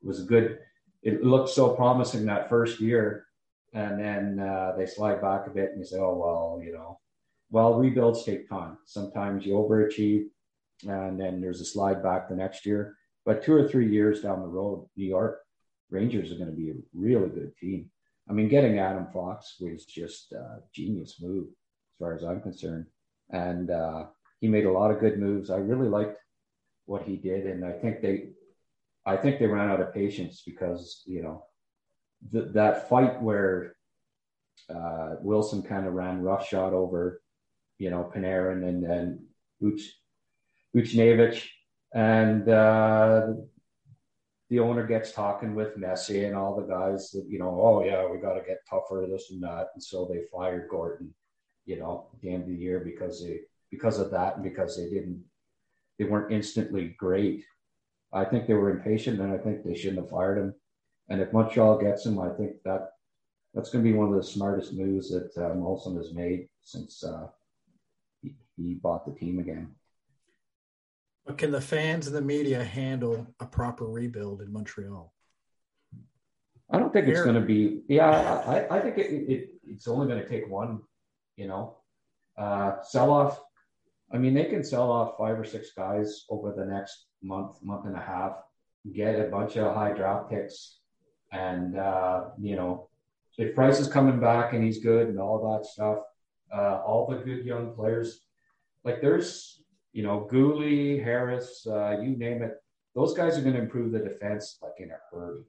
it 0.02 0.06
was 0.06 0.22
a 0.22 0.24
good. 0.24 0.58
It 1.02 1.24
looked 1.24 1.50
so 1.50 1.70
promising 1.74 2.26
that 2.26 2.48
first 2.48 2.80
year, 2.80 3.26
and 3.72 3.98
then 3.98 4.38
uh, 4.38 4.74
they 4.76 4.86
slide 4.86 5.20
back 5.20 5.46
a 5.46 5.50
bit, 5.50 5.70
and 5.70 5.78
you 5.78 5.84
say, 5.84 5.98
oh 5.98 6.16
well, 6.16 6.64
you 6.64 6.72
know, 6.72 6.98
well 7.50 7.74
rebuilds 7.74 8.24
take 8.24 8.48
time. 8.48 8.78
Sometimes 8.86 9.44
you 9.44 9.54
overachieve, 9.54 10.26
and 10.86 11.20
then 11.20 11.40
there's 11.40 11.60
a 11.60 11.64
slide 11.64 12.02
back 12.02 12.28
the 12.28 12.36
next 12.36 12.64
year. 12.64 12.96
But 13.26 13.42
two 13.42 13.54
or 13.54 13.68
three 13.68 13.90
years 13.90 14.22
down 14.22 14.40
the 14.40 14.48
road, 14.48 14.88
New 14.96 15.06
York 15.06 15.40
Rangers 15.90 16.32
are 16.32 16.36
going 16.36 16.50
to 16.50 16.56
be 16.56 16.70
a 16.70 16.74
really 16.94 17.28
good 17.28 17.52
team. 17.56 17.90
I 18.28 18.32
mean, 18.32 18.48
getting 18.48 18.78
Adam 18.78 19.06
Fox 19.12 19.56
was 19.60 19.84
just 19.84 20.32
a 20.32 20.60
genius 20.72 21.16
move 21.20 21.46
as 21.48 21.98
far 21.98 22.14
as 22.14 22.22
I'm 22.22 22.40
concerned. 22.40 22.86
And 23.30 23.70
uh, 23.70 24.06
he 24.40 24.48
made 24.48 24.66
a 24.66 24.72
lot 24.72 24.90
of 24.90 25.00
good 25.00 25.18
moves. 25.18 25.50
I 25.50 25.56
really 25.56 25.88
liked 25.88 26.18
what 26.86 27.02
he 27.02 27.16
did. 27.16 27.46
And 27.46 27.64
I 27.64 27.72
think 27.72 28.00
they, 28.00 28.30
I 29.06 29.16
think 29.16 29.38
they 29.38 29.46
ran 29.46 29.70
out 29.70 29.80
of 29.80 29.94
patience 29.94 30.42
because, 30.44 31.02
you 31.06 31.22
know, 31.22 31.44
th- 32.32 32.52
that 32.52 32.88
fight 32.88 33.20
where 33.22 33.76
uh, 34.68 35.16
Wilson 35.20 35.62
kind 35.62 35.86
of 35.86 35.94
ran 35.94 36.22
roughshod 36.22 36.72
over, 36.72 37.22
you 37.78 37.90
know, 37.90 38.10
Panarin 38.14 38.68
and 38.68 38.84
then 38.84 39.26
Uch, 39.64 39.82
Buchnevich. 40.74 41.46
And 41.92 42.48
uh, 42.48 43.28
the 44.50 44.58
owner 44.58 44.84
gets 44.84 45.12
talking 45.12 45.54
with 45.54 45.78
Messi 45.78 46.26
and 46.26 46.34
all 46.34 46.56
the 46.56 46.66
guys 46.66 47.12
that, 47.12 47.24
you 47.28 47.38
know, 47.38 47.60
oh 47.62 47.84
yeah, 47.84 48.04
we 48.06 48.18
got 48.18 48.34
to 48.34 48.42
get 48.46 48.66
tougher, 48.68 49.06
this 49.08 49.30
and 49.30 49.42
that. 49.42 49.68
And 49.74 49.82
so 49.82 50.04
they 50.04 50.22
fired 50.32 50.68
Gorton, 50.68 51.14
you 51.66 51.78
know, 51.78 52.08
at 52.12 52.20
the 52.20 52.32
end 52.32 52.42
of 52.42 52.48
the 52.48 52.56
year 52.56 52.80
because 52.80 53.22
they, 53.22 53.38
because 53.70 54.00
of 54.00 54.10
that 54.10 54.34
and 54.34 54.44
because 54.44 54.76
they 54.76 54.90
didn't, 54.90 55.22
they 55.98 56.04
weren't 56.04 56.32
instantly 56.32 56.96
great. 56.98 57.44
I 58.12 58.24
think 58.24 58.48
they 58.48 58.54
were 58.54 58.70
impatient 58.70 59.20
and 59.20 59.32
I 59.32 59.38
think 59.38 59.62
they 59.62 59.76
shouldn't 59.76 60.00
have 60.00 60.10
fired 60.10 60.38
him. 60.38 60.54
And 61.08 61.20
if 61.20 61.32
Montreal 61.32 61.78
gets 61.78 62.04
him, 62.04 62.18
I 62.18 62.30
think 62.30 62.54
that 62.64 62.90
that's 63.54 63.70
going 63.70 63.84
to 63.84 63.90
be 63.90 63.96
one 63.96 64.08
of 64.08 64.16
the 64.16 64.22
smartest 64.22 64.72
moves 64.72 65.10
that 65.10 65.30
uh, 65.36 65.54
Molson 65.54 65.96
has 65.96 66.12
made 66.12 66.48
since 66.62 67.04
uh, 67.04 67.28
he, 68.20 68.34
he 68.56 68.74
bought 68.74 69.06
the 69.06 69.18
team 69.18 69.38
again. 69.38 69.74
But 71.26 71.38
can 71.38 71.50
the 71.50 71.60
fans 71.60 72.06
and 72.06 72.16
the 72.16 72.22
media 72.22 72.64
handle 72.64 73.26
a 73.38 73.46
proper 73.46 73.86
rebuild 73.86 74.40
in 74.40 74.52
Montreal? 74.52 75.12
I 76.70 76.78
don't 76.78 76.92
think 76.92 77.08
it's 77.08 77.22
going 77.22 77.34
to 77.34 77.40
be. 77.40 77.82
Yeah, 77.88 78.10
I, 78.46 78.76
I 78.76 78.80
think 78.80 78.98
it, 78.98 79.10
it, 79.10 79.48
it's 79.64 79.88
only 79.88 80.06
going 80.06 80.22
to 80.22 80.28
take 80.28 80.48
one. 80.48 80.80
You 81.36 81.48
know, 81.48 81.76
uh, 82.38 82.82
sell 82.82 83.10
off. 83.10 83.40
I 84.12 84.18
mean, 84.18 84.34
they 84.34 84.44
can 84.44 84.64
sell 84.64 84.90
off 84.90 85.16
five 85.18 85.38
or 85.38 85.44
six 85.44 85.70
guys 85.76 86.24
over 86.30 86.52
the 86.56 86.64
next 86.64 87.06
month, 87.22 87.62
month 87.62 87.86
and 87.86 87.96
a 87.96 88.00
half, 88.00 88.32
get 88.92 89.20
a 89.20 89.24
bunch 89.24 89.56
of 89.56 89.74
high 89.74 89.92
draft 89.92 90.30
picks, 90.30 90.78
and 91.32 91.78
uh, 91.78 92.24
you 92.40 92.56
know, 92.56 92.88
if 93.38 93.54
Price 93.54 93.78
is 93.80 93.88
coming 93.88 94.20
back 94.20 94.52
and 94.52 94.64
he's 94.64 94.82
good 94.82 95.08
and 95.08 95.18
all 95.18 95.52
that 95.52 95.66
stuff, 95.66 95.98
uh, 96.54 96.82
all 96.84 97.06
the 97.08 97.16
good 97.16 97.44
young 97.44 97.74
players, 97.74 98.20
like 98.84 99.00
there's, 99.00 99.59
you 99.92 100.02
know, 100.02 100.28
Guhle, 100.30 101.02
Harris, 101.02 101.66
uh, 101.66 101.98
you 102.00 102.16
name 102.16 102.42
it, 102.42 102.56
those 102.94 103.14
guys 103.14 103.38
are 103.38 103.42
going 103.42 103.54
to 103.54 103.60
improve 103.60 103.92
the 103.92 103.98
defense 103.98 104.58
like 104.62 104.74
in 104.78 104.90
a 104.90 104.96
hurry. 105.10 105.42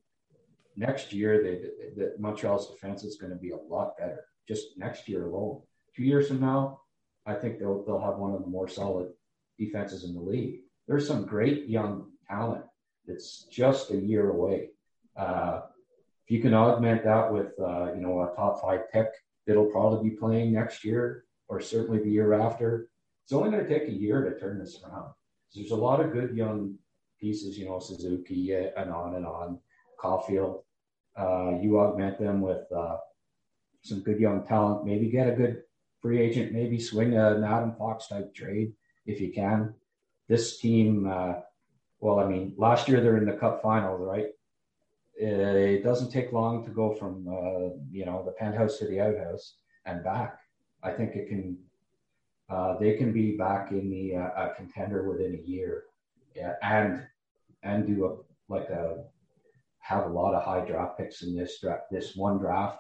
Next 0.78 1.12
year, 1.12 1.44
they, 1.44 1.56
the 1.96 2.16
Montreal's 2.18 2.72
defense 2.72 3.04
is 3.04 3.18
going 3.18 3.32
to 3.32 3.40
be 3.40 3.52
a 3.52 3.58
lot 3.58 3.98
better. 3.98 4.26
Just 4.48 4.78
next 4.78 5.08
year 5.08 5.26
alone. 5.26 5.62
Two 5.96 6.04
years 6.04 6.28
from 6.28 6.40
now, 6.40 6.80
I 7.26 7.34
think 7.34 7.60
they'll 7.60 7.84
they'll 7.84 8.00
have 8.00 8.18
one 8.18 8.34
of 8.34 8.42
the 8.42 8.48
more 8.48 8.68
solid 8.68 9.10
defenses 9.60 10.04
in 10.04 10.14
the 10.14 10.22
league. 10.22 10.62
There's 10.88 11.08
some 11.08 11.26
great 11.26 11.68
young 11.68 12.12
talent 12.28 12.64
that's 13.06 13.46
just 13.52 13.92
a 13.92 13.98
year 13.98 14.30
away. 14.30 14.70
Uh, 15.16 15.62
if 16.26 16.32
you 16.32 16.42
can 16.42 16.54
augment 16.54 17.04
that 17.04 17.32
with 17.32 17.52
uh, 17.60 17.94
you 17.94 18.02
know 18.02 18.22
a 18.22 18.36
top 18.36 18.62
five 18.62 18.92
pick 18.92 19.08
that'll 19.46 19.72
probably 19.72 20.10
be 20.10 20.16
playing 20.16 20.54
next 20.54 20.84
year 20.84 21.26
or 21.48 21.60
certainly 21.60 22.00
the 22.00 22.10
year 22.10 22.34
after, 22.34 22.88
it's 23.24 23.34
only 23.34 23.50
going 23.50 23.64
to 23.64 23.70
take 23.70 23.88
a 23.88 23.92
year 23.92 24.30
to 24.30 24.40
turn 24.40 24.60
this 24.60 24.82
around. 24.84 25.12
There's 25.54 25.72
a 25.72 25.76
lot 25.76 26.00
of 26.00 26.14
good 26.14 26.36
young 26.36 26.76
pieces, 27.20 27.58
you 27.58 27.66
know, 27.66 27.80
Suzuki 27.80 28.54
and 28.54 28.92
on 28.92 29.16
and 29.16 29.26
on, 29.26 29.60
Caufield. 30.02 30.64
Uh, 31.16 31.60
you 31.62 31.80
augment 31.80 32.20
them 32.20 32.42
with 32.42 32.72
uh, 32.76 32.98
some 33.82 34.02
good 34.02 34.20
young 34.20 34.46
talent. 34.48 34.86
Maybe 34.86 35.10
get 35.10 35.28
a 35.28 35.36
good 35.36 35.64
free 36.02 36.20
agent. 36.20 36.52
Maybe 36.52 36.80
swing 36.80 37.16
an 37.16 37.44
Adam 37.44 37.76
Fox 37.78 38.08
type 38.08 38.34
trade 38.34 38.74
if 39.06 39.20
you 39.22 39.32
can. 39.32 39.74
This 40.28 40.60
team, 40.60 41.08
uh, 41.10 41.34
well, 42.00 42.20
I 42.20 42.28
mean, 42.28 42.54
last 42.58 42.88
year 42.88 43.02
they're 43.02 43.18
in 43.18 43.26
the 43.26 43.34
Cup 43.34 43.62
final, 43.62 43.98
right? 43.98 44.28
It 45.16 45.84
doesn't 45.84 46.12
take 46.12 46.32
long 46.32 46.66
to 46.66 46.72
go 46.72 46.96
from 46.96 47.28
uh, 47.28 47.76
you 47.92 48.06
know 48.06 48.24
the 48.26 48.32
penthouse 48.32 48.80
to 48.80 48.88
the 48.88 49.02
outhouse 49.02 49.56
and 49.86 50.04
back. 50.04 50.40
I 50.82 50.92
think 50.92 51.16
it 51.16 51.28
can. 51.28 51.58
Uh, 52.52 52.78
they 52.80 52.96
can 52.96 53.14
be 53.14 53.38
back 53.38 53.72
in 53.72 53.90
the 53.90 54.16
uh, 54.16 54.30
a 54.36 54.54
contender 54.56 55.08
within 55.10 55.36
a 55.36 55.50
year, 55.50 55.86
yeah, 56.36 56.54
and 56.62 57.02
and 57.64 57.88
do 57.88 58.06
a 58.06 58.52
like 58.54 58.70
a 58.70 59.06
have 59.80 60.06
a 60.06 60.10
lot 60.10 60.34
of 60.34 60.44
high 60.44 60.66
draft 60.66 60.98
picks 60.98 61.24
in 61.24 61.36
this 61.36 61.62
draft, 61.62 61.84
this 61.90 62.14
one 62.16 62.38
draft, 62.40 62.80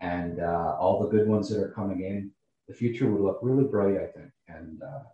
and 0.00 0.40
uh, 0.40 0.76
all 0.78 1.00
the 1.00 1.08
good 1.08 1.26
ones 1.26 1.48
that 1.48 1.62
are 1.62 1.72
coming 1.72 2.02
in. 2.02 2.30
The 2.68 2.74
future 2.74 3.10
would 3.10 3.22
look 3.22 3.38
really 3.40 3.64
bright, 3.64 3.96
I 3.96 4.06
think, 4.06 4.30
and 4.46 4.82
uh, 4.82 5.04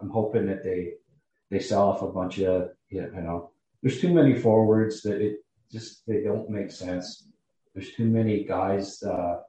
I'm 0.00 0.08
hoping 0.08 0.46
that 0.46 0.64
they 0.64 0.94
they 1.50 1.58
sell 1.58 1.90
off 1.90 2.00
a 2.00 2.08
bunch 2.08 2.40
of 2.40 2.70
you 2.88 3.02
know. 3.02 3.50
There's 3.82 4.00
too 4.00 4.14
many 4.14 4.38
forwards 4.38 5.02
that 5.02 5.20
it 5.20 5.40
just 5.70 6.06
they 6.06 6.22
don't 6.22 6.48
make 6.48 6.70
sense. 6.70 7.28
There's 7.74 7.92
too 7.92 8.06
many 8.06 8.44
guys 8.44 9.02
uh, 9.02 9.40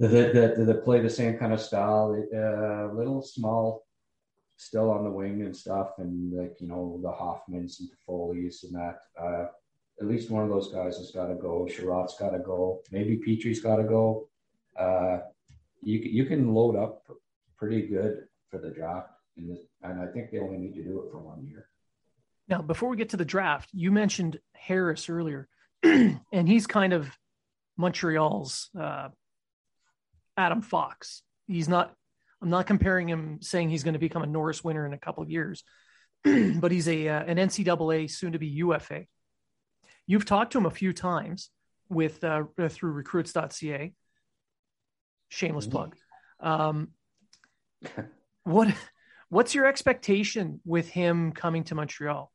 that, 0.00 0.34
that 0.34 0.66
that 0.66 0.84
play 0.84 1.00
the 1.00 1.10
same 1.10 1.38
kind 1.38 1.52
of 1.52 1.60
style. 1.60 2.14
A 2.32 2.36
uh, 2.36 2.92
little 2.92 3.22
small, 3.22 3.86
still 4.56 4.90
on 4.90 5.04
the 5.04 5.10
wing 5.10 5.42
and 5.42 5.56
stuff, 5.56 5.92
and 5.98 6.32
like 6.32 6.56
you 6.60 6.68
know 6.68 6.98
the 7.02 7.08
Hoffmans 7.08 7.80
and 7.80 7.88
the 7.88 7.96
Foley's 8.06 8.64
and 8.64 8.74
that. 8.74 8.98
Uh, 9.20 9.46
at 10.00 10.08
least 10.08 10.30
one 10.30 10.42
of 10.42 10.48
those 10.50 10.72
guys 10.72 10.96
has 10.96 11.12
got 11.12 11.28
to 11.28 11.36
go. 11.36 11.68
Chiarot's 11.70 12.18
got 12.18 12.30
to 12.30 12.40
go. 12.40 12.82
Maybe 12.90 13.16
Petry's 13.16 13.60
got 13.60 13.76
to 13.76 13.84
go. 13.84 14.28
Uh, 14.76 15.18
you 15.82 15.98
you 15.98 16.24
can 16.24 16.52
load 16.52 16.76
up 16.76 17.06
pretty 17.56 17.82
good 17.82 18.24
for 18.50 18.58
the 18.58 18.70
draft, 18.70 19.10
and 19.36 19.56
I 19.84 20.06
think 20.06 20.30
they 20.30 20.38
only 20.38 20.58
need 20.58 20.74
to 20.74 20.82
do 20.82 21.02
it 21.02 21.12
for 21.12 21.18
one 21.18 21.46
year. 21.46 21.68
Now, 22.48 22.60
before 22.60 22.88
we 22.88 22.96
get 22.96 23.10
to 23.10 23.16
the 23.16 23.24
draft, 23.24 23.70
you 23.72 23.90
mentioned 23.90 24.38
Harris 24.52 25.08
earlier, 25.08 25.48
and 25.82 26.48
he's 26.48 26.66
kind 26.66 26.92
of 26.92 27.16
Montreal's 27.76 28.70
uh, 28.78 29.08
Adam 30.36 30.62
Fox. 30.62 31.22
He's 31.46 31.68
not. 31.68 31.94
I'm 32.42 32.50
not 32.50 32.66
comparing 32.66 33.08
him, 33.08 33.38
saying 33.40 33.70
he's 33.70 33.84
going 33.84 33.94
to 33.94 33.98
become 33.98 34.22
a 34.22 34.26
Norris 34.26 34.62
winner 34.62 34.84
in 34.84 34.92
a 34.92 34.98
couple 34.98 35.22
of 35.22 35.30
years, 35.30 35.64
but 36.24 36.70
he's 36.70 36.88
a 36.88 37.08
uh, 37.08 37.24
an 37.24 37.38
NCAA, 37.38 38.10
soon 38.10 38.32
to 38.32 38.38
be 38.38 38.48
UFA. 38.48 39.06
You've 40.06 40.26
talked 40.26 40.52
to 40.52 40.58
him 40.58 40.66
a 40.66 40.70
few 40.70 40.92
times 40.92 41.50
with 41.88 42.22
uh, 42.22 42.44
through 42.68 42.92
recruits.ca. 42.92 43.92
Shameless 45.28 45.66
plug. 45.66 45.96
Um, 46.40 46.88
what 48.44 48.68
what's 49.28 49.54
your 49.54 49.66
expectation 49.66 50.60
with 50.64 50.88
him 50.88 51.32
coming 51.32 51.64
to 51.64 51.74
Montreal? 51.74 52.30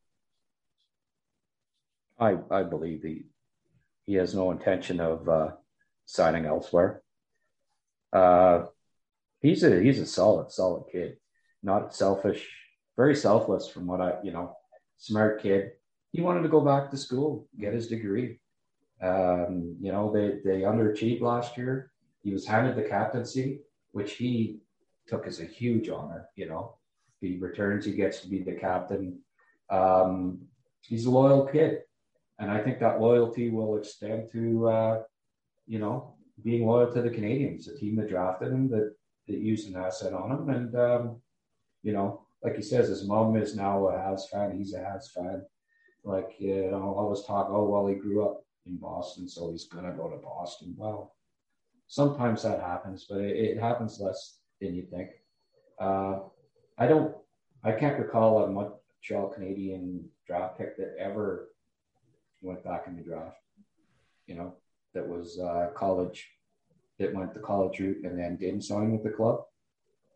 I 2.18 2.36
I 2.50 2.62
believe 2.64 3.02
he 3.02 3.26
he 4.06 4.14
has 4.14 4.34
no 4.34 4.50
intention 4.50 5.00
of 5.00 5.28
uh, 5.28 5.50
signing 6.04 6.46
elsewhere. 6.46 7.02
Uh, 8.12 8.64
he's 9.40 9.62
a 9.62 9.80
he's 9.80 9.98
a 9.98 10.06
solid 10.06 10.50
solid 10.50 10.84
kid, 10.90 11.16
not 11.62 11.94
selfish, 11.94 12.48
very 12.96 13.14
selfless 13.14 13.68
from 13.68 13.86
what 13.86 14.00
I 14.00 14.14
you 14.22 14.32
know, 14.32 14.56
smart 14.96 15.42
kid. 15.42 15.72
He 16.12 16.20
wanted 16.20 16.42
to 16.42 16.48
go 16.48 16.60
back 16.60 16.90
to 16.90 16.96
school, 16.96 17.46
get 17.58 17.74
his 17.74 17.88
degree. 17.88 18.40
Um, 19.02 19.76
you 19.80 19.92
know, 19.92 20.12
they 20.12 20.40
they 20.44 20.62
underachieved 20.62 21.20
last 21.20 21.56
year. 21.56 21.92
He 22.22 22.32
was 22.32 22.46
handed 22.46 22.76
the 22.76 22.88
captaincy, 22.88 23.60
which 23.92 24.14
he 24.14 24.58
took 25.06 25.26
as 25.26 25.40
a 25.40 25.44
huge 25.44 25.88
honor. 25.88 26.28
You 26.36 26.48
know, 26.48 26.76
he 27.20 27.38
returns, 27.38 27.84
he 27.84 27.92
gets 27.92 28.20
to 28.20 28.28
be 28.28 28.42
the 28.42 28.52
captain. 28.52 29.20
Um, 29.70 30.42
he's 30.82 31.06
a 31.06 31.10
loyal 31.10 31.46
kid 31.46 31.82
and 32.40 32.50
I 32.50 32.58
think 32.62 32.80
that 32.80 33.00
loyalty 33.00 33.50
will 33.50 33.76
extend 33.76 34.32
to, 34.32 34.68
uh, 34.68 35.02
you 35.66 35.78
know, 35.78 36.14
being 36.42 36.66
loyal 36.66 36.92
to 36.92 37.02
the 37.02 37.10
Canadiens, 37.10 37.66
the 37.66 37.78
team 37.78 37.96
that 37.96 38.08
drafted 38.08 38.52
him, 38.52 38.68
that, 38.70 38.94
that 39.28 39.38
used 39.38 39.68
an 39.68 39.76
asset 39.76 40.12
on 40.12 40.30
him. 40.30 40.48
And, 40.48 40.74
um, 40.76 41.16
you 41.82 41.92
know, 41.92 42.26
like 42.42 42.56
he 42.56 42.62
says, 42.62 42.88
his 42.88 43.06
mom 43.06 43.36
is 43.36 43.54
now 43.54 43.88
a 43.88 43.92
Habs 43.92 44.28
fan. 44.30 44.56
He's 44.56 44.74
a 44.74 44.78
Habs 44.78 45.10
fan. 45.10 45.42
Like, 46.04 46.30
you 46.38 46.70
know, 46.70 46.94
all 46.96 47.10
this 47.10 47.26
talk, 47.26 47.48
oh, 47.50 47.68
well, 47.68 47.86
he 47.86 47.94
grew 47.94 48.24
up 48.24 48.44
in 48.66 48.76
Boston, 48.76 49.28
so 49.28 49.50
he's 49.50 49.66
going 49.66 49.84
to 49.84 49.92
go 49.92 50.08
to 50.08 50.16
Boston. 50.16 50.74
Well, 50.76 51.14
sometimes 51.88 52.42
that 52.42 52.60
happens, 52.60 53.06
but 53.08 53.20
it, 53.20 53.36
it 53.36 53.60
happens 53.60 54.00
less 54.00 54.38
than 54.60 54.74
you 54.74 54.82
think. 54.82 55.10
Uh, 55.78 56.20
I 56.78 56.86
don't, 56.86 57.14
I 57.62 57.72
can't 57.72 57.98
recall 57.98 58.44
a 58.44 58.50
Montreal 58.50 59.34
Canadien 59.34 60.04
draft 60.26 60.56
pick 60.56 60.76
that 60.78 60.96
ever 60.98 61.50
went 62.40 62.64
back 62.64 62.84
in 62.86 62.96
the 62.96 63.02
draft. 63.02 63.36
You 64.26 64.36
know, 64.36 64.54
that 64.94 65.06
was 65.06 65.38
uh, 65.38 65.68
college, 65.74 66.28
that 66.98 67.14
went 67.14 67.34
the 67.34 67.40
college 67.40 67.78
route 67.80 68.04
and 68.04 68.18
then 68.18 68.36
didn't 68.36 68.62
sign 68.62 68.92
with 68.92 69.02
the 69.02 69.10
club. 69.10 69.44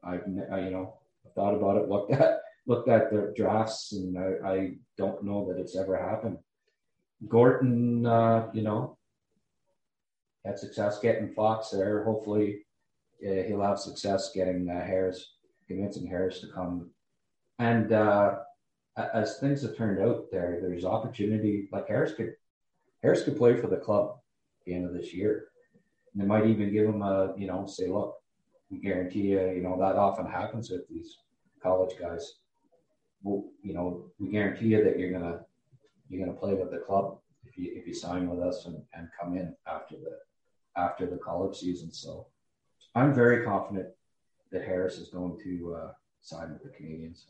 I've 0.02 0.24
I, 0.52 0.60
you 0.60 0.70
know 0.70 0.94
thought 1.34 1.54
about 1.54 1.76
it, 1.76 1.88
looked 1.88 2.12
at 2.12 2.40
looked 2.66 2.88
at 2.88 3.10
the 3.10 3.32
drafts, 3.36 3.92
and 3.92 4.18
I, 4.18 4.48
I 4.48 4.74
don't 4.96 5.22
know 5.24 5.46
that 5.48 5.60
it's 5.60 5.76
ever 5.76 5.96
happened. 5.96 6.38
Gorton, 7.28 8.06
uh, 8.06 8.48
you 8.52 8.62
know, 8.62 8.96
had 10.44 10.58
success 10.58 10.98
getting 11.00 11.34
Fox 11.34 11.70
there. 11.70 12.04
Hopefully, 12.04 12.64
uh, 13.26 13.42
he'll 13.46 13.62
have 13.62 13.78
success 13.78 14.30
getting 14.34 14.68
uh, 14.68 14.84
Harris, 14.84 15.34
convincing 15.68 16.06
Harris 16.06 16.40
to 16.40 16.48
come. 16.48 16.90
And 17.58 17.92
uh, 17.92 18.36
as 18.96 19.38
things 19.38 19.62
have 19.62 19.76
turned 19.76 20.00
out 20.00 20.26
there, 20.30 20.58
there's 20.60 20.84
opportunity. 20.84 21.68
Like 21.70 21.88
Harris 21.88 22.14
could, 22.14 22.34
Harris 23.02 23.24
could 23.24 23.36
play 23.36 23.56
for 23.56 23.68
the 23.68 23.76
club 23.76 24.16
the 24.64 24.74
end 24.74 24.86
of 24.86 24.94
this 24.94 25.12
year. 25.12 25.48
And 26.12 26.22
they 26.22 26.26
might 26.26 26.46
even 26.46 26.72
give 26.72 26.86
them 26.86 27.02
a, 27.02 27.34
you 27.36 27.46
know, 27.46 27.66
say, 27.66 27.88
look, 27.88 28.16
we 28.70 28.78
guarantee 28.78 29.20
you, 29.20 29.40
you 29.50 29.62
know, 29.62 29.76
that 29.78 29.96
often 29.96 30.26
happens 30.26 30.70
with 30.70 30.88
these 30.88 31.18
college 31.62 31.94
guys. 31.98 32.34
Well, 33.22 33.44
you 33.62 33.74
know, 33.74 34.10
we 34.18 34.30
guarantee 34.30 34.66
you 34.66 34.84
that 34.84 34.98
you're 34.98 35.12
gonna 35.12 35.40
you're 36.08 36.24
gonna 36.24 36.38
play 36.38 36.54
with 36.54 36.70
the 36.70 36.78
club 36.78 37.18
if 37.44 37.56
you 37.56 37.72
if 37.74 37.86
you 37.86 37.94
sign 37.94 38.28
with 38.28 38.40
us 38.40 38.66
and, 38.66 38.82
and 38.94 39.08
come 39.20 39.36
in 39.36 39.54
after 39.66 39.96
the 39.96 40.18
after 40.76 41.06
the 41.06 41.16
college 41.16 41.56
season. 41.56 41.92
So 41.92 42.26
I'm 42.94 43.14
very 43.14 43.44
confident 43.44 43.88
that 44.52 44.64
Harris 44.64 44.98
is 44.98 45.08
going 45.08 45.38
to 45.44 45.74
uh, 45.74 45.92
sign 46.20 46.52
with 46.52 46.62
the 46.62 46.68
Canadiens. 46.68 47.24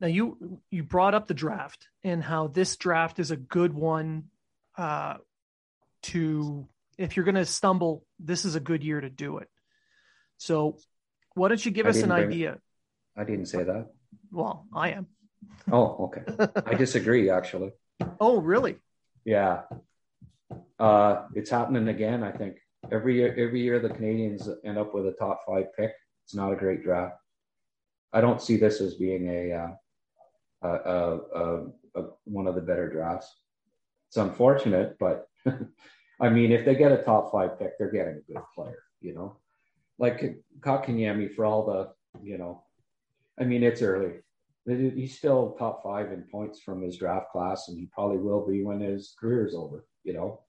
Now 0.00 0.06
you 0.06 0.60
you 0.70 0.84
brought 0.84 1.14
up 1.14 1.26
the 1.26 1.34
draft 1.34 1.88
and 2.04 2.22
how 2.22 2.46
this 2.46 2.76
draft 2.76 3.18
is 3.18 3.30
a 3.30 3.36
good 3.36 3.74
one 3.74 4.24
uh, 4.78 5.14
to 6.04 6.66
if 6.96 7.16
you're 7.16 7.24
going 7.24 7.34
to 7.36 7.44
stumble, 7.44 8.04
this 8.18 8.44
is 8.44 8.54
a 8.54 8.60
good 8.60 8.82
year 8.82 9.00
to 9.00 9.10
do 9.10 9.38
it. 9.38 9.48
So, 10.38 10.78
why 11.34 11.48
don't 11.48 11.64
you 11.64 11.70
give 11.70 11.86
I 11.86 11.90
us 11.90 12.02
an 12.02 12.10
idea? 12.10 12.58
I 13.16 13.24
didn't 13.24 13.46
say 13.46 13.62
that. 13.62 13.88
Well, 14.32 14.66
I 14.72 14.90
am. 14.90 15.06
Oh, 15.70 16.10
okay. 16.10 16.48
I 16.66 16.74
disagree, 16.74 17.30
actually. 17.30 17.72
Oh, 18.20 18.40
really? 18.40 18.76
Yeah. 19.24 19.62
Uh, 20.78 21.24
it's 21.34 21.50
happening 21.50 21.88
again. 21.88 22.22
I 22.22 22.30
think 22.30 22.58
every 22.92 23.16
year, 23.16 23.34
every 23.36 23.60
year 23.60 23.80
the 23.80 23.88
Canadiens 23.88 24.48
end 24.64 24.78
up 24.78 24.94
with 24.94 25.06
a 25.06 25.12
top 25.12 25.40
five 25.44 25.66
pick. 25.76 25.90
It's 26.24 26.34
not 26.34 26.52
a 26.52 26.56
great 26.56 26.84
draft. 26.84 27.16
I 28.12 28.20
don't 28.20 28.40
see 28.40 28.56
this 28.56 28.80
as 28.80 28.94
being 28.94 29.28
a, 29.28 29.52
uh, 29.52 29.68
a, 30.62 31.18
a, 31.34 31.66
a 31.96 32.04
one 32.22 32.46
of 32.46 32.54
the 32.54 32.60
better 32.60 32.88
drafts. 32.88 33.34
It's 34.08 34.16
unfortunate, 34.16 34.96
but 34.98 35.28
I 36.20 36.28
mean, 36.30 36.50
if 36.50 36.64
they 36.64 36.74
get 36.74 36.92
a 36.92 37.02
top 37.02 37.30
five 37.30 37.58
pick, 37.58 37.78
they're 37.78 37.90
getting 37.90 38.22
a 38.28 38.32
good 38.32 38.42
player. 38.54 38.82
You 39.00 39.14
know, 39.14 39.36
like 39.98 40.38
Kotkaniemi 40.60 41.34
for 41.34 41.44
all 41.44 41.66
the 41.66 41.92
you 42.22 42.38
know. 42.38 42.64
I 43.38 43.44
mean, 43.44 43.62
it's 43.62 43.82
early. 43.82 44.14
He's 44.66 45.16
still 45.16 45.54
top 45.58 45.82
five 45.82 46.12
in 46.12 46.22
points 46.30 46.60
from 46.60 46.82
his 46.82 46.98
draft 46.98 47.30
class, 47.30 47.68
and 47.68 47.78
he 47.78 47.86
probably 47.86 48.18
will 48.18 48.46
be 48.46 48.62
when 48.64 48.80
his 48.80 49.14
career 49.18 49.46
is 49.46 49.54
over. 49.54 49.86
You 50.04 50.14
know, 50.14 50.40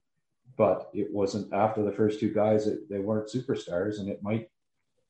but 0.56 0.90
it 0.92 1.12
wasn't 1.12 1.52
after 1.52 1.82
the 1.82 1.92
first 1.92 2.18
two 2.18 2.32
guys 2.32 2.64
that 2.64 2.88
they 2.88 2.98
weren't 2.98 3.30
superstars, 3.30 3.98
and 3.98 4.08
it 4.08 4.22
might 4.22 4.48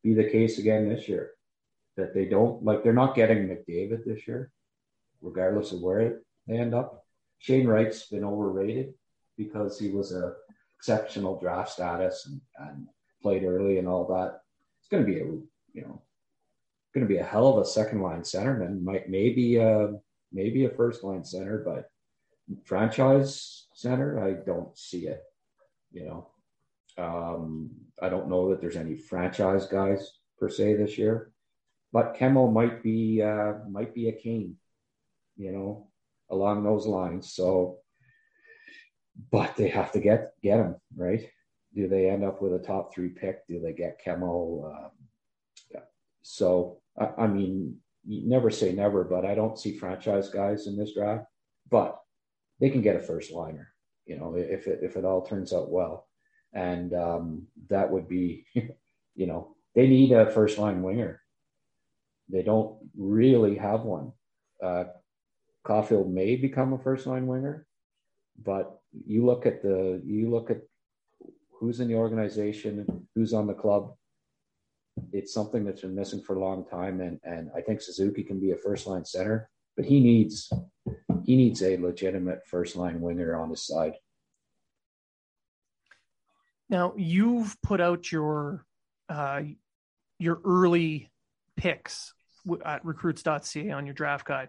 be 0.03 0.15
the 0.15 0.29
case 0.29 0.59
again 0.59 0.89
this 0.89 1.09
year 1.09 1.31
that 1.97 2.15
they 2.15 2.25
don't 2.25 2.63
like. 2.65 2.83
They're 2.83 2.93
not 2.93 3.15
getting 3.15 3.49
McDavid 3.49 4.05
this 4.05 4.27
year, 4.29 4.53
regardless 5.23 5.73
of 5.73 5.81
where 5.81 6.21
they 6.47 6.57
end 6.59 6.75
up. 6.75 7.05
Shane 7.41 7.67
Wright's 7.67 8.07
been 8.07 8.25
overrated 8.25 8.95
because 9.37 9.79
he 9.79 9.91
was 9.91 10.13
a 10.13 10.35
exceptional 10.77 11.39
draft 11.39 11.71
status 11.71 12.27
and, 12.27 12.41
and 12.59 12.87
played 13.23 13.45
early 13.45 13.79
and 13.79 13.89
all 13.89 14.07
that. 14.07 14.41
It's 14.79 14.89
going 14.89 15.05
to 15.05 15.13
be 15.13 15.21
a 15.21 15.25
you 15.25 15.83
know 15.83 16.03
going 16.95 17.07
to 17.07 17.13
be 17.13 17.19
a 17.19 17.25
hell 17.25 17.49
of 17.49 17.63
a 17.63 17.67
second 17.67 18.03
line 18.03 18.23
centerman. 18.23 18.83
Might 18.83 19.09
maybe 19.09 19.57
a 19.57 19.95
maybe 20.33 20.65
a 20.65 20.71
first 20.71 21.03
line 21.03 21.25
center, 21.25 21.63
but 21.65 21.91
franchise 22.65 23.67
center, 23.75 24.23
I 24.23 24.45
don't 24.45 24.77
see 24.77 25.07
it. 25.07 25.23
You 25.93 26.07
know, 26.07 26.31
um, 26.99 27.71
I 28.01 28.09
don't 28.09 28.29
know 28.29 28.51
that 28.51 28.61
there's 28.61 28.77
any 28.77 28.97
franchise 28.97 29.67
guys 29.67 30.19
per 30.39 30.49
se 30.49 30.75
this 30.75 30.99
year, 30.99 31.33
but 31.93 32.17
Kemell 32.17 32.53
might 32.53 32.83
be 32.83 33.23
uh, 33.23 33.55
might 33.69 33.95
be 33.95 34.09
a 34.09 34.13
king. 34.13 34.57
You 35.37 35.53
know, 35.53 35.90
along 36.31 36.65
those 36.65 36.87
lines. 36.87 37.33
So, 37.33 37.79
but 39.31 39.57
they 39.57 39.69
have 39.69 39.93
to 39.93 40.01
get 40.01 40.33
get 40.43 40.59
him 40.59 40.77
right. 40.97 41.29
Do 41.75 41.89
they 41.89 42.11
end 42.11 42.25
up 42.25 42.43
with 42.43 42.55
a 42.55 42.59
top 42.59 42.95
three 42.95 43.11
pick? 43.11 43.47
Do 43.47 43.61
they 43.61 43.73
get 43.73 44.01
Kemell? 44.05 44.65
Um, 44.75 44.91
yeah. 45.73 45.81
So 46.23 46.79
I, 46.99 47.25
I 47.25 47.27
mean, 47.27 47.77
never 48.05 48.51
say 48.51 48.73
never, 48.73 49.05
but 49.05 49.25
I 49.25 49.35
don't 49.35 49.59
see 49.59 49.77
franchise 49.77 50.29
guys 50.29 50.67
in 50.67 50.77
this 50.77 50.95
draft. 50.95 51.27
But 51.71 52.01
they 52.61 52.71
can 52.71 52.83
get 52.83 52.97
a 52.97 53.01
first 53.01 53.33
liner, 53.33 53.73
you 54.07 54.19
know, 54.19 54.35
if 54.37 54.67
it, 54.67 54.81
if 54.83 54.97
it 54.97 55.05
all 55.05 55.23
turns 55.23 55.53
out 55.53 55.71
well, 55.71 56.09
and 56.53 56.93
um, 56.95 57.47
that 57.69 57.91
would 57.91 58.09
be, 58.09 58.45
you 58.55 59.27
know, 59.27 59.55
they 59.75 59.87
need 59.87 60.13
a 60.13 60.31
first 60.31 60.59
line 60.59 60.83
winger. 60.83 61.23
They 62.29 62.43
don't 62.43 62.79
really 62.97 63.57
have 63.57 63.83
one. 63.83 64.13
Uh, 64.63 64.85
Caufield 65.67 66.09
may 66.09 66.37
become 66.37 66.73
a 66.73 66.79
first 66.79 67.07
line 67.07 67.27
winger, 67.27 67.67
but 68.43 68.81
you 69.07 69.25
look 69.25 69.47
at 69.47 69.63
the 69.63 70.01
you 70.05 70.31
look 70.31 70.51
at 70.51 70.63
who's 71.53 71.81
in 71.81 71.89
the 71.89 71.95
organization, 71.95 73.07
who's 73.15 73.35
on 73.35 73.47
the 73.47 73.55
club, 73.55 73.95
it's 75.13 75.33
something 75.33 75.65
that's 75.65 75.83
been 75.83 75.95
missing 75.95 76.23
for 76.23 76.37
a 76.37 76.41
long 76.41 76.65
time. 76.65 77.01
And, 77.01 77.21
and 77.23 77.51
I 77.55 77.61
think 77.61 77.81
Suzuki 77.81 78.23
can 78.23 78.41
be 78.41 78.53
a 78.53 78.57
first 78.57 78.87
line 78.87 79.05
center, 79.05 79.51
but 79.77 79.85
he 79.85 80.01
needs 80.01 80.51
he 81.25 81.37
needs 81.37 81.63
a 81.63 81.77
legitimate 81.77 82.47
first 82.47 82.77
line 82.77 83.01
winger 83.01 83.37
on 83.37 83.51
his 83.51 83.67
side. 83.67 83.95
Now 86.69 86.95
you've 86.97 87.57
put 87.63 87.81
out 87.81 88.11
your 88.11 88.65
uh, 89.09 89.43
your 90.19 90.41
early 90.45 91.11
picks 91.57 92.15
at 92.65 92.85
recruits.ca 92.85 93.71
on 93.71 93.87
your 93.87 93.95
draft 93.95 94.27
guide. 94.27 94.49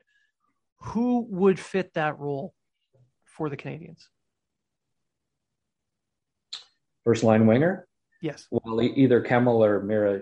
Who 0.82 1.26
would 1.30 1.60
fit 1.60 1.94
that 1.94 2.18
role 2.20 2.54
for 3.26 3.50
the 3.50 3.58
Canadians? 3.58 4.10
First 7.04 7.24
line 7.24 7.48
winger? 7.48 7.88
Yes. 8.22 8.48
Well, 8.52 8.82
either 8.82 9.22
Kemell 9.22 9.66
or 9.66 9.82
Mira 9.82 10.22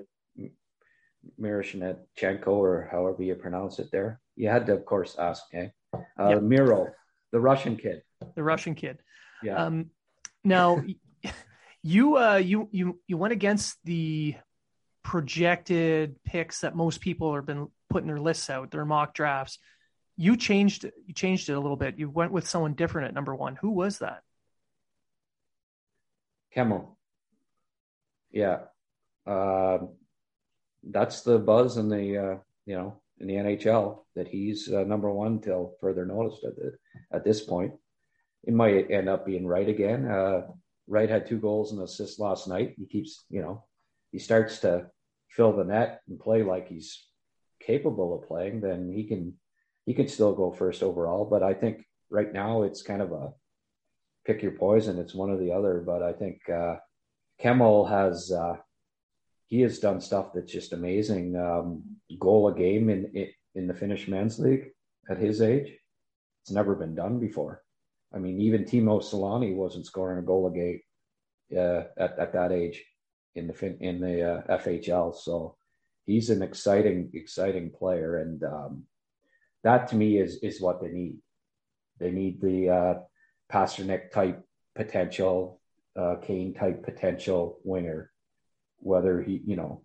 Miroshnichenko 1.39 2.48
or 2.48 2.88
however 2.91 3.24
you 3.24 3.36
pronounce 3.36 3.80
it 3.80 3.89
there. 3.91 4.22
You 4.36 4.50
had 4.50 4.65
to, 4.67 4.74
of 4.74 4.86
course, 4.86 5.15
ask, 5.17 5.43
okay? 5.54 5.72
Uh, 5.93 6.30
yep. 6.30 6.41
Miro, 6.41 6.88
the 7.32 7.39
Russian 7.39 7.76
kid. 7.76 8.02
The 8.36 8.43
Russian 8.43 8.76
kid. 8.76 9.00
Yeah. 9.43 9.65
Um, 9.65 9.91
now, 10.43 10.84
you 11.84 12.17
uh, 12.17 12.36
you 12.36 12.69
you 12.72 13.00
you 13.08 13.17
went 13.17 13.34
against 13.34 13.78
the 13.84 14.36
projected 15.04 16.15
picks 16.24 16.62
that 16.62 16.76
most 16.76 17.02
people 17.02 17.36
have 17.36 17.45
been 17.45 17.67
putting 17.89 18.08
their 18.08 18.19
lists 18.19 18.50
out, 18.50 18.72
their 18.72 18.86
mock 18.86 19.13
drafts. 19.13 19.58
You 20.19 20.36
changed 20.36 20.84
you 20.84 21.13
changed 21.13 21.47
it 21.47 21.53
a 21.53 21.60
little 21.62 21.77
bit. 21.77 21.97
You 21.97 22.10
went 22.10 22.34
with 22.34 22.45
someone 22.45 22.73
different 22.73 23.08
at 23.08 23.13
number 23.13 23.34
one. 23.34 23.55
Who 23.55 23.69
was 23.69 23.99
that? 23.99 24.21
Kemell. 26.53 26.97
Yeah. 28.29 28.63
Uh, 29.25 29.77
that's 30.84 31.21
the 31.21 31.39
buzz 31.39 31.77
in 31.77 31.88
the 31.88 32.17
uh, 32.17 32.38
you 32.65 32.75
know 32.75 32.99
in 33.19 33.27
the 33.27 33.36
NHL 33.36 33.99
that 34.17 34.27
he's 34.27 34.69
uh, 34.69 34.84
number 34.84 35.10
one 35.10 35.39
till 35.39 35.75
further 35.79 36.05
notice 36.05 36.39
at 36.45 36.58
the, 36.58 36.73
at 37.13 37.23
this 37.23 37.39
point. 37.39 37.71
It 38.43 38.53
might 38.53 38.91
end 38.91 39.08
up 39.08 39.25
being 39.25 39.47
Wright 39.47 39.69
again. 39.69 40.05
Uh, 40.05 40.41
Wright 40.88 41.10
had 41.10 41.27
two 41.27 41.39
goals 41.39 41.71
and 41.71 41.82
assists 41.82 42.19
last 42.19 42.45
night. 42.45 42.75
He 42.77 42.88
keeps 42.88 43.23
you 43.29 43.41
know 43.41 43.63
he 44.12 44.19
starts 44.19 44.60
to 44.60 44.88
fill 45.29 45.55
the 45.55 45.63
net 45.63 46.01
and 46.10 46.19
play 46.19 46.43
like 46.43 46.67
he's 46.67 47.05
capable 47.62 48.17
of 48.17 48.27
playing. 48.27 48.60
Then 48.60 48.91
he 48.93 49.05
can 49.05 49.36
he 49.89 49.95
could 49.95 50.12
still 50.12 50.34
go 50.34 50.52
first 50.52 50.84
overall. 50.84 51.25
But 51.25 51.41
I 51.41 51.56
think 51.56 51.84
right 52.12 52.32
now 52.32 52.62
it's 52.62 52.84
kind 52.84 53.02
of 53.02 53.12
a 53.12 53.34
pick 54.23 54.43
your 54.43 54.52
poison. 54.52 54.99
It's 54.99 55.15
one 55.15 55.32
or 55.32 55.38
the 55.38 55.52
other. 55.52 55.82
But 55.84 56.04
I 56.04 56.13
think 56.13 56.47
uh, 56.47 56.75
Kemell 57.41 57.89
has 57.89 58.32
uh, 58.32 58.58
he 59.47 59.62
has 59.62 59.80
done 59.80 59.99
stuff 59.99 60.28
that's 60.32 60.52
just 60.52 60.73
amazing. 60.73 61.36
Um, 61.36 61.82
goal 62.19 62.49
a 62.49 62.54
game 62.54 62.91
in, 62.91 63.30
in 63.56 63.65
the 63.65 63.73
Finnish 63.73 64.08
men's 64.08 64.38
league 64.38 64.67
at 65.10 65.17
his 65.17 65.41
age, 65.41 65.73
it's 66.43 66.52
never 66.52 66.75
been 66.75 66.93
done 66.93 67.19
before. 67.19 67.63
I 68.13 68.19
mean, 68.19 68.39
even 68.41 68.65
Teemu 68.65 69.02
Selanne 69.02 69.56
wasn't 69.56 69.88
scoring 69.88 70.19
a 70.19 70.21
goal 70.21 70.45
a 70.49 70.52
game 70.52 70.82
uh, 71.58 71.86
at 71.97 72.19
at 72.19 72.34
that 72.34 72.52
age 72.52 72.86
in 73.34 73.47
the 73.47 73.54
fin- 73.54 73.80
in 73.82 73.99
the 73.99 74.34
uh, 74.34 74.58
FHL. 74.60 75.15
So 75.15 75.58
he's 76.06 76.30
an 76.30 76.43
exciting 76.43 77.10
exciting 77.15 77.71
player, 77.71 78.17
and 78.17 78.43
um, 78.43 78.84
that 79.63 79.89
to 79.89 79.95
me 79.95 80.17
is 80.17 80.39
is 80.41 80.62
what 80.62 80.82
they 80.82 80.89
need. 80.89 81.17
They 82.00 82.12
need 82.12 82.41
the 82.41 82.69
uh, 82.69 82.93
Pastrnak 83.52 84.12
type 84.12 84.41
potential, 84.76 85.60
uh, 85.95 86.15
Kane 86.22 86.54
type 86.54 86.84
potential 86.84 87.60
winger 87.63 88.12
whether 88.80 89.22
he, 89.22 89.41
you 89.45 89.56
know, 89.56 89.82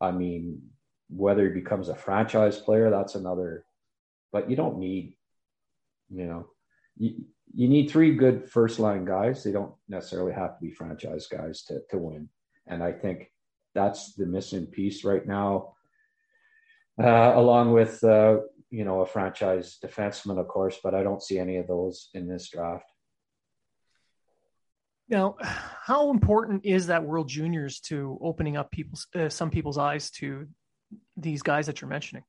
I 0.00 0.10
mean, 0.10 0.62
whether 1.08 1.44
he 1.44 1.60
becomes 1.60 1.88
a 1.88 1.94
franchise 1.94 2.58
player, 2.58 2.90
that's 2.90 3.14
another, 3.14 3.64
but 4.32 4.48
you 4.48 4.56
don't 4.56 4.78
need, 4.78 5.16
you 6.10 6.26
know, 6.26 6.46
you, 6.96 7.24
you 7.54 7.68
need 7.68 7.90
three 7.90 8.14
good 8.14 8.48
first 8.48 8.78
line 8.78 9.04
guys. 9.04 9.44
They 9.44 9.52
don't 9.52 9.74
necessarily 9.88 10.32
have 10.32 10.58
to 10.58 10.62
be 10.62 10.70
franchise 10.70 11.26
guys 11.26 11.64
to, 11.64 11.80
to 11.90 11.98
win. 11.98 12.28
And 12.66 12.82
I 12.82 12.92
think 12.92 13.30
that's 13.74 14.14
the 14.14 14.26
missing 14.26 14.66
piece 14.66 15.04
right 15.04 15.26
now, 15.26 15.74
uh, 17.02 17.32
along 17.34 17.72
with, 17.72 18.02
uh, 18.04 18.38
you 18.72 18.86
know, 18.86 19.02
a 19.02 19.06
franchise 19.06 19.78
defenseman, 19.84 20.38
of 20.38 20.48
course, 20.48 20.78
but 20.82 20.94
I 20.94 21.02
don't 21.02 21.22
see 21.22 21.38
any 21.38 21.58
of 21.58 21.66
those 21.66 22.08
in 22.14 22.26
this 22.26 22.48
draft. 22.48 22.90
Now, 25.10 25.36
how 25.42 26.10
important 26.10 26.64
is 26.64 26.86
that 26.86 27.04
World 27.04 27.28
Juniors 27.28 27.80
to 27.80 28.18
opening 28.22 28.56
up 28.56 28.70
people's 28.70 29.06
uh, 29.14 29.28
some 29.28 29.50
people's 29.50 29.76
eyes 29.76 30.10
to 30.12 30.48
these 31.18 31.42
guys 31.42 31.66
that 31.66 31.82
you're 31.82 31.90
mentioning? 31.90 32.24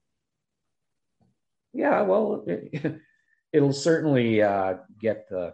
Yeah, 1.71 2.01
well, 2.01 2.43
it, 2.47 2.99
will 3.53 3.71
certainly 3.71 4.41
uh, 4.41 4.75
get 4.99 5.29
the 5.29 5.53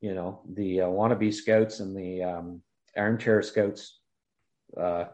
you 0.00 0.14
know 0.14 0.40
the 0.50 0.80
uh, 0.82 0.86
wannabe 0.86 1.34
scouts 1.34 1.80
and 1.80 1.94
the 1.94 2.22
um, 2.22 2.62
armchair 2.96 3.42
scouts. 3.42 4.00
Uh, 4.74 5.04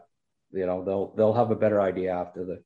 you 0.53 0.67
know 0.67 0.85
they'll 0.85 1.15
they'll 1.17 1.35
have 1.35 1.51
a 1.51 1.57
better 1.57 1.81
idea 1.81 2.13
after 2.13 2.45
the. 2.45 2.63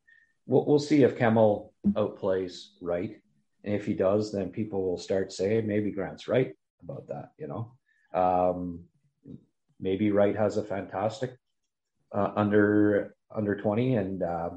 We'll, 0.47 0.67
we'll 0.67 0.79
see 0.79 1.05
if 1.05 1.17
Kemell 1.17 1.70
outplays 1.89 2.69
Wright, 2.81 3.17
and 3.65 3.75
if 3.75 3.87
he 3.87 3.95
does, 3.95 4.33
then 4.33 4.51
people 4.51 4.83
will 4.83 4.99
start 4.99 5.33
saying 5.33 5.67
maybe 5.67 5.91
Grant's 5.91 6.29
right 6.29 6.55
about 6.83 7.07
that. 7.09 7.33
You 7.39 7.49
know. 7.49 7.73
Um, 8.13 8.85
maybe 9.79 10.11
Wright 10.11 10.37
has 10.37 10.57
a 10.57 10.65
fantastic 10.65 11.37
uh, 12.13 12.33
under 12.37 13.15
under 13.35 13.57
20 13.57 13.95
and 13.97 14.23
uh, 14.23 14.51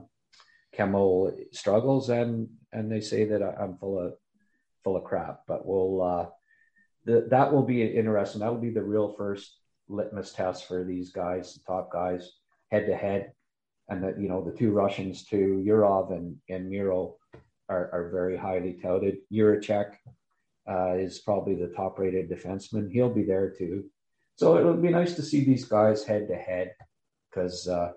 Kemell 0.75 1.33
struggles, 1.51 2.09
and 2.09 2.49
and 2.71 2.91
they 2.91 3.01
say 3.01 3.25
that 3.25 3.41
I'm 3.43 3.77
full 3.77 3.99
of 3.99 4.13
full 4.83 4.97
of 4.97 5.03
crap. 5.03 5.41
But 5.47 5.65
we'll 5.65 6.01
uh, 6.01 6.25
the, 7.05 7.27
that 7.29 7.53
will 7.53 7.63
be 7.63 7.83
interesting. 7.83 8.41
That 8.41 8.51
will 8.51 8.61
be 8.61 8.71
the 8.71 8.83
real 8.83 9.13
first 9.13 9.57
litmus 9.87 10.33
test 10.33 10.67
for 10.67 10.83
these 10.83 11.11
guys, 11.11 11.53
the 11.53 11.61
top 11.65 11.91
guys, 11.91 12.31
head 12.71 12.87
to 12.87 12.95
head, 12.95 13.33
and 13.89 14.03
that 14.03 14.19
you 14.19 14.27
know 14.27 14.43
the 14.43 14.57
two 14.57 14.71
Russians, 14.71 15.25
too, 15.25 15.63
Yurov 15.65 16.11
and 16.11 16.37
and 16.49 16.69
Miro, 16.69 17.17
are, 17.69 17.89
are 17.91 18.09
very 18.11 18.37
highly 18.37 18.73
touted. 18.73 19.17
Jiricek 19.31 19.95
uh, 20.69 20.93
is 20.93 21.19
probably 21.19 21.55
the 21.55 21.73
top 21.75 21.99
rated 21.99 22.29
defenseman. 22.29 22.91
He'll 22.91 23.13
be 23.13 23.23
there 23.23 23.49
too. 23.49 23.85
So 24.35 24.57
it'll 24.57 24.75
be 24.75 24.89
nice 24.89 25.15
to 25.15 25.21
see 25.21 25.43
these 25.43 25.65
guys 25.65 26.03
head 26.03 26.27
to 26.27 26.35
head 26.35 26.73
because, 27.29 27.67
uh, 27.67 27.91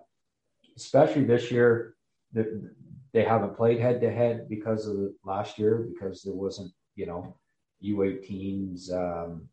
especially 0.77 1.25
this 1.25 1.51
year, 1.51 1.95
they 2.33 3.25
haven't 3.25 3.57
played 3.57 3.81
head 3.81 4.01
to 4.03 4.13
head 4.13 4.49
because 4.49 4.87
of 4.87 4.97
last 5.25 5.59
year 5.59 5.89
because 5.93 6.23
there 6.23 6.35
wasn't, 6.35 6.73
you 6.95 7.07
know, 7.07 7.37
U18s, 7.83 8.93
um, 8.93 9.49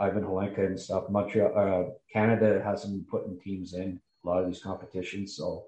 Ivan 0.00 0.24
Hlinka 0.24 0.66
and 0.66 0.80
stuff. 0.80 1.10
Montreal, 1.10 1.52
uh, 1.56 1.90
Canada 2.10 2.62
hasn't 2.64 2.94
been 2.94 3.04
putting 3.04 3.38
teams 3.38 3.74
in 3.74 4.00
a 4.24 4.28
lot 4.28 4.42
of 4.42 4.46
these 4.46 4.62
competitions, 4.62 5.36
so 5.36 5.66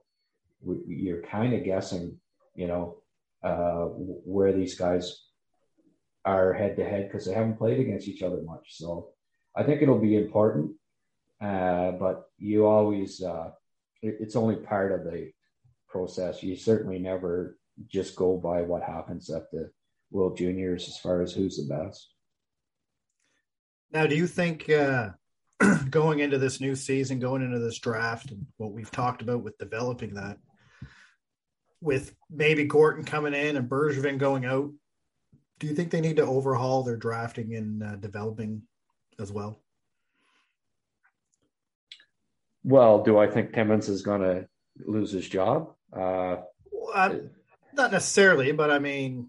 we, 0.62 0.76
you're 0.86 1.22
kind 1.22 1.54
of 1.54 1.64
guessing, 1.64 2.18
you 2.54 2.66
know, 2.66 2.98
uh, 3.42 3.84
where 4.24 4.52
these 4.52 4.74
guys 4.74 5.22
are 6.24 6.52
head 6.52 6.76
to 6.76 6.84
head 6.84 7.08
because 7.08 7.26
they 7.26 7.34
haven't 7.34 7.58
played 7.58 7.80
against 7.80 8.08
each 8.08 8.22
other 8.22 8.42
much. 8.42 8.76
So 8.76 9.10
I 9.54 9.62
think 9.62 9.82
it'll 9.82 9.98
be 9.98 10.16
important, 10.16 10.72
uh, 11.40 11.92
but 11.92 12.30
you 12.38 12.66
always 12.66 13.22
uh, 13.22 13.50
it, 14.02 14.16
it's 14.20 14.36
only 14.36 14.56
part 14.56 14.92
of 14.92 15.04
the 15.04 15.30
process. 15.88 16.42
You 16.42 16.56
certainly 16.56 16.98
never 16.98 17.58
just 17.88 18.16
go 18.16 18.36
by 18.36 18.62
what 18.62 18.82
happens 18.82 19.30
at 19.30 19.50
the 19.50 19.70
World 20.10 20.36
Juniors 20.36 20.88
as 20.88 20.98
far 20.98 21.22
as 21.22 21.32
who's 21.32 21.56
the 21.56 21.74
best. 21.74 22.12
Now, 23.92 24.06
do 24.06 24.16
you 24.16 24.26
think 24.26 24.68
uh, 24.68 25.10
going 25.90 26.18
into 26.18 26.38
this 26.38 26.60
new 26.60 26.74
season, 26.74 27.18
going 27.18 27.42
into 27.42 27.58
this 27.58 27.78
draft, 27.78 28.30
and 28.30 28.46
what 28.56 28.72
we've 28.72 28.90
talked 28.90 29.22
about 29.22 29.42
with 29.42 29.58
developing 29.58 30.14
that, 30.14 30.38
with 31.80 32.14
maybe 32.30 32.64
Gorton 32.64 33.04
coming 33.04 33.34
in 33.34 33.56
and 33.56 33.68
Bergevin 33.68 34.18
going 34.18 34.44
out, 34.44 34.70
do 35.58 35.66
you 35.66 35.74
think 35.74 35.90
they 35.90 36.00
need 36.00 36.16
to 36.16 36.26
overhaul 36.26 36.82
their 36.82 36.96
drafting 36.96 37.54
and 37.54 37.82
uh, 37.82 37.96
developing 37.96 38.62
as 39.18 39.32
well? 39.32 39.62
Well, 42.62 43.02
do 43.02 43.16
I 43.16 43.26
think 43.28 43.52
Timmins 43.52 43.88
is 43.88 44.02
going 44.02 44.22
to 44.22 44.48
lose 44.84 45.12
his 45.12 45.28
job? 45.28 45.72
Uh, 45.92 46.38
well, 46.72 47.20
not 47.72 47.92
necessarily, 47.92 48.52
but 48.52 48.70
I 48.70 48.78
mean, 48.78 49.28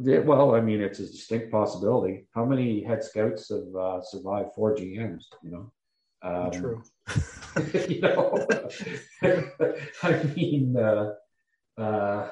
yeah, 0.00 0.18
well, 0.20 0.54
I 0.54 0.60
mean, 0.60 0.80
it's 0.80 0.98
a 0.98 1.06
distinct 1.06 1.50
possibility. 1.50 2.26
How 2.34 2.44
many 2.44 2.82
head 2.82 3.02
scouts 3.02 3.48
have 3.50 3.74
uh, 3.76 4.00
survived 4.02 4.54
four 4.54 4.74
GMs? 4.74 5.24
You 5.42 5.50
know, 5.50 5.72
um, 6.22 6.50
true. 6.50 6.82
you 7.88 8.00
know, 8.00 8.46
I 10.02 10.22
mean, 10.34 10.76
uh, 10.76 11.12
uh, 11.78 12.30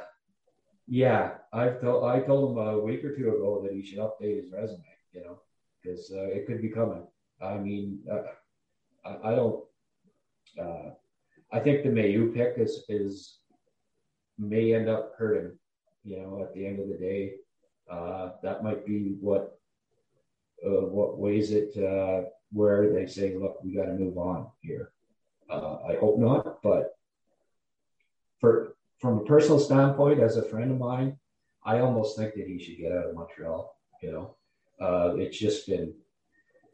yeah, 0.87 1.33
I've 1.53 1.81
told 1.81 2.05
I 2.05 2.21
told 2.21 2.53
him 2.53 2.67
a 2.67 2.79
week 2.79 3.05
or 3.05 3.15
two 3.15 3.29
ago 3.29 3.61
that 3.65 3.73
he 3.73 3.85
should 3.85 3.99
update 3.99 4.43
his 4.43 4.53
resume. 4.53 4.83
You 5.13 5.25
know, 5.25 5.41
because 5.83 6.11
uh, 6.15 6.25
it 6.25 6.47
could 6.47 6.63
be 6.63 6.69
coming. 6.69 7.07
I 7.43 7.57
mean, 7.57 8.01
uh, 8.11 9.09
I, 9.09 9.33
I, 9.33 9.35
don't. 9.35 9.65
Uh, 10.61 10.91
I 11.53 11.61
think 11.61 11.83
the 11.83 11.91
Mailloux 11.91 12.35
pick 12.35 12.55
is 12.57 12.85
is 12.89 13.39
may 14.39 14.75
end 14.75 14.89
up 14.89 15.13
hurting. 15.19 15.59
You 16.05 16.19
know, 16.19 16.43
at 16.43 16.55
the 16.55 16.67
end 16.67 16.81
of 16.81 16.89
the 16.89 16.97
day, 16.97 17.35
uh, 17.91 18.31
that 18.43 18.63
might 18.63 18.87
be 18.87 19.17
what 19.21 19.59
uh, 20.65 20.87
what 20.87 21.19
weighs 21.19 21.51
it 21.51 21.77
uh, 21.77 22.29
where 22.53 22.93
they 22.93 23.07
say, 23.07 23.35
look, 23.37 23.63
we 23.63 23.75
got 23.75 23.87
to 23.87 23.95
move 23.95 24.19
on 24.19 24.47
here. 24.61 24.93
I 25.51 25.97
hope 26.01 26.19
not, 26.19 26.63
but 26.63 26.95
for 28.39 28.77
from 29.01 29.19
a 29.19 29.25
personal 29.25 29.59
standpoint, 29.59 30.21
as 30.21 30.37
a 30.37 30.43
friend 30.43 30.71
of 30.71 30.79
mine, 30.79 31.17
I 31.65 31.81
almost 31.81 32.17
think 32.17 32.35
that 32.35 32.47
he 32.47 32.59
should 32.63 32.79
get 32.79 32.93
out 32.93 33.07
of 33.07 33.15
Montreal. 33.15 33.75
You 34.03 34.13
know, 34.13 34.37
uh, 34.81 35.17
it's 35.17 35.39
just 35.39 35.67
been, 35.67 35.93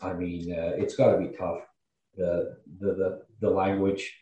I 0.02 0.12
mean, 0.12 0.52
uh, 0.52 0.72
it's 0.76 0.94
got 0.94 1.12
to 1.12 1.18
be 1.18 1.36
tough. 1.36 1.60
The, 2.16 2.56
the 2.80 2.92
the 2.94 3.22
the 3.40 3.50
language, 3.50 4.14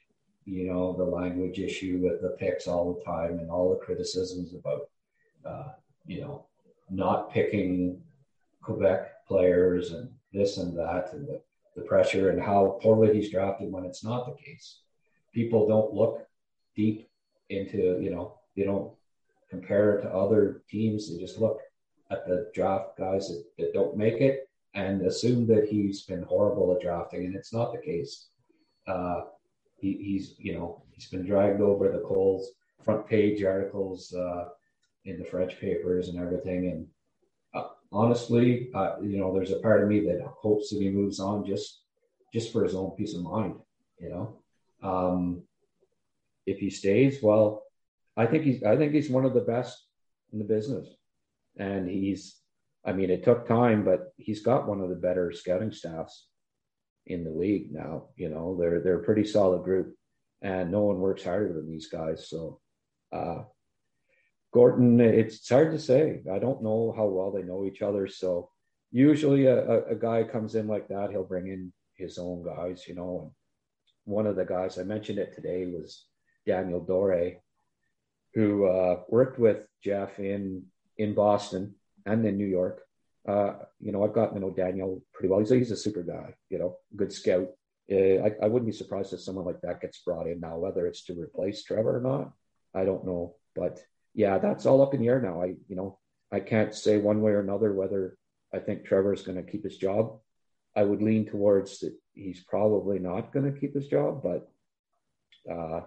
you 0.45 0.65
know, 0.67 0.93
the 0.93 1.05
language 1.05 1.59
issue 1.59 2.01
with 2.03 2.23
the 2.23 2.37
picks 2.39 2.67
all 2.67 2.95
the 2.95 3.05
time 3.05 3.39
and 3.39 3.51
all 3.51 3.71
the 3.71 3.85
criticisms 3.85 4.55
about, 4.55 4.89
uh, 5.45 5.73
you 6.07 6.21
know, 6.21 6.47
not 6.90 7.31
picking 7.31 8.01
Quebec 8.62 9.27
players 9.27 9.92
and 9.92 10.11
this 10.33 10.59
and 10.59 10.77
that 10.77 11.12
and 11.12 11.27
the, 11.27 11.40
the 11.77 11.83
pressure 11.83 12.31
and 12.31 12.40
how 12.40 12.79
poorly 12.83 13.14
he's 13.14 13.31
drafted 13.31 13.70
when 13.70 13.85
it's 13.85 14.05
not 14.05 14.27
the 14.27 14.42
case. 14.42 14.81
People 15.33 15.66
don't 15.66 15.92
look 15.92 16.27
deep 16.77 17.09
into, 17.51 17.99
you 18.01 18.11
know, 18.11 18.38
they 18.57 18.64
don't 18.64 18.92
compare 19.51 20.01
to 20.01 20.09
other 20.09 20.62
teams. 20.68 21.11
They 21.11 21.18
just 21.18 21.38
look 21.38 21.61
at 22.11 22.27
the 22.27 22.51
draft 22.55 22.97
guys 22.99 23.29
that, 23.29 23.44
that 23.59 23.75
don't 23.75 23.97
make 23.97 24.20
it 24.20 24.49
and 24.75 25.03
assume 25.03 25.47
that 25.47 25.68
he's 25.68 26.03
been 26.03 26.23
horrible 26.23 26.75
at 26.75 26.83
drafting, 26.83 27.27
and 27.27 27.35
it's 27.35 27.53
not 27.53 27.73
the 27.73 27.79
case. 27.79 28.27
Uh, 28.87 29.23
he, 29.77 29.92
he's, 29.92 30.35
you 30.38 30.55
know, 30.55 30.83
he's 30.90 31.07
been 31.07 31.25
dragged 31.25 31.61
over 31.61 31.90
the 31.90 32.01
coals, 32.01 32.51
front 32.83 33.07
page 33.07 33.42
articles 33.44 34.12
uh, 34.12 34.49
in 35.05 35.19
the 35.19 35.25
French 35.25 35.59
papers 35.61 36.09
and 36.09 36.19
everything. 36.19 36.69
And 36.69 36.87
uh, 37.55 37.69
honestly, 37.93 38.71
uh, 38.75 38.97
you 39.03 39.19
know, 39.19 39.35
there's 39.35 39.53
a 39.53 39.61
part 39.61 39.83
of 39.83 39.88
me 39.88 40.01
that 40.01 40.27
hopes 40.40 40.71
that 40.71 40.81
he 40.81 40.90
moves 40.90 41.21
on 41.21 41.45
just 41.45 41.83
just 42.33 42.53
for 42.53 42.64
his 42.64 42.75
own 42.75 42.90
peace 42.97 43.14
of 43.14 43.23
mind. 43.23 43.55
You 43.99 44.11
know, 44.11 44.38
um, 44.83 45.43
if 46.47 46.59
he 46.59 46.71
stays, 46.71 47.23
well, 47.23 47.62
I 48.17 48.27
think 48.27 48.45
he's 48.45 48.62
I 48.62 48.77
think 48.77 48.93
he's 48.93 49.11
one 49.11 49.25
of 49.25 49.35
the 49.35 49.40
best 49.40 49.87
in 50.33 50.38
the 50.38 50.45
business, 50.45 50.88
and 51.59 51.88
he's 51.88 52.40
I 52.85 52.93
mean 52.93 53.11
it 53.11 53.25
took 53.25 53.47
time, 53.47 53.85
but 53.85 54.12
he's 54.17 54.43
got 54.43 54.69
one 54.69 54.81
of 54.81 54.88
the 54.88 54.97
better 54.97 55.33
scouting 55.33 55.73
staffs 55.73 56.27
in 57.07 57.25
the 57.25 57.31
league 57.31 57.73
now. 57.73 58.09
You 58.17 58.29
know 58.29 58.57
they're 58.59 58.81
they're 58.81 59.01
a 59.01 59.05
pretty 59.05 59.25
solid 59.25 59.64
group, 59.64 59.95
and 60.43 60.71
no 60.71 60.81
one 60.81 60.99
works 60.99 61.25
harder 61.25 61.53
than 61.53 61.69
these 61.69 61.88
guys. 61.88 62.29
So, 62.29 62.61
uh, 63.12 63.43
Gorton, 64.55 65.01
it's 65.01 65.49
hard 65.49 65.73
to 65.73 65.81
say. 65.81 66.23
I 66.33 66.38
don't 66.38 66.62
know 66.62 66.95
how 66.97 67.07
well 67.07 67.33
they 67.33 67.43
know 67.43 67.64
each 67.67 67.83
other. 67.83 68.07
So 68.07 68.51
usually 68.93 69.47
a, 69.47 69.59
a, 69.69 69.85
a 69.87 69.95
guy 69.97 70.23
comes 70.23 70.55
in 70.55 70.69
like 70.69 70.87
that, 70.88 71.11
he'll 71.11 71.25
bring 71.25 71.49
in 71.49 71.73
his 71.97 72.19
own 72.19 72.45
guys. 72.45 72.85
You 72.87 72.95
know, 72.95 73.21
and 73.23 73.31
one 74.05 74.29
of 74.29 74.37
the 74.37 74.45
guys 74.45 74.79
I 74.79 74.85
mentioned 74.85 75.19
it 75.19 75.35
today 75.35 75.67
was 75.67 76.07
Daniel 76.47 76.79
Dore, 76.79 77.33
who 78.35 78.67
uh, 78.67 79.01
worked 79.09 79.40
with 79.40 79.67
Jeff 79.83 80.21
in 80.21 80.67
in 80.99 81.14
Boston 81.14 81.75
and 82.07 82.25
in 82.25 82.38
New 82.38 82.47
York. 82.47 82.83
Uh, 83.27 83.55
you 83.81 83.90
know, 83.90 84.05
I've 84.05 84.14
gotten 84.14 84.35
to 84.35 84.40
know 84.40 84.51
Daniel 84.51 85.03
pretty 85.12 85.31
well. 85.31 85.40
He's 85.40 85.51
a, 85.51 85.57
he's 85.57 85.73
a 85.73 85.77
super 85.77 86.05
guy, 86.05 86.35
you 86.49 86.59
know, 86.61 86.77
good 86.95 87.12
scout. 87.12 87.49
Uh, 87.90 88.23
I, 88.23 88.33
I 88.43 88.47
wouldn't 88.47 88.71
be 88.71 88.77
surprised 88.77 89.12
if 89.12 89.21
someone 89.21 89.47
like 89.47 89.62
that 89.62 89.81
gets 89.81 89.99
brought 89.99 90.29
in 90.29 90.38
now, 90.38 90.59
whether 90.59 90.87
it's 90.87 91.05
to 91.07 91.21
replace 91.21 91.64
Trevor 91.64 91.97
or 91.97 92.01
not. 92.01 92.33
I 92.73 92.85
don't 92.85 93.05
know, 93.05 93.35
but 93.57 93.81
yeah, 94.14 94.38
that's 94.38 94.66
all 94.66 94.83
up 94.83 94.94
in 94.94 95.00
the 95.00 95.09
air 95.09 95.20
now. 95.20 95.42
I, 95.42 95.55
you 95.68 95.77
know, 95.77 95.98
I 96.33 96.40
can't 96.40 96.74
say 96.74 96.98
one 96.98 97.21
way 97.21 97.33
or 97.33 97.40
another 97.40 97.73
whether 97.73 98.17
I 98.52 98.58
think 98.58 98.85
Trevor 98.85 99.12
is 99.12 99.23
going 99.23 99.44
to 99.44 99.50
keep 99.50 99.65
his 99.65 99.77
job. 99.77 100.19
I 100.77 100.83
would 100.83 101.02
lean 101.02 101.27
towards 101.27 101.81
that 101.81 101.94
he's 102.15 102.42
probably 102.42 102.98
not 102.98 103.33
going 103.33 103.52
to 103.52 103.58
keep 103.58 103.75
his 103.75 103.88
job, 103.88 104.23
but 104.23 104.50
uh, 105.50 105.83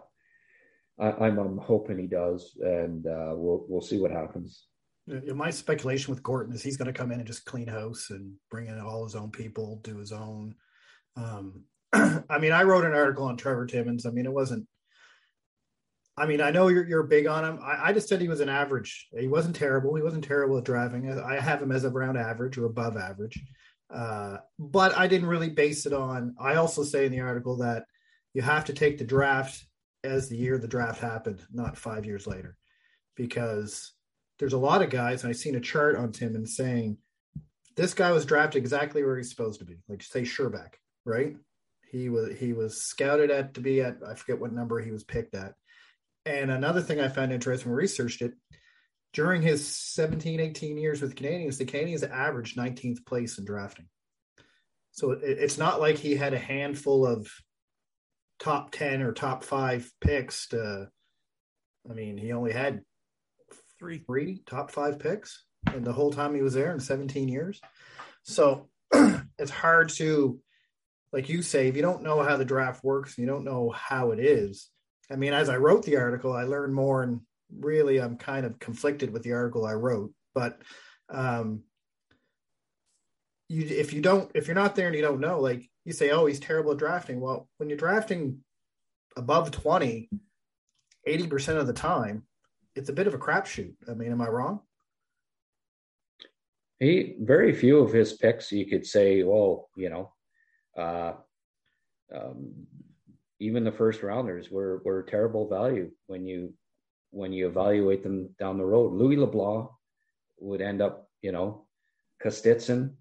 I, 1.00 1.28
am 1.28 1.40
I'm, 1.40 1.58
hoping 1.58 1.98
he 1.98 2.08
does, 2.08 2.58
and 2.62 3.06
uh, 3.06 3.34
we'll 3.34 3.66
we'll 3.68 3.82
see 3.82 4.00
what 4.00 4.12
happens. 4.12 4.66
My 5.08 5.52
speculation 5.52 6.14
with 6.14 6.24
Gorton 6.24 6.54
is 6.54 6.62
he's 6.62 6.76
going 6.78 6.92
to 6.92 6.98
come 6.98 7.12
in 7.12 7.20
and 7.20 7.28
just 7.28 7.46
clean 7.46 7.68
house 7.68 8.10
and 8.10 8.34
bring 8.52 8.68
in 8.68 8.80
all 8.80 9.06
his 9.06 9.16
own 9.16 9.32
people, 9.32 9.80
do 9.84 9.98
his 9.98 10.12
own. 10.12 10.56
Um, 11.16 11.64
I 11.94 12.40
mean, 12.40 12.52
I 12.52 12.64
wrote 12.64 12.86
an 12.86 12.94
article 12.94 13.26
on 13.26 13.38
Trevor 13.38 13.66
Timmins. 13.66 14.06
I 14.06 14.10
mean, 14.10 14.26
it 14.26 14.34
wasn't. 14.34 14.68
I 16.18 16.26
mean, 16.26 16.42
I 16.42 16.50
know 16.50 16.68
you're 16.68 16.88
you're 16.88 17.04
big 17.04 17.28
on 17.28 17.46
him. 17.46 17.60
I, 17.62 17.90
I 17.90 17.94
just 17.94 18.10
said 18.10 18.20
he 18.20 18.28
was 18.28 18.40
an 18.40 18.50
average. 18.50 19.08
He 19.18 19.28
wasn't 19.28 19.56
terrible. 19.56 19.96
He 19.96 20.02
wasn't 20.02 20.24
terrible 20.24 20.58
at 20.58 20.64
driving. 20.64 21.12
I 21.20 21.40
have 21.40 21.62
him 21.62 21.72
as 21.72 21.86
around 21.86 22.18
average 22.18 22.58
or 22.58 22.66
above 22.66 22.98
average. 22.98 23.40
Uh, 23.94 24.38
but 24.60 24.98
I 24.98 25.08
didn't 25.08 25.30
really 25.30 25.50
base 25.50 25.86
it 25.86 25.94
on. 25.94 26.36
I 26.40 26.56
also 26.56 26.84
say 26.84 27.06
in 27.06 27.12
the 27.12 27.22
article 27.22 27.58
that 27.58 27.86
you 28.34 28.42
have 28.42 28.66
to 28.66 28.74
take 28.74 28.98
the 28.98 29.06
draft 29.06 29.64
as 30.04 30.28
the 30.28 30.38
year 30.38 30.58
the 30.58 30.68
draft 30.68 31.00
happened, 31.00 31.42
not 31.52 31.78
five 31.78 32.06
years 32.06 32.28
later, 32.28 32.58
because 33.16 33.94
there's 34.40 34.54
a 34.54 34.58
lot 34.58 34.82
of 34.82 34.90
guys, 34.90 35.24
and 35.24 35.30
I 35.30 35.34
seen 35.34 35.56
a 35.56 35.60
chart 35.60 35.96
on 35.96 36.12
Timmins 36.12 36.56
saying 36.56 36.98
this 37.76 37.94
guy 37.94 38.12
was 38.12 38.26
drafted 38.26 38.60
exactly 38.60 39.04
where 39.04 39.18
he's 39.18 39.30
supposed 39.30 39.60
to 39.60 39.66
be, 39.66 39.78
like 39.88 40.04
say 40.04 40.24
Scherbak, 40.24 40.74
right? 41.06 41.36
He 41.90 42.10
was 42.10 42.38
he 42.38 42.54
was 42.54 42.84
scouted 42.84 43.32
at 43.32 43.54
to 43.54 43.62
be 43.62 43.82
at 43.82 43.98
I 44.06 44.16
forget 44.16 44.40
what 44.40 44.52
number 44.52 44.80
he 44.80 44.92
was 44.92 45.04
picked 45.04 45.36
at, 45.36 45.54
And 46.28 46.52
another 46.52 46.82
thing 46.82 47.00
I 47.00 47.08
found 47.08 47.32
interesting 47.32 47.72
when 47.72 47.78
I 47.78 47.82
researched 47.82 48.22
it, 48.22 48.34
during 49.14 49.42
his 49.42 49.66
17, 49.66 50.42
18 50.42 50.78
years 50.78 51.02
with 51.02 51.16
Canadiens, 51.16 51.58
the 51.58 51.66
Canadiens 51.66 52.08
averaged 52.08 52.58
19th 52.58 53.06
place 53.06 53.38
in 53.38 53.46
drafting. 53.46 53.88
So 54.92 55.12
it, 55.12 55.22
it's 55.24 55.58
not 55.58 55.80
like 55.80 55.98
he 55.98 56.16
had 56.16 56.34
a 56.34 56.40
handful 56.40 57.08
of 57.08 57.32
top 58.40 58.72
10 58.72 59.02
or 59.02 59.14
top 59.14 59.46
five 59.46 59.90
picks 60.02 60.50
to, 60.50 60.90
I 61.90 61.94
mean, 61.94 62.18
he 62.18 62.34
only 62.34 62.52
had 62.52 62.82
three, 63.80 64.00
three 64.00 64.42
top 64.46 64.72
five 64.72 65.00
picks 65.00 65.46
and 65.74 65.86
the 65.86 65.94
whole 65.94 66.12
time 66.12 66.36
he 66.36 66.42
was 66.42 66.54
there 66.54 66.74
in 66.74 66.82
17 66.82 67.30
years. 67.30 67.62
So 68.24 68.68
it's 69.40 69.52
hard 69.52 69.90
to, 69.92 70.42
like 71.14 71.30
you 71.30 71.42
say, 71.42 71.70
if 71.70 71.78
you 71.78 71.82
don't 71.82 72.04
know 72.04 72.22
how 72.22 72.36
the 72.36 72.44
draft 72.44 72.84
works, 72.84 73.18
you 73.18 73.26
don't 73.26 73.46
know 73.46 73.70
how 73.70 74.12
it 74.12 74.20
is. 74.20 74.70
I 75.12 75.16
mean, 75.16 75.34
as 75.34 75.50
I 75.50 75.58
wrote 75.58 75.84
the 75.84 75.98
article, 75.98 76.34
I 76.34 76.44
learned 76.44 76.74
more, 76.74 77.04
and 77.04 77.22
really, 77.60 78.00
I'm 78.00 78.18
kind 78.18 78.46
of 78.46 78.60
conflicted 78.60 79.12
with 79.12 79.24
the 79.24 79.34
article 79.34 79.66
I 79.66 79.74
wrote. 79.74 80.12
But 80.34 80.62
um, 81.10 81.64
you, 83.48 83.66
if 83.66 83.94
you 83.94 84.02
don't, 84.02 84.30
if 84.36 84.48
you're 84.48 84.56
not 84.56 84.76
there 84.76 84.88
and 84.88 84.96
you 84.96 85.02
don't 85.02 85.22
know, 85.22 85.40
like 85.40 85.70
you 85.86 85.94
say, 85.94 86.12
oh, 86.12 86.26
he's 86.26 86.40
terrible 86.40 86.74
at 86.74 86.78
drafting. 86.78 87.22
Well, 87.22 87.48
when 87.58 87.70
you're 87.70 87.78
drafting 87.78 88.40
above 89.16 89.52
20, 89.52 90.10
80% 91.08 91.58
of 91.58 91.68
the 91.68 91.74
time, 91.74 92.24
it's 92.76 92.90
a 92.90 92.94
bit 92.94 93.08
of 93.08 93.14
a 93.14 93.18
crapshoot. 93.18 93.74
I 93.90 93.94
mean, 93.94 94.12
am 94.12 94.22
I 94.22 94.28
wrong? 94.28 94.60
He 96.80 97.16
very 97.20 97.54
few 97.54 97.80
of 97.80 97.92
his 97.92 98.14
picks 98.14 98.52
you 98.52 98.68
could 98.68 98.86
say, 98.86 99.24
well, 99.24 99.70
you 99.76 99.90
know, 99.90 100.14
uh, 100.78 101.14
um, 102.14 102.54
even 103.40 103.64
the 103.64 103.72
first 103.72 104.04
rounders 104.04 104.50
were 104.50 104.82
were 104.84 105.04
terrible 105.04 105.48
value 105.48 105.92
when 106.08 106.26
you 106.26 106.54
when 107.12 107.32
you 107.32 107.48
evaluate 107.48 108.04
them 108.04 108.30
down 108.40 108.58
the 108.58 108.66
road. 108.66 108.94
Louis 108.94 109.16
LeBlanc 109.16 109.70
would 110.40 110.62
end 110.62 110.82
up, 110.82 111.10
you 111.22 111.32
know, 111.32 111.66
Kostitsyn, 112.24 112.94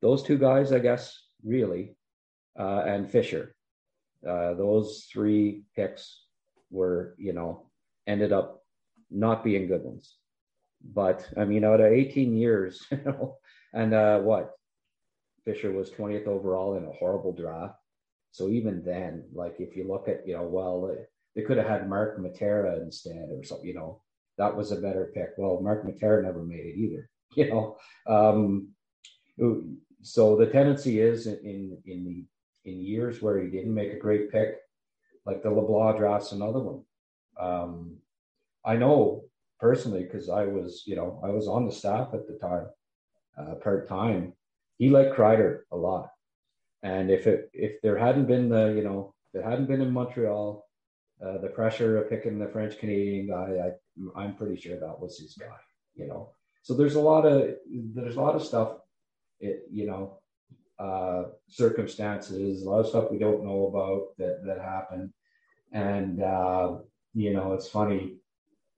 those 0.00 0.22
two 0.22 0.38
guys, 0.38 0.72
I 0.72 0.78
guess, 0.78 1.16
really, 1.44 1.96
uh, 2.58 2.82
and 2.86 3.10
Fischer. 3.10 3.54
Uh, 4.26 4.54
those 4.54 5.08
three 5.12 5.64
picks 5.74 6.22
were, 6.70 7.14
you 7.18 7.32
know, 7.32 7.66
ended 8.06 8.32
up 8.32 8.62
not 9.10 9.44
being 9.44 9.68
good 9.68 9.82
ones. 9.82 10.16
But 10.84 11.28
I 11.36 11.44
mean, 11.44 11.64
out 11.64 11.80
of 11.80 11.92
18 11.92 12.36
years, 12.36 12.84
you 12.90 13.00
know, 13.04 13.36
and 13.72 13.94
uh, 13.94 14.18
what 14.20 14.52
Fischer 15.44 15.72
was 15.72 15.90
20th 15.90 16.26
overall 16.26 16.76
in 16.76 16.84
a 16.84 16.92
horrible 16.92 17.32
draft. 17.32 17.74
So 18.32 18.48
even 18.48 18.82
then, 18.82 19.24
like 19.32 19.56
if 19.58 19.76
you 19.76 19.86
look 19.86 20.08
at, 20.08 20.26
you 20.26 20.34
know, 20.34 20.42
well, 20.42 20.94
they 21.36 21.42
could 21.42 21.58
have 21.58 21.68
had 21.68 21.88
Mark 21.88 22.18
Mitera 22.18 22.82
instead 22.82 23.28
or 23.30 23.44
something, 23.44 23.66
you 23.66 23.74
know, 23.74 24.00
that 24.38 24.56
was 24.56 24.72
a 24.72 24.80
better 24.80 25.12
pick. 25.14 25.30
Well, 25.36 25.60
Mark 25.60 25.86
Mitera 25.86 26.22
never 26.22 26.42
made 26.42 26.66
it 26.66 26.78
either, 26.78 27.10
you 27.36 27.48
know. 27.50 27.76
Um, 28.06 28.68
so 30.02 30.36
the 30.36 30.46
tendency 30.46 31.00
is 31.00 31.26
in 31.26 31.78
in 31.84 32.04
the 32.04 32.24
in 32.64 32.80
years 32.80 33.20
where 33.20 33.40
he 33.40 33.50
didn't 33.50 33.74
make 33.74 33.92
a 33.92 33.98
great 33.98 34.30
pick, 34.30 34.56
like 35.26 35.42
the 35.42 35.50
LeBlanc 35.50 35.98
draft's 35.98 36.32
another 36.32 36.60
one. 36.60 36.82
Um, 37.38 37.96
I 38.64 38.76
know 38.76 39.24
personally 39.60 40.04
because 40.04 40.28
I 40.28 40.44
was, 40.44 40.84
you 40.86 40.96
know, 40.96 41.20
I 41.24 41.30
was 41.30 41.48
on 41.48 41.66
the 41.66 41.72
staff 41.72 42.08
at 42.14 42.26
the 42.26 42.38
time, 42.38 42.66
uh, 43.38 43.54
part 43.56 43.88
time. 43.88 44.34
He 44.78 44.90
liked 44.90 45.16
Kreider 45.16 45.60
a 45.70 45.76
lot, 45.76 46.10
and 46.82 47.10
if 47.10 47.26
it 47.26 47.50
if 47.52 47.80
there 47.82 47.96
hadn't 47.96 48.26
been 48.26 48.48
the, 48.48 48.72
you 48.76 48.82
know, 48.82 49.14
it 49.34 49.44
hadn't 49.44 49.66
been 49.66 49.80
in 49.80 49.92
Montreal, 49.92 50.66
uh, 51.24 51.38
the 51.38 51.48
pressure 51.48 51.98
of 51.98 52.10
picking 52.10 52.38
the 52.38 52.48
French 52.48 52.78
Canadian 52.78 53.28
guy, 53.28 53.56
I, 53.66 54.20
I'm 54.20 54.34
pretty 54.36 54.60
sure 54.60 54.78
that 54.78 55.00
was 55.00 55.18
his 55.18 55.34
guy. 55.34 55.56
You 55.94 56.08
know, 56.08 56.30
so 56.62 56.74
there's 56.74 56.94
a 56.96 57.00
lot 57.00 57.24
of 57.24 57.54
there's 57.94 58.16
a 58.16 58.20
lot 58.20 58.34
of 58.34 58.42
stuff, 58.42 58.78
it, 59.40 59.64
you 59.70 59.86
know, 59.86 60.18
uh, 60.78 61.24
circumstances, 61.48 62.62
a 62.62 62.70
lot 62.70 62.80
of 62.80 62.88
stuff 62.88 63.10
we 63.10 63.18
don't 63.18 63.44
know 63.44 63.66
about 63.66 64.16
that 64.18 64.44
that 64.46 64.60
happened, 64.60 65.12
and 65.72 66.22
uh, 66.22 66.78
you 67.14 67.32
know, 67.32 67.52
it's 67.52 67.68
funny. 67.68 68.16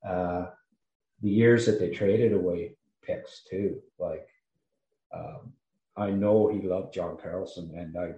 Uh, 0.07 0.47
the 1.23 1.31
years 1.31 1.65
that 1.65 1.81
they 1.81 1.89
traded 1.89 2.35
away 2.35 2.77
picks 3.03 3.45
too. 3.49 3.81
Like, 3.99 4.29
um, 5.15 5.54
I 5.97 6.11
know 6.11 6.49
he 6.49 6.61
loved 6.61 6.93
John 6.93 7.17
Carlson, 7.23 7.73
and 7.77 7.97
I, 7.97 8.15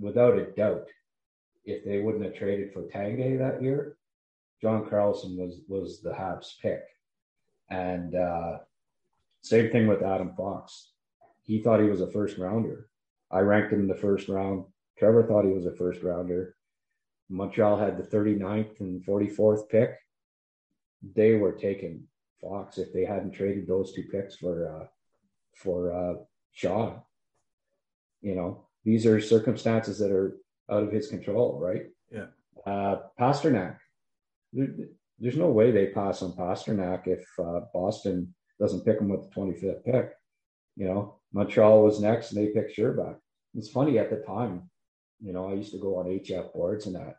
without 0.00 0.38
a 0.38 0.46
doubt, 0.52 0.88
if 1.64 1.84
they 1.84 2.00
wouldn't 2.00 2.24
have 2.24 2.34
traded 2.34 2.72
for 2.72 2.82
Tanguay 2.82 3.38
that 3.38 3.62
year, 3.62 3.96
John 4.60 4.88
Carlson 4.88 5.36
was 5.36 5.60
was 5.68 6.00
the 6.00 6.10
Habs 6.10 6.58
pick. 6.60 6.82
And 7.70 8.14
uh, 8.14 8.58
same 9.42 9.70
thing 9.70 9.86
with 9.86 10.02
Adam 10.02 10.32
Fox. 10.36 10.92
He 11.42 11.60
thought 11.60 11.80
he 11.80 11.88
was 11.88 12.00
a 12.00 12.10
first 12.10 12.38
rounder. 12.38 12.88
I 13.30 13.40
ranked 13.40 13.72
him 13.72 13.80
in 13.80 13.88
the 13.88 13.94
first 13.94 14.28
round. 14.28 14.64
Trevor 14.98 15.24
thought 15.24 15.44
he 15.44 15.52
was 15.52 15.66
a 15.66 15.74
first 15.74 16.02
rounder. 16.02 16.56
Montreal 17.28 17.76
had 17.76 17.96
the 17.96 18.16
39th 18.16 18.80
and 18.80 19.04
44th 19.04 19.68
pick. 19.68 19.98
They 21.14 21.34
were 21.34 21.52
taking 21.52 22.06
Fox 22.40 22.78
if 22.78 22.92
they 22.92 23.04
hadn't 23.04 23.32
traded 23.32 23.66
those 23.66 23.92
two 23.92 24.04
picks 24.04 24.36
for 24.36 24.68
uh, 24.68 24.86
for 25.54 25.92
uh, 25.92 26.14
Shaw. 26.54 27.00
You 28.22 28.34
know, 28.34 28.66
these 28.84 29.04
are 29.04 29.20
circumstances 29.20 29.98
that 29.98 30.10
are 30.10 30.38
out 30.70 30.82
of 30.82 30.92
his 30.92 31.08
control, 31.08 31.58
right? 31.60 31.86
Yeah. 32.10 32.26
Uh, 32.66 33.02
Pastrnak. 33.20 33.76
There, 34.52 34.68
there's 35.18 35.36
no 35.36 35.50
way 35.50 35.70
they 35.70 35.86
pass 35.86 36.22
on 36.22 36.32
Pastrnak 36.32 37.06
if 37.06 37.24
uh, 37.38 37.60
Boston 37.72 38.34
doesn't 38.58 38.84
pick 38.84 39.00
him 39.00 39.08
with 39.08 39.22
the 39.22 39.40
25th 39.40 39.84
pick. 39.84 40.12
You 40.76 40.86
know, 40.86 41.16
Montreal 41.32 41.82
was 41.82 42.00
next 42.00 42.32
and 42.32 42.40
they 42.40 42.52
picked 42.52 42.76
Scherbak. 42.76 43.16
It's 43.54 43.70
funny 43.70 43.98
at 43.98 44.10
the 44.10 44.16
time, 44.16 44.70
you 45.20 45.32
know, 45.32 45.48
I 45.48 45.54
used 45.54 45.72
to 45.72 45.78
go 45.78 45.96
on 45.96 46.06
HF 46.06 46.52
boards 46.52 46.86
and 46.86 46.96
that. 46.96 47.16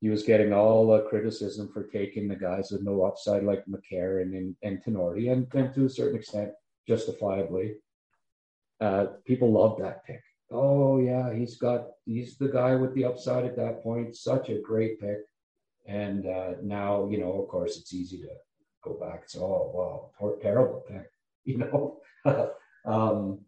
He 0.00 0.08
was 0.08 0.24
getting 0.24 0.52
all 0.52 0.88
the 0.88 1.02
criticism 1.02 1.70
for 1.72 1.84
taking 1.84 2.26
the 2.26 2.34
guys 2.34 2.72
with 2.72 2.82
no 2.82 3.04
upside 3.04 3.44
like 3.44 3.64
McCarron 3.66 4.36
and, 4.36 4.56
and 4.62 4.82
Tinordi, 4.82 5.30
and, 5.30 5.46
and 5.54 5.72
to 5.74 5.84
a 5.84 5.90
certain 5.90 6.18
extent, 6.18 6.50
justifiably. 6.88 7.76
Uh, 8.84 9.06
people 9.26 9.52
loved 9.52 9.80
that 9.80 10.04
pick 10.04 10.22
oh 10.52 10.98
yeah, 10.98 11.32
he's 11.32 11.56
got 11.56 11.86
he's 12.04 12.36
the 12.36 12.48
guy 12.48 12.74
with 12.74 12.94
the 12.94 13.04
upside 13.04 13.44
at 13.44 13.56
that 13.56 13.82
point. 13.82 14.14
Such 14.14 14.50
a 14.50 14.60
great 14.60 15.00
pick. 15.00 15.18
And 15.86 16.26
uh, 16.26 16.52
now, 16.62 17.08
you 17.10 17.18
know, 17.18 17.42
of 17.42 17.48
course, 17.48 17.76
it's 17.76 17.92
easy 17.92 18.18
to 18.18 18.28
go 18.84 18.94
back 19.00 19.28
say, 19.28 19.40
oh 19.40 20.10
wow, 20.20 20.34
terrible 20.40 20.84
pick, 20.88 21.10
you 21.44 21.58
know. 21.58 21.98
um, 22.84 23.40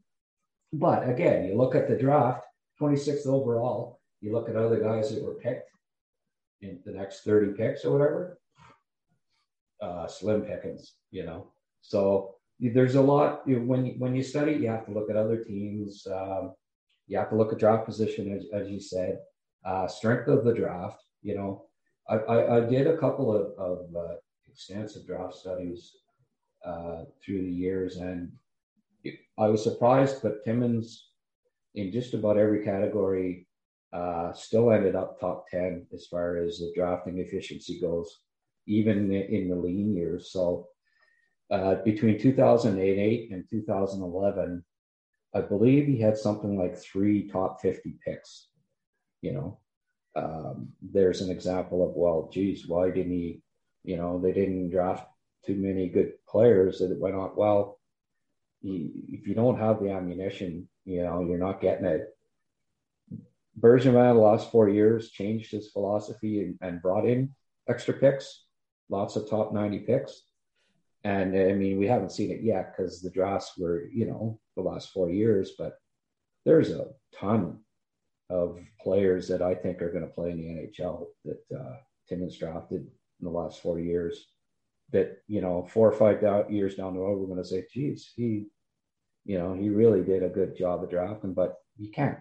but 0.72 1.08
again, 1.08 1.44
you 1.44 1.56
look 1.56 1.76
at 1.76 1.88
the 1.88 1.96
draft, 1.96 2.44
26th 2.80 3.26
overall. 3.26 4.00
You 4.20 4.32
look 4.32 4.48
at 4.48 4.56
other 4.56 4.80
guys 4.80 5.14
that 5.14 5.22
were 5.22 5.34
picked 5.34 5.70
in 6.62 6.80
the 6.84 6.92
next 6.92 7.20
30 7.20 7.52
picks 7.52 7.84
or 7.84 7.92
whatever. 7.92 8.38
Uh, 9.80 10.06
slim 10.06 10.40
pickings, 10.42 10.94
you 11.10 11.24
know. 11.24 11.52
So 11.82 12.36
there's 12.60 12.94
a 12.94 13.00
lot 13.00 13.42
you 13.46 13.58
know, 13.58 13.64
when 13.64 13.98
when 13.98 14.14
you 14.14 14.22
study, 14.22 14.52
you 14.52 14.68
have 14.68 14.86
to 14.86 14.92
look 14.92 15.10
at 15.10 15.16
other 15.16 15.42
teams. 15.42 16.06
Um, 16.06 16.52
you 17.06 17.18
have 17.18 17.30
to 17.30 17.36
look 17.36 17.52
at 17.52 17.58
draft 17.58 17.84
position, 17.84 18.32
as, 18.32 18.46
as 18.52 18.70
you 18.70 18.80
said, 18.80 19.18
uh, 19.64 19.86
strength 19.86 20.28
of 20.28 20.44
the 20.44 20.54
draft. 20.54 21.02
You 21.22 21.34
know, 21.34 21.64
I, 22.08 22.16
I, 22.16 22.56
I 22.56 22.60
did 22.60 22.86
a 22.86 22.96
couple 22.96 23.34
of, 23.34 23.52
of 23.58 23.94
uh, 23.94 24.14
extensive 24.48 25.06
draft 25.06 25.34
studies 25.34 25.92
uh, 26.64 27.04
through 27.22 27.42
the 27.42 27.52
years, 27.52 27.96
and 27.96 28.32
I 29.38 29.48
was 29.48 29.62
surprised, 29.62 30.22
but 30.22 30.44
Timmins, 30.44 31.10
in 31.74 31.92
just 31.92 32.14
about 32.14 32.38
every 32.38 32.64
category, 32.64 33.46
uh, 33.92 34.32
still 34.32 34.72
ended 34.72 34.94
up 34.96 35.20
top 35.20 35.46
10 35.50 35.86
as 35.92 36.06
far 36.06 36.36
as 36.36 36.58
the 36.58 36.72
drafting 36.74 37.18
efficiency 37.18 37.80
goes, 37.80 38.20
even 38.66 39.12
in 39.12 39.48
the 39.48 39.56
lean 39.56 39.94
years. 39.94 40.32
So 40.32 40.68
uh, 41.50 41.76
between 41.84 42.18
2008 42.18 43.30
and 43.30 43.44
2011, 43.50 44.64
I 45.34 45.40
believe 45.40 45.86
he 45.86 46.00
had 46.00 46.16
something 46.16 46.58
like 46.58 46.76
three 46.76 47.28
top 47.28 47.60
50 47.60 47.96
picks. 48.04 48.48
You 49.20 49.32
know, 49.32 49.58
um, 50.16 50.68
there's 50.80 51.20
an 51.20 51.30
example 51.30 51.88
of, 51.88 51.94
well, 51.96 52.30
geez, 52.32 52.66
why 52.68 52.90
didn't 52.90 53.12
he, 53.12 53.42
you 53.82 53.96
know, 53.96 54.20
they 54.20 54.32
didn't 54.32 54.70
draft 54.70 55.06
too 55.44 55.56
many 55.56 55.88
good 55.88 56.12
players 56.28 56.78
that 56.78 56.98
went 56.98 57.14
on. 57.14 57.32
Well, 57.36 57.78
if 58.62 59.26
you 59.26 59.34
don't 59.34 59.58
have 59.58 59.82
the 59.82 59.90
ammunition, 59.90 60.68
you 60.84 61.02
know, 61.02 61.20
you're 61.20 61.38
not 61.38 61.60
getting 61.60 61.86
it. 61.86 62.08
The 63.60 64.14
last 64.14 64.50
four 64.50 64.68
years, 64.68 65.10
changed 65.10 65.50
his 65.50 65.70
philosophy 65.70 66.40
and, 66.40 66.58
and 66.60 66.82
brought 66.82 67.06
in 67.06 67.34
extra 67.68 67.94
picks, 67.94 68.44
lots 68.88 69.16
of 69.16 69.28
top 69.28 69.52
90 69.52 69.80
picks. 69.80 70.22
And 71.04 71.36
I 71.36 71.52
mean, 71.52 71.78
we 71.78 71.86
haven't 71.86 72.12
seen 72.12 72.30
it 72.30 72.42
yet 72.42 72.72
because 72.72 73.00
the 73.02 73.10
drafts 73.10 73.52
were, 73.58 73.88
you 73.92 74.06
know, 74.06 74.40
the 74.56 74.62
last 74.62 74.90
four 74.90 75.10
years, 75.10 75.52
but 75.58 75.78
there's 76.46 76.70
a 76.70 76.86
ton 77.14 77.58
of 78.30 78.58
players 78.80 79.28
that 79.28 79.42
I 79.42 79.54
think 79.54 79.82
are 79.82 79.92
going 79.92 80.06
to 80.06 80.14
play 80.14 80.30
in 80.30 80.38
the 80.38 80.82
NHL 80.82 81.06
that 81.24 81.56
uh, 81.56 81.76
drafted 82.38 82.86
in 83.20 83.24
the 83.24 83.30
last 83.30 83.60
four 83.60 83.78
years 83.78 84.28
that 84.92 85.22
you 85.28 85.40
know 85.40 85.66
four 85.72 85.90
or 85.90 85.92
five 85.92 86.50
years 86.50 86.74
down 86.74 86.94
the 86.94 87.00
road 87.00 87.18
we're 87.18 87.26
going 87.26 87.42
to 87.42 87.48
say 87.48 87.64
geez 87.72 88.12
he 88.14 88.46
you 89.24 89.38
know 89.38 89.54
he 89.54 89.68
really 89.68 90.02
did 90.02 90.22
a 90.22 90.28
good 90.28 90.56
job 90.56 90.82
of 90.82 90.90
drafting 90.90 91.32
but 91.32 91.56
you 91.78 91.90
can't 91.90 92.18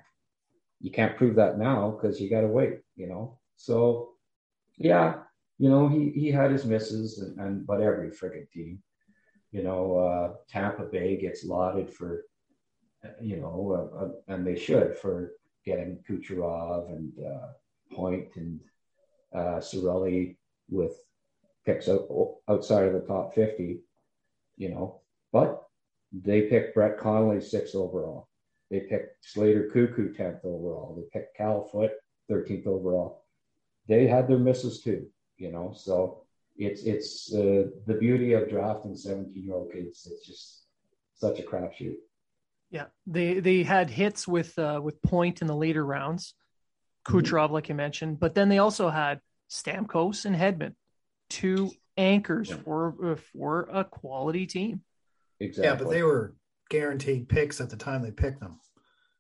you 0.80 0.92
can't 0.92 1.18
prove 1.18 1.36
that 1.36 1.58
now 1.58 1.92
because 1.92 2.20
you 2.20 2.30
got 2.30 2.42
to 2.42 2.48
wait 2.48 2.80
you 2.96 3.08
know? 3.08 3.38
So 3.58 4.10
yeah 4.78 5.16
you 5.58 5.70
know 5.70 5.88
he 5.88 6.12
he 6.12 6.32
had 6.32 6.52
his 6.52 6.66
misses 6.66 7.20
and, 7.20 7.40
and 7.40 7.68
but 7.68 7.82
every 7.82 8.10
frigging 8.10 8.50
team 8.52 8.82
you 9.52 9.64
know 9.64 9.98
uh 9.98 10.34
tampa 10.50 10.84
bay 10.84 11.18
gets 11.18 11.44
lauded 11.46 11.90
for 11.90 12.26
you 13.22 13.38
know 13.38 13.92
uh, 13.94 14.06
uh, 14.06 14.34
and 14.34 14.46
they 14.46 14.58
should 14.58 14.96
for 14.98 15.34
getting 15.66 16.00
kucherov 16.10 16.90
and 16.90 17.12
uh 17.26 17.48
point 17.96 18.30
and 18.36 18.60
uh 19.36 19.62
with 20.70 20.94
picks 21.66 21.88
out, 21.88 22.08
outside 22.50 22.88
of 22.88 22.94
the 22.94 23.08
top 23.08 23.34
50, 23.34 23.80
you 24.58 24.70
know, 24.70 25.02
but 25.32 25.64
they 26.12 26.44
picked 26.44 26.76
Brett 26.76 26.98
Connolly 26.98 27.42
sixth 27.42 27.76
overall. 27.76 28.28
They 28.70 28.82
picked 28.82 29.26
Slater 29.26 29.70
Koekkoek 29.74 30.18
10th 30.18 30.46
overall. 30.46 30.96
They 30.96 31.20
picked 31.20 31.38
Cal 31.38 31.68
Foote 31.72 31.92
13th 32.30 32.68
overall. 32.68 33.24
They 33.88 34.08
had 34.08 34.28
their 34.28 34.40
misses 34.40 34.82
too, 34.82 35.08
you 35.44 35.52
know, 35.52 35.74
so 35.76 36.24
it's 36.58 36.84
it's 36.84 37.34
uh, 37.34 37.66
the 37.86 37.96
beauty 38.00 38.34
of 38.34 38.50
drafting 38.50 38.96
17 38.96 39.44
year 39.44 39.54
old 39.54 39.72
kids. 39.72 40.08
It's 40.10 40.26
just 40.26 40.64
such 41.16 41.40
a 41.40 41.44
crapshoot. 41.44 41.96
Yeah, 42.72 42.86
they 43.06 43.40
they 43.40 43.64
had 43.64 43.90
hits 43.90 44.28
with 44.28 44.58
uh, 44.58 44.80
with 44.82 45.02
Point 45.02 45.42
in 45.42 45.48
the 45.48 45.56
later 45.56 45.86
rounds, 45.86 46.34
Kucherov, 47.06 47.46
mm-hmm. 47.46 47.54
like 47.54 47.70
you 47.70 47.76
mentioned, 47.76 48.20
but 48.20 48.34
then 48.34 48.50
they 48.50 48.60
also 48.60 48.90
had 48.90 49.20
Stamkos 49.52 50.26
and 50.26 50.36
Hedman 50.36 50.74
two 51.30 51.72
anchors 51.98 52.50
yeah. 52.50 52.58
for 52.64 52.96
uh, 53.04 53.16
for 53.34 53.68
a 53.72 53.84
quality 53.84 54.46
team. 54.46 54.82
Exactly. 55.40 55.70
Yeah, 55.70 55.76
but 55.76 55.90
they 55.90 56.04
were 56.04 56.36
guaranteed 56.70 57.28
picks 57.28 57.60
at 57.60 57.70
the 57.70 57.78
time 57.78 58.02
they 58.02 58.12
picked 58.12 58.40
them. 58.40 58.60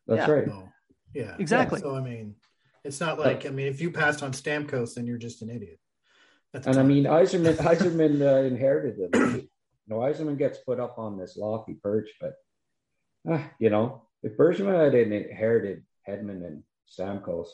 That's 0.08 0.28
yeah. 0.28 0.34
right. 0.34 0.48
So, 0.48 0.70
yeah, 1.14 1.36
exactly. 1.40 1.80
So 1.80 1.96
I 1.96 2.02
mean, 2.02 2.36
it's 2.84 3.00
not 3.00 3.20
like 3.20 3.46
I 3.46 3.50
mean, 3.50 3.68
if 3.68 3.82
you 3.82 3.92
passed 3.92 4.24
on 4.24 4.32
Stamkos, 4.32 4.96
then 4.96 5.06
you're 5.06 5.18
just 5.18 5.42
an 5.42 5.50
idiot. 5.50 5.80
And 6.54 6.64
time. 6.64 6.78
I 6.78 6.84
mean, 6.84 7.06
Yzerman 7.06 7.56
Yzerman 7.56 8.22
uh, 8.22 8.44
inherited 8.46 9.12
them. 9.12 9.36
You 9.86 9.96
know, 9.96 9.98
Yzerman 10.02 10.38
gets 10.38 10.60
put 10.60 10.80
up 10.80 10.98
on 10.98 11.18
this 11.18 11.36
lofty 11.36 11.74
perch, 11.74 12.10
but 12.22 12.36
uh, 13.30 13.44
you 13.60 13.70
know, 13.70 14.04
if 14.22 14.38
Bergevin 14.38 14.84
had 14.84 14.96
inherited 14.96 15.84
Hedman 16.08 16.46
and 16.46 16.64
Stamkos, 16.90 17.48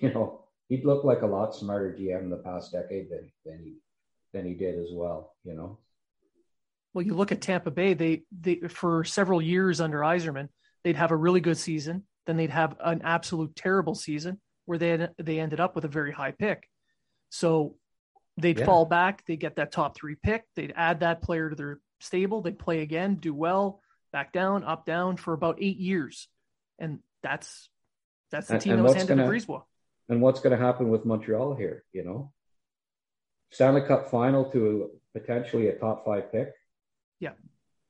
you 0.00 0.12
know, 0.12 0.44
he'd 0.68 0.84
look 0.84 1.04
like 1.04 1.22
a 1.22 1.26
lot 1.26 1.54
smarter 1.54 1.96
GM 1.98 2.22
in 2.22 2.30
the 2.30 2.38
past 2.38 2.72
decade 2.72 3.10
than 3.10 3.30
than 3.44 3.60
he 3.62 3.76
than 4.32 4.46
he 4.46 4.54
did 4.54 4.78
as 4.78 4.90
well, 4.92 5.34
you 5.44 5.54
know. 5.54 5.78
Well, 6.94 7.04
you 7.04 7.14
look 7.14 7.32
at 7.32 7.40
Tampa 7.40 7.70
Bay, 7.70 7.94
they 7.94 8.22
they 8.32 8.56
for 8.68 9.04
several 9.04 9.42
years 9.42 9.80
under 9.80 10.00
Yzerman, 10.00 10.48
they'd 10.84 10.96
have 10.96 11.10
a 11.10 11.16
really 11.16 11.40
good 11.40 11.58
season, 11.58 12.04
then 12.26 12.36
they'd 12.36 12.50
have 12.50 12.76
an 12.80 13.02
absolute 13.04 13.54
terrible 13.54 13.94
season 13.94 14.40
where 14.64 14.78
they 14.78 14.90
had, 14.90 15.14
they 15.18 15.38
ended 15.38 15.60
up 15.60 15.74
with 15.74 15.84
a 15.84 15.88
very 15.88 16.12
high 16.12 16.32
pick. 16.32 16.68
So 17.30 17.76
they'd 18.40 18.58
yeah. 18.58 18.64
fall 18.64 18.84
back, 18.84 19.24
they 19.26 19.36
get 19.36 19.56
that 19.56 19.72
top 19.72 19.96
3 19.96 20.14
pick, 20.16 20.44
they'd 20.54 20.72
add 20.76 21.00
that 21.00 21.22
player 21.22 21.50
to 21.50 21.56
their 21.56 21.80
stable, 22.00 22.40
they'd 22.40 22.58
play 22.58 22.80
again, 22.80 23.16
do 23.16 23.34
well, 23.34 23.80
back 24.12 24.32
down, 24.32 24.64
up 24.64 24.86
down 24.86 25.16
for 25.16 25.34
about 25.34 25.58
8 25.60 25.78
years. 25.78 26.28
And 26.78 27.00
that's 27.22 27.68
that's 28.30 28.48
the 28.48 28.54
and, 28.54 28.62
team 28.62 28.72
and 28.74 28.80
that 28.80 28.84
was 28.84 28.94
handed 28.94 29.16
gonna, 29.16 29.40
to. 29.40 29.62
And 30.08 30.22
what's 30.22 30.40
going 30.40 30.56
to 30.56 30.64
happen 30.64 30.88
with 30.88 31.04
Montreal 31.04 31.54
here, 31.54 31.84
you 31.92 32.04
know? 32.04 32.32
Stanley 33.50 33.82
Cup 33.82 34.10
final 34.10 34.50
to 34.50 34.90
potentially 35.14 35.68
a 35.68 35.78
top 35.78 36.04
five 36.04 36.30
pick. 36.30 36.52
Yeah. 37.20 37.32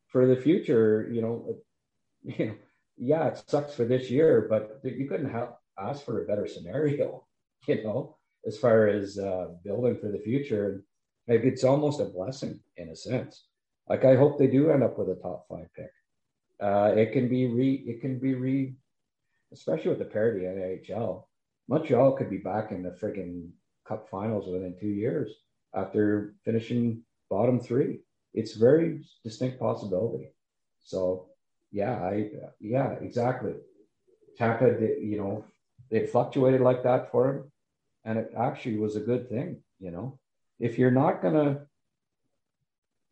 For 0.09 0.27
the 0.27 0.37
future, 0.37 1.09
you 1.13 1.21
know, 1.21 1.59
you 2.23 2.47
know, 2.47 2.55
yeah, 2.97 3.29
it 3.29 3.43
sucks 3.47 3.75
for 3.75 3.85
this 3.85 4.11
year, 4.11 4.47
but 4.49 4.81
you 4.85 5.09
couldn't 5.09 5.31
have 5.31 5.55
asked 5.79 6.05
for 6.05 6.23
a 6.23 6.27
better 6.27 6.47
scenario, 6.47 7.25
you 7.67 7.85
know, 7.85 8.18
as 8.49 8.57
far 8.59 8.89
as 8.89 9.19
uh, 9.19 9.49
building 9.63 9.99
for 10.01 10.11
the 10.11 10.19
future. 10.19 10.83
Like 11.29 11.45
it's 11.45 11.63
almost 11.63 12.01
a 12.01 12.07
blessing 12.07 12.59
in 12.79 12.89
a 12.89 12.97
sense. 12.97 13.45
Like 13.89 14.05
I 14.05 14.17
hope 14.17 14.39
they 14.39 14.47
do 14.47 14.71
end 14.71 14.83
up 14.83 14.99
with 14.99 15.11
a 15.11 15.21
top 15.21 15.47
five 15.49 15.69
pick. 15.77 15.93
Uh, 16.61 16.93
it 16.97 17.13
can 17.13 17.29
be 17.29 17.47
re, 17.47 17.85
it 17.87 18.01
can 18.01 18.19
be 18.19 18.35
re, 18.35 18.75
especially 19.53 19.91
with 19.91 19.99
the 19.99 20.07
parity 20.07 20.47
in 20.47 20.55
NHL. 20.55 21.25
Montreal 21.69 22.13
could 22.13 22.31
be 22.31 22.39
back 22.39 22.73
in 22.73 22.83
the 22.83 22.91
friggin' 22.91 23.51
cup 23.87 24.09
finals 24.11 24.49
within 24.49 24.75
two 24.81 24.89
years 24.89 25.31
after 25.75 26.35
finishing 26.45 27.03
bottom 27.31 27.61
three. 27.61 28.01
It's 28.33 28.55
very 28.55 29.05
distinct 29.23 29.61
possibility. 29.61 30.33
So 30.81 31.27
yeah, 31.71 32.03
I 32.03 32.31
yeah, 32.61 32.93
exactly. 33.03 33.53
Tampa, 34.39 34.67
you 35.01 35.19
know, 35.19 35.45
it 35.91 36.11
fluctuated 36.11 36.61
like 36.63 36.83
that 36.85 37.11
for 37.11 37.29
him, 37.29 37.53
and 38.05 38.19
it 38.19 38.31
actually 38.39 38.77
was 38.77 38.97
a 38.97 39.01
good 39.01 39.29
thing. 39.29 39.63
You 39.81 39.91
know, 39.91 40.19
if 40.59 40.79
you're 40.79 40.91
not 40.91 41.23
gonna 41.23 41.67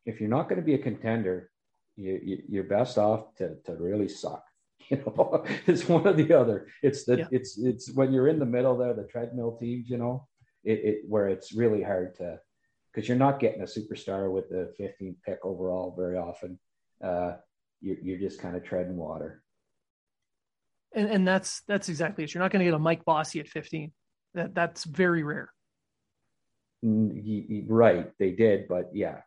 if 0.05 0.21
you're 0.21 0.31
not 0.31 0.49
gonna 0.49 0.63
be 0.63 0.75
a 0.75 0.79
contender, 0.79 1.51
you, 1.97 2.43
you 2.49 2.61
are 2.61 2.65
best 2.65 2.99
off 2.99 3.35
to 3.37 3.57
to 3.65 3.75
really 3.77 4.09
suck. 4.09 4.43
You 4.89 4.99
know, 4.99 5.45
it's 5.67 5.89
one 5.89 6.07
or 6.07 6.13
the 6.13 6.33
other. 6.33 6.69
It's 6.81 7.05
the 7.05 7.19
yeah. 7.19 7.27
it's 7.33 7.59
it's 7.59 7.93
when 7.93 8.13
you're 8.13 8.29
in 8.29 8.39
the 8.39 8.47
middle 8.47 8.77
there, 8.77 8.95
the 8.95 9.03
treadmill 9.03 9.57
teams. 9.57 9.91
You 9.91 9.97
know, 9.97 10.29
it, 10.63 10.79
it 10.85 10.99
where 11.09 11.29
it's 11.29 11.53
really 11.53 11.83
hard 11.83 12.15
to 12.17 12.39
because 12.97 13.09
you're 13.09 13.19
not 13.19 13.41
getting 13.41 13.63
a 13.63 13.65
superstar 13.65 14.31
with 14.33 14.49
the 14.49 14.73
15th 14.81 15.17
pick 15.25 15.39
overall 15.45 15.95
very 15.97 16.17
often. 16.17 16.59
Uh, 17.03 17.33
you, 17.81 17.97
you're 18.03 18.19
just 18.19 18.41
kind 18.41 18.57
of 18.57 18.65
treading 18.65 18.97
water. 18.97 19.43
And, 20.95 21.11
and 21.11 21.29
that's 21.29 21.61
that's 21.69 21.91
exactly 21.91 22.25
it. 22.25 22.33
You're 22.33 22.43
not 22.43 22.51
going 22.51 22.61
to 22.61 22.65
get 22.65 22.75
a 22.75 22.79
Mike 22.79 23.05
Bossy 23.05 23.39
at 23.41 23.49
15. 23.49 23.93
That 24.37 24.55
that's 24.55 24.85
very 24.85 25.23
rare. 25.23 25.51
Right, 26.83 28.13
they 28.19 28.33
did, 28.33 28.69
but 28.69 28.91
yeah, 28.93 29.21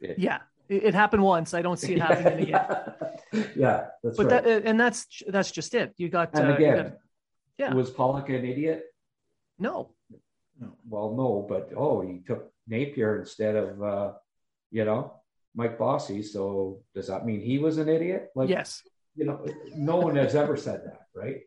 it, 0.00 0.18
yeah, 0.18 0.38
it, 0.70 0.84
it, 0.84 0.94
happened 0.94 1.22
once. 1.22 1.52
I 1.52 1.60
don't 1.60 1.78
see 1.78 1.92
it 1.92 2.00
happening 2.00 2.44
again. 2.44 2.66
yeah, 3.54 3.88
that's 4.02 4.16
but 4.16 4.30
right. 4.30 4.42
that 4.42 4.64
and 4.64 4.80
that's 4.80 5.06
that's 5.28 5.50
just 5.50 5.74
it. 5.74 5.92
You 5.98 6.08
got 6.08 6.34
and 6.34 6.50
uh, 6.50 6.54
again, 6.54 6.76
got, 6.76 6.92
yeah. 7.58 7.74
Was 7.74 7.90
Pollock 7.90 8.30
an 8.30 8.46
idiot? 8.46 8.84
No. 9.58 9.90
Well, 10.88 11.14
no, 11.14 11.46
but 11.46 11.70
oh, 11.76 12.00
he 12.00 12.20
took 12.26 12.50
Napier 12.66 13.18
instead 13.18 13.54
of 13.54 13.82
uh, 13.82 14.12
you 14.70 14.86
know 14.86 15.12
Mike 15.54 15.78
Bossy. 15.78 16.22
So 16.22 16.80
does 16.94 17.08
that 17.08 17.26
mean 17.26 17.42
he 17.42 17.58
was 17.58 17.76
an 17.76 17.90
idiot? 17.90 18.30
Like 18.34 18.48
yes, 18.48 18.82
you 19.14 19.26
know, 19.26 19.44
no 19.76 19.96
one 19.96 20.16
has 20.16 20.34
ever 20.34 20.56
said 20.56 20.80
that, 20.86 21.02
right? 21.14 21.42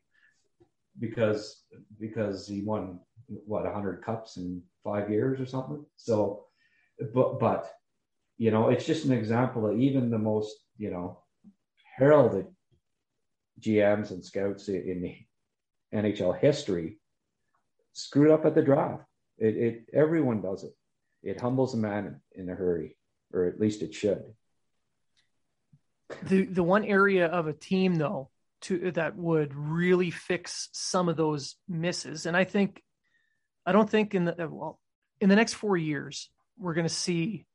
Because 1.02 1.64
because 2.00 2.48
he 2.48 2.62
won 2.62 3.00
what 3.28 3.66
hundred 3.66 4.04
cups 4.04 4.38
in 4.38 4.62
five 4.84 5.10
years 5.10 5.42
or 5.42 5.46
something. 5.46 5.86
So, 5.98 6.46
but 7.14 7.40
but 7.40 7.74
you 8.38 8.52
know, 8.52 8.70
it's 8.70 8.86
just 8.86 9.06
an 9.06 9.12
example 9.12 9.68
of 9.68 9.78
even 9.78 10.10
the 10.10 10.18
most 10.18 10.56
you 10.78 10.92
know 10.92 11.20
heralded 11.98 12.48
GMs 13.60 14.12
and 14.12 14.24
scouts 14.24 14.70
in 14.70 15.02
the 15.02 15.18
NHL 15.98 16.40
history 16.40 17.00
screwed 17.94 18.32
up 18.32 18.46
at 18.46 18.56
the 18.56 18.62
draft. 18.62 19.04
It, 19.38 19.58
it 19.58 19.86
everyone 19.94 20.42
does 20.42 20.64
it 20.64 20.74
it 21.24 21.40
humbles 21.40 21.74
a 21.74 21.78
man 21.78 22.20
in 22.34 22.50
a 22.50 22.56
hurry, 22.56 22.98
or 23.34 23.46
at 23.46 23.60
least 23.60 23.82
it 23.82 23.94
should. 23.94 24.24
The 26.24 26.46
the 26.46 26.64
one 26.64 26.84
area 26.84 27.28
of 27.28 27.48
a 27.48 27.54
team 27.54 27.96
though 27.96 28.31
to 28.62 28.92
that 28.92 29.16
would 29.16 29.54
really 29.56 30.12
fix 30.12 30.70
some 30.72 31.10
of 31.10 31.18
those 31.18 31.56
misses, 31.68 32.26
and 32.26 32.36
I 32.36 32.44
think 32.44 32.82
I 33.66 33.72
don't 33.72 33.90
think 33.90 34.16
in 34.16 34.26
the 34.26 34.44
uh, 34.44 34.48
well 34.48 34.80
in 35.20 35.30
the 35.30 35.36
next 35.36 35.54
four 35.54 35.78
years 35.78 36.30
we're 36.58 36.74
going 36.74 36.88
to 36.88 36.94
see 36.94 37.46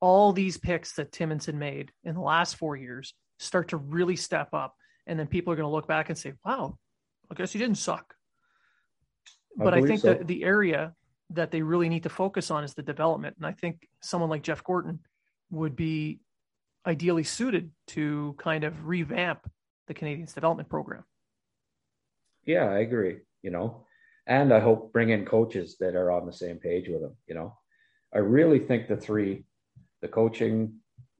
all 0.00 0.32
these 0.32 0.56
picks 0.56 0.94
that 0.94 1.12
Timmonson 1.12 1.54
made 1.54 1.90
in 2.04 2.14
the 2.14 2.20
last 2.20 2.56
four 2.56 2.76
years 2.76 3.14
start 3.38 3.68
to 3.68 3.76
really 3.76 4.16
step 4.16 4.48
up, 4.52 4.74
and 5.06 5.18
then 5.18 5.26
people 5.26 5.52
are 5.52 5.56
going 5.56 5.68
to 5.68 5.74
look 5.74 5.88
back 5.88 6.08
and 6.08 6.18
say, 6.18 6.34
"Wow, 6.44 6.78
I 7.30 7.34
guess 7.34 7.52
he 7.52 7.58
didn't 7.58 7.78
suck." 7.78 8.14
But 9.56 9.74
I, 9.74 9.82
think 9.82 10.00
so. 10.00 10.14
that 10.14 10.26
the 10.28 10.44
area 10.44 10.94
that 11.30 11.50
they 11.50 11.62
really 11.62 11.88
need 11.88 12.04
to 12.04 12.08
focus 12.08 12.50
on 12.50 12.64
is 12.64 12.74
the 12.74 12.82
development. 12.82 13.36
And 13.38 13.46
I 13.46 13.52
think 13.52 13.88
someone 14.00 14.30
like 14.30 14.42
Jeff 14.42 14.62
Gorton 14.62 15.00
would 15.50 15.76
be 15.76 16.20
ideally 16.86 17.24
suited 17.24 17.70
to 17.88 18.34
kind 18.38 18.64
of 18.64 18.86
revamp 18.86 19.50
the 19.88 19.94
Canadiens 19.94 20.34
development 20.34 20.68
program. 20.68 21.04
Yeah, 22.44 22.64
I 22.64 22.78
agree. 22.78 23.18
You 23.42 23.50
know, 23.50 23.86
and 24.26 24.52
I 24.52 24.60
hope 24.60 24.92
bring 24.92 25.10
in 25.10 25.24
coaches 25.24 25.76
that 25.80 25.96
are 25.96 26.12
on 26.12 26.26
the 26.26 26.32
same 26.32 26.58
page 26.58 26.88
with 26.88 27.00
them. 27.00 27.16
You 27.26 27.34
know, 27.34 27.58
I 28.14 28.18
really 28.18 28.58
think 28.58 28.88
the 28.88 28.96
three, 28.96 29.44
the 30.02 30.08
coaching, 30.08 30.74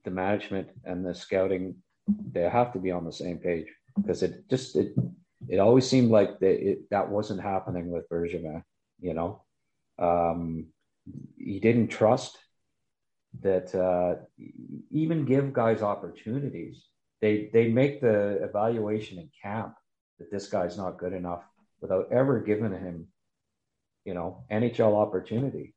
the 0.05 0.11
management, 0.11 0.69
and 0.85 1.05
the 1.05 1.13
scouting, 1.13 1.75
they 2.31 2.47
have 2.47 2.73
to 2.73 2.79
be 2.79 2.91
on 2.91 3.05
the 3.05 3.11
same 3.11 3.37
page 3.37 3.67
because 3.95 4.23
it 4.23 4.49
just 4.49 4.75
it 4.75 4.93
it 5.47 5.59
always 5.59 5.87
seemed 5.87 6.11
like 6.11 6.39
that 6.39 6.69
it, 6.69 6.89
that 6.89 7.09
wasn't 7.09 7.41
happening 7.41 7.89
with 7.89 8.09
Bergevin. 8.09 8.63
You 8.99 9.13
know, 9.13 9.43
um, 9.97 10.67
he 11.37 11.59
didn't 11.59 11.87
trust 11.87 12.37
that 13.41 13.73
uh, 13.75 14.21
even 14.91 15.25
give 15.25 15.53
guys 15.53 15.81
opportunities. 15.81 16.83
They 17.21 17.49
they 17.51 17.67
make 17.69 18.01
the 18.01 18.43
evaluation 18.43 19.19
in 19.19 19.29
camp 19.41 19.75
that 20.19 20.31
this 20.31 20.47
guy's 20.47 20.77
not 20.77 20.97
good 20.97 21.13
enough 21.13 21.43
without 21.81 22.11
ever 22.11 22.39
giving 22.39 22.71
him, 22.71 23.07
you 24.05 24.13
know, 24.13 24.43
NHL 24.51 24.95
opportunity. 24.95 25.73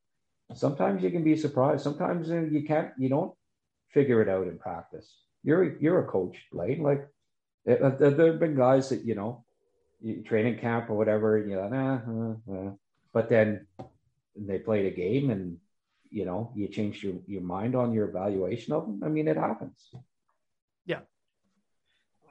Sometimes 0.55 1.03
you 1.03 1.11
can 1.11 1.25
be 1.25 1.37
surprised. 1.37 1.83
Sometimes 1.83 2.29
you 2.29 2.65
can't. 2.67 2.91
You 2.99 3.09
don't 3.09 3.35
figure 3.91 4.21
it 4.23 4.29
out 4.29 4.47
in 4.47 4.59
practice. 4.59 5.17
You're 5.43 5.79
you're 5.79 6.05
a 6.05 6.07
coach, 6.07 6.37
Blaine. 6.53 6.83
Like 6.83 7.09
there 7.65 7.79
have 7.83 8.41
been 8.41 8.57
guys 8.57 8.91
that 8.91 9.05
you 9.05 9.15
know, 9.15 9.45
training 10.27 10.59
camp 10.59 10.91
or 10.91 10.95
whatever. 10.95 11.39
You 11.39 11.57
know, 11.57 11.69
nah, 11.69 11.95
uh, 11.95 12.55
uh. 12.55 12.71
but 13.13 13.29
then 13.29 13.67
they 14.37 14.59
played 14.59 14.87
a 14.87 14.97
game 14.97 15.31
and 15.31 15.59
you 16.11 16.25
know 16.25 16.53
you 16.55 16.69
change 16.69 17.03
your, 17.03 17.15
your 17.27 17.43
mind 17.43 17.75
on 17.75 17.93
your 17.93 18.09
evaluation 18.09 18.73
of 18.73 18.87
them 18.87 19.01
i 19.05 19.09
mean 19.09 19.29
it 19.29 19.37
happens 19.37 19.91
yeah 20.87 21.01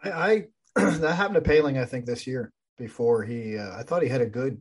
i, 0.03 0.11
I 0.11 0.47
that 0.75 1.15
happened 1.15 1.43
to 1.43 1.49
Poehling 1.49 1.81
i 1.81 1.85
think 1.85 2.05
this 2.05 2.27
year 2.27 2.51
before 2.77 3.23
he 3.23 3.57
uh, 3.57 3.77
i 3.77 3.83
thought 3.83 4.03
he 4.03 4.09
had 4.09 4.21
a 4.21 4.25
good 4.25 4.57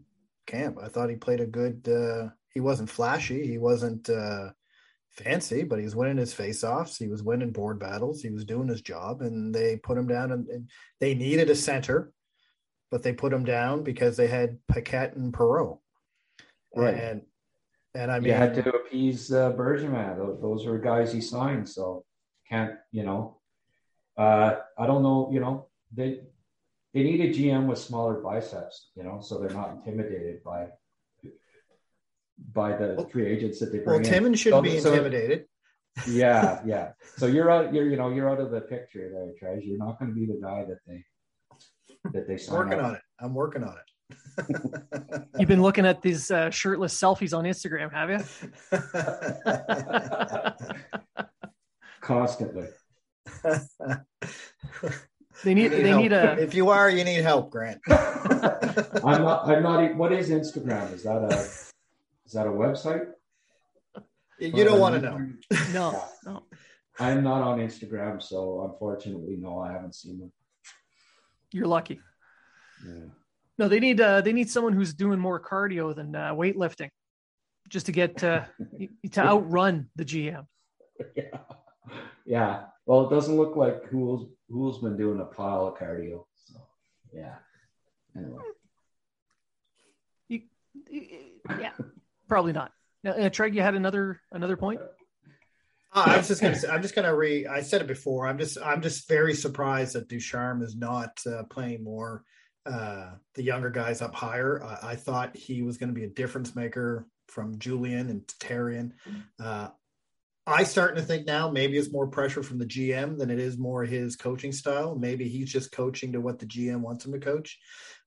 camp 0.46 0.78
i 0.82 0.88
thought 0.88 1.10
he 1.10 1.16
played 1.16 1.40
a 1.40 1.46
good 1.46 1.88
uh, 1.88 2.28
he 2.50 2.60
wasn't 2.60 2.90
flashy 2.90 3.46
he 3.46 3.58
wasn't 3.58 4.08
uh, 4.10 4.50
fancy 5.10 5.62
but 5.62 5.78
he 5.78 5.84
was 5.84 5.96
winning 5.96 6.16
his 6.16 6.32
face-offs 6.32 6.96
he 6.96 7.08
was 7.08 7.22
winning 7.22 7.52
board 7.52 7.78
battles 7.78 8.22
he 8.22 8.30
was 8.30 8.44
doing 8.44 8.68
his 8.68 8.80
job 8.80 9.22
and 9.22 9.54
they 9.54 9.76
put 9.76 9.98
him 9.98 10.06
down 10.06 10.32
and, 10.32 10.48
and 10.48 10.68
they 11.00 11.14
needed 11.14 11.50
a 11.50 11.54
center 11.54 12.12
but 12.90 13.02
they 13.02 13.12
put 13.12 13.32
him 13.32 13.44
down 13.44 13.82
because 13.82 14.16
they 14.16 14.26
had 14.26 14.58
Paquette 14.68 15.14
and 15.16 15.32
Perreault. 15.32 15.78
Right. 16.74 16.94
And 16.94 17.22
and 17.94 18.12
I 18.12 18.20
mean, 18.20 18.28
you 18.28 18.34
had 18.34 18.54
to 18.54 18.70
appease 18.70 19.32
uh, 19.32 19.52
Bergevin. 19.52 20.16
Those, 20.16 20.40
those 20.40 20.66
were 20.66 20.78
guys 20.78 21.12
he 21.12 21.20
signed, 21.20 21.68
so 21.68 22.04
can't 22.48 22.74
you 22.92 23.04
know? 23.04 23.39
Uh, 24.20 24.60
I 24.78 24.86
don't 24.86 25.02
know. 25.02 25.30
You 25.32 25.40
know, 25.40 25.68
they 25.92 26.20
they 26.92 27.02
need 27.02 27.20
a 27.22 27.32
GM 27.32 27.66
with 27.66 27.78
smaller 27.78 28.20
biceps. 28.20 28.90
You 28.94 29.02
know, 29.02 29.20
so 29.22 29.38
they're 29.38 29.48
not 29.48 29.70
intimidated 29.70 30.44
by 30.44 30.68
by 32.52 32.76
the 32.76 33.08
free 33.10 33.26
agents 33.26 33.60
that 33.60 33.72
they 33.72 33.78
bring. 33.78 34.02
Well, 34.02 34.10
Timmins 34.10 34.38
should 34.38 34.52
so, 34.52 34.60
be 34.60 34.76
intimidated. 34.76 35.46
So, 36.04 36.10
yeah, 36.10 36.60
yeah. 36.66 36.92
So 37.16 37.26
you're 37.26 37.50
out. 37.50 37.72
You're 37.72 37.88
you 37.88 37.96
know 37.96 38.10
you're 38.10 38.28
out 38.28 38.40
of 38.40 38.50
the 38.50 38.60
picture 38.60 39.10
there, 39.10 39.32
Trez. 39.40 39.62
You're 39.64 39.78
not 39.78 39.98
going 39.98 40.10
to 40.10 40.14
be 40.14 40.26
the 40.26 40.38
guy 40.38 40.66
that 40.66 40.80
they 40.86 41.02
that 42.12 42.28
they 42.28 42.36
sign. 42.36 42.58
Working 42.58 42.80
up. 42.80 42.84
on 42.84 42.94
it. 42.96 43.02
I'm 43.20 43.32
working 43.32 43.64
on 43.64 43.74
it. 43.74 45.26
You've 45.38 45.48
been 45.48 45.62
looking 45.62 45.86
at 45.86 46.02
these 46.02 46.30
uh, 46.30 46.50
shirtless 46.50 46.94
selfies 47.00 47.34
on 47.34 47.44
Instagram, 47.44 47.90
have 47.90 48.10
you? 48.10 48.18
Constantly. 52.02 52.68
They 55.44 55.54
need, 55.54 55.70
need 55.70 55.70
they 55.70 55.88
help. 55.88 56.02
need 56.02 56.12
a. 56.12 56.38
If 56.38 56.54
you 56.54 56.70
are, 56.70 56.90
you 56.90 57.04
need 57.04 57.22
help, 57.22 57.50
Grant. 57.50 57.80
I'm 57.88 59.22
not. 59.22 59.48
I'm 59.48 59.62
not. 59.62 59.96
What 59.96 60.12
is 60.12 60.30
Instagram? 60.30 60.92
Is 60.92 61.04
that 61.04 61.22
a? 61.22 61.34
Is 62.26 62.32
that 62.32 62.46
a 62.46 62.50
website? 62.50 63.06
You 64.38 64.64
don't 64.64 64.80
want 64.80 64.94
to 64.94 65.00
know. 65.00 65.18
No, 65.72 66.04
no. 66.24 66.42
I'm 66.98 67.22
not 67.22 67.42
on 67.42 67.58
Instagram, 67.58 68.22
so 68.22 68.70
unfortunately, 68.70 69.36
no, 69.36 69.60
I 69.60 69.72
haven't 69.72 69.94
seen 69.94 70.18
them. 70.18 70.32
You're 71.52 71.66
lucky. 71.66 72.00
Yeah. 72.86 73.06
No, 73.58 73.68
they 73.68 73.80
need 73.80 74.00
uh, 74.00 74.20
they 74.22 74.32
need 74.32 74.48
someone 74.50 74.72
who's 74.72 74.94
doing 74.94 75.18
more 75.18 75.40
cardio 75.40 75.94
than 75.94 76.14
uh, 76.14 76.34
weightlifting, 76.34 76.88
just 77.68 77.86
to 77.86 77.92
get 77.92 78.22
uh, 78.24 78.44
to 79.12 79.20
outrun 79.20 79.88
the 79.96 80.04
GM. 80.04 80.46
Yeah, 81.16 81.38
yeah. 82.26 82.64
Well, 82.90 83.06
it 83.06 83.14
doesn't 83.14 83.36
look 83.36 83.54
like 83.54 83.84
Hool's 83.84 84.26
Hool's 84.48 84.80
been 84.80 84.96
doing 84.96 85.20
a 85.20 85.24
pile 85.24 85.68
of 85.68 85.78
cardio. 85.78 86.24
So, 86.34 86.58
yeah. 87.12 87.36
Anyway. 88.16 88.42
You, 90.26 90.40
yeah, 91.60 91.70
probably 92.28 92.52
not. 92.52 92.72
Now, 93.04 93.12
uh, 93.12 93.30
Treg, 93.30 93.54
you 93.54 93.62
had 93.62 93.76
another 93.76 94.20
another 94.32 94.56
point. 94.56 94.80
Uh, 95.92 96.04
I 96.04 96.16
was 96.16 96.26
just 96.26 96.42
gonna. 96.42 96.56
Say, 96.56 96.68
I'm 96.68 96.82
just 96.82 96.96
gonna 96.96 97.14
re. 97.14 97.46
I 97.46 97.60
said 97.60 97.80
it 97.80 97.86
before. 97.86 98.26
I'm 98.26 98.38
just. 98.38 98.58
I'm 98.60 98.82
just 98.82 99.06
very 99.06 99.34
surprised 99.34 99.94
that 99.94 100.08
Ducharme 100.08 100.60
is 100.60 100.74
not 100.74 101.16
uh, 101.28 101.44
playing 101.44 101.84
more 101.84 102.24
uh, 102.66 103.10
the 103.36 103.44
younger 103.44 103.70
guys 103.70 104.02
up 104.02 104.16
higher. 104.16 104.64
Uh, 104.64 104.78
I 104.82 104.96
thought 104.96 105.36
he 105.36 105.62
was 105.62 105.78
going 105.78 105.90
to 105.90 105.94
be 105.94 106.06
a 106.06 106.10
difference 106.10 106.56
maker 106.56 107.06
from 107.28 107.56
Julien 107.60 108.10
and 108.10 108.26
Therrien. 108.40 108.90
Uh, 109.38 109.68
I 110.46 110.64
starting 110.64 110.96
to 110.96 111.02
think 111.02 111.26
now 111.26 111.50
maybe 111.50 111.76
it's 111.76 111.92
more 111.92 112.06
pressure 112.06 112.42
from 112.42 112.58
the 112.58 112.66
GM 112.66 113.18
than 113.18 113.30
it 113.30 113.38
is 113.38 113.58
more 113.58 113.84
his 113.84 114.16
coaching 114.16 114.52
style. 114.52 114.96
Maybe 114.96 115.28
he's 115.28 115.52
just 115.52 115.72
coaching 115.72 116.12
to 116.12 116.20
what 116.20 116.38
the 116.38 116.46
GM 116.46 116.80
wants 116.80 117.04
him 117.04 117.12
to 117.12 117.18
coach. 117.18 117.58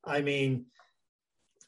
I 0.04 0.22
mean, 0.22 0.66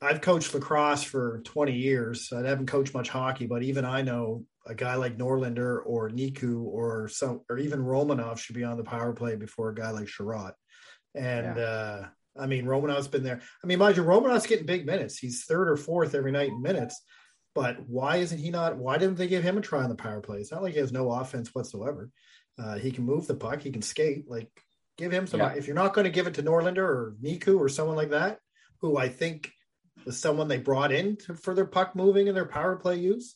I've 0.02 0.22
coached 0.22 0.54
lacrosse 0.54 1.04
for 1.04 1.42
20 1.46 1.74
years. 1.74 2.32
I 2.34 2.46
haven't 2.46 2.68
coached 2.68 2.94
much 2.94 3.10
hockey, 3.10 3.48
but 3.48 3.64
even 3.64 3.86
I 3.86 4.02
know 4.02 4.46
a 4.66 4.76
guy 4.76 4.96
like 4.96 5.18
Norlinder 5.18 5.80
or 5.86 6.10
Niku 6.10 6.64
or 6.64 7.08
some 7.08 7.42
or 7.50 7.58
even 7.58 7.80
Romanov 7.80 8.40
should 8.40 8.56
be 8.56 8.64
on 8.64 8.78
the 8.78 8.84
power 8.84 9.14
play 9.14 9.36
before 9.36 9.70
a 9.70 9.76
guy 9.76 9.92
like 9.92 10.08
Chiarot. 10.08 10.54
And 11.14 11.56
yeah. 11.56 11.64
uh, 11.64 12.08
I 12.38 12.48
mean, 12.48 12.66
Romanov's 12.66 13.08
been 13.08 13.24
there. 13.24 13.42
I 13.64 13.68
mean, 13.68 13.80
mind 13.80 13.96
you, 13.96 14.04
Romanov's 14.04 14.48
getting 14.48 14.66
big 14.66 14.86
minutes. 14.86 15.18
He's 15.18 15.46
third 15.46 15.70
or 15.70 15.78
fourth 15.78 16.14
every 16.16 16.32
night 16.32 16.50
in 16.50 16.62
minutes. 16.62 17.02
But 17.56 17.88
why 17.88 18.18
isn't 18.18 18.38
he 18.38 18.52
not? 18.52 18.76
Why 18.76 18.98
didn't 18.98 19.18
they 19.18 19.28
give 19.28 19.42
him 19.42 19.58
a 19.58 19.62
try 19.62 19.82
on 19.82 19.90
the 19.90 19.96
power 19.96 20.20
play? 20.20 20.40
It's 20.40 20.52
not 20.52 20.62
like 20.62 20.74
he 20.74 20.80
has 20.80 20.92
no 20.92 21.10
offense 21.10 21.56
whatsoever. 21.56 22.12
Uh, 22.60 22.76
he 22.76 22.92
can 22.92 23.06
move 23.06 23.26
the 23.26 23.34
puck. 23.34 23.62
He 23.62 23.72
can 23.72 23.82
skate. 23.82 24.30
Like, 24.30 24.50
give 24.98 25.12
him 25.12 25.26
some. 25.26 25.40
Yeah. 25.40 25.54
If 25.54 25.66
you're 25.66 25.76
not 25.76 25.94
going 25.94 26.04
to 26.04 26.12
give 26.12 26.28
it 26.28 26.36
to 26.36 26.44
Norlinder 26.44 26.78
or 26.78 27.16
Niku 27.24 27.58
or 27.58 27.70
someone 27.70 27.96
like 27.96 28.10
that, 28.10 28.40
who 28.82 28.98
I 28.98 29.08
think 29.08 29.52
was 30.06 30.20
someone 30.20 30.50
they 30.50 30.58
brought 30.58 30.92
in 30.92 31.16
to, 31.18 31.34
for 31.34 31.56
their 31.56 31.66
puck 31.66 31.96
moving 31.96 32.28
and 32.28 32.36
their 32.36 32.46
power 32.46 32.76
play 32.76 32.98
use, 32.98 33.36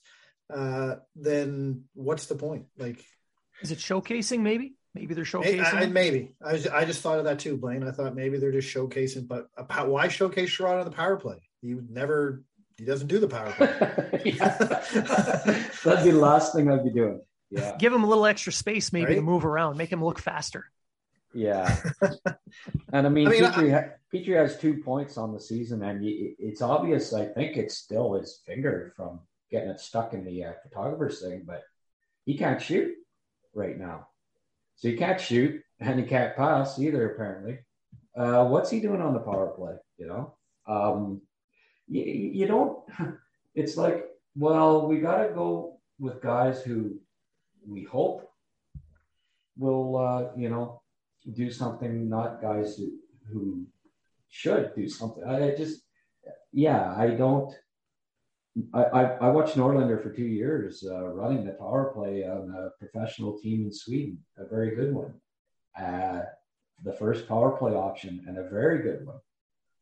uh, 0.54 0.96
then 1.16 1.86
what's 1.94 2.26
the 2.26 2.36
point? 2.36 2.66
Like, 2.78 3.04
is 3.62 3.72
it 3.72 3.80
showcasing? 3.80 4.42
Maybe. 4.42 4.76
Maybe 4.94 5.14
they're 5.14 5.24
showcasing. 5.24 5.64
I, 5.64 5.84
I, 5.84 5.86
maybe 5.86 6.34
I, 6.46 6.54
was, 6.54 6.68
I 6.68 6.84
just 6.84 7.02
thought 7.02 7.20
of 7.20 7.26
that 7.26 7.40
too, 7.40 7.58
Blaine. 7.58 7.88
I 7.88 7.92
thought 7.92 8.16
maybe 8.16 8.38
they're 8.38 8.52
just 8.52 8.74
showcasing, 8.74 9.28
but 9.28 9.48
why 9.88 10.08
showcase 10.08 10.50
Chiarot 10.50 10.80
on 10.80 10.86
the 10.86 10.92
power 10.92 11.16
play? 11.16 11.38
He 11.62 11.74
would 11.74 11.90
never. 11.90 12.44
He 12.80 12.86
doesn't 12.86 13.08
do 13.08 13.20
the 13.20 13.28
power 13.28 13.52
play. 13.52 13.68
That'd 15.84 16.06
be 16.06 16.12
the 16.12 16.18
last 16.18 16.56
thing 16.56 16.72
I'd 16.72 16.86
be 16.86 16.92
doing. 16.92 17.20
Yeah. 17.52 17.76
Give 17.78 17.92
him 17.92 18.04
a 18.04 18.08
little 18.08 18.26
extra 18.26 18.54
space, 18.54 18.94
maybe 18.94 19.08
right? 19.08 19.16
to 19.16 19.22
move 19.22 19.44
around, 19.44 19.78
make 19.78 19.92
him 19.92 20.04
look 20.04 20.18
faster. 20.18 20.72
Yeah. 21.34 21.78
and 22.94 23.06
I 23.06 23.10
mean, 23.10 23.28
I 23.28 23.32
mean 23.32 23.44
Petry, 23.44 23.78
I, 23.78 24.16
Petry 24.16 24.38
has 24.38 24.58
two 24.58 24.76
points 24.76 25.18
on 25.18 25.34
the 25.34 25.42
season, 25.42 25.84
and 25.84 26.00
it's 26.04 26.62
obvious. 26.62 27.14
I 27.14 27.26
think 27.26 27.58
it's 27.58 27.78
still 27.78 28.14
his 28.14 28.42
finger 28.46 28.94
from 28.96 29.20
getting 29.52 29.70
it 29.70 29.82
stuck 29.82 30.14
in 30.14 30.24
the 30.24 30.46
uh, 30.46 30.54
photographer's 30.64 31.22
thing, 31.22 31.44
but 31.46 31.64
he 32.26 32.38
can't 32.38 32.62
shoot 32.62 32.94
right 33.54 33.78
now. 33.78 34.08
So 34.78 34.88
he 34.88 34.96
can't 34.96 35.20
shoot 35.20 35.62
and 35.82 36.00
he 36.00 36.06
can't 36.06 36.36
pass 36.36 36.80
either, 36.80 37.12
apparently. 37.12 37.60
Uh, 38.16 38.46
what's 38.46 38.70
he 38.70 38.80
doing 38.80 39.02
on 39.02 39.14
the 39.14 39.20
power 39.20 39.50
play? 39.50 39.74
You 39.98 40.08
know, 40.08 40.36
um, 40.68 41.22
you, 41.90 42.04
you 42.04 42.48
don't, 42.48 42.80
it's 43.56 43.78
like, 43.78 44.06
well, 44.36 44.88
we 44.88 45.00
got 45.00 45.24
to 45.24 45.34
go 45.34 45.80
with 46.00 46.22
guys 46.22 46.62
who 46.62 46.96
we 47.68 47.84
hope 47.84 48.32
will, 49.58 49.98
uh, 49.98 50.30
you 50.38 50.50
know, 50.50 50.82
do 51.34 51.52
something, 51.52 52.10
not 52.10 52.42
guys 52.42 52.78
who, 52.78 52.92
who 53.32 53.66
should 54.30 54.74
do 54.76 54.88
something. 54.88 55.24
I 55.24 55.56
just, 55.56 55.82
yeah, 56.54 56.96
I 56.98 57.10
don't, 57.10 57.54
I, 58.74 58.84
I, 58.84 59.04
I 59.04 59.30
watched 59.30 59.58
Norlinder 59.58 60.02
for 60.02 60.12
two 60.12 60.26
years 60.26 60.86
uh, 60.90 61.08
running 61.08 61.46
the 61.46 61.52
power 61.52 61.92
play 61.94 62.24
on 62.24 62.54
a 62.56 62.70
professional 62.80 63.38
team 63.40 63.66
in 63.66 63.74
Sweden, 63.74 64.20
a 64.38 64.46
very 64.46 64.76
good 64.76 64.94
one. 64.94 65.14
Uh, 65.80 66.22
the 66.84 66.94
first 66.94 67.28
power 67.28 67.52
play 67.58 67.74
option 67.74 68.24
and 68.28 68.38
a 68.38 68.50
very 68.50 68.82
good 68.82 69.06
one. 69.06 69.20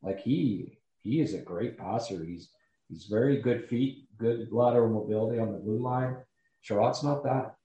Like 0.02 0.20
he 0.20 0.77
he 1.02 1.22
is 1.22 1.34
a 1.34 1.40
great 1.42 1.78
passer. 1.78 2.24
He's 2.24 2.50
he's 2.90 3.06
very 3.06 3.42
good 3.42 3.68
feet, 3.68 4.08
good 4.18 4.48
lateral 4.52 4.90
mobility 4.90 5.40
on 5.40 5.52
the 5.52 5.60
blue 5.60 5.80
line. 5.80 6.18
Chiarot's 6.64 7.04
not 7.04 7.24
that, 7.24 7.56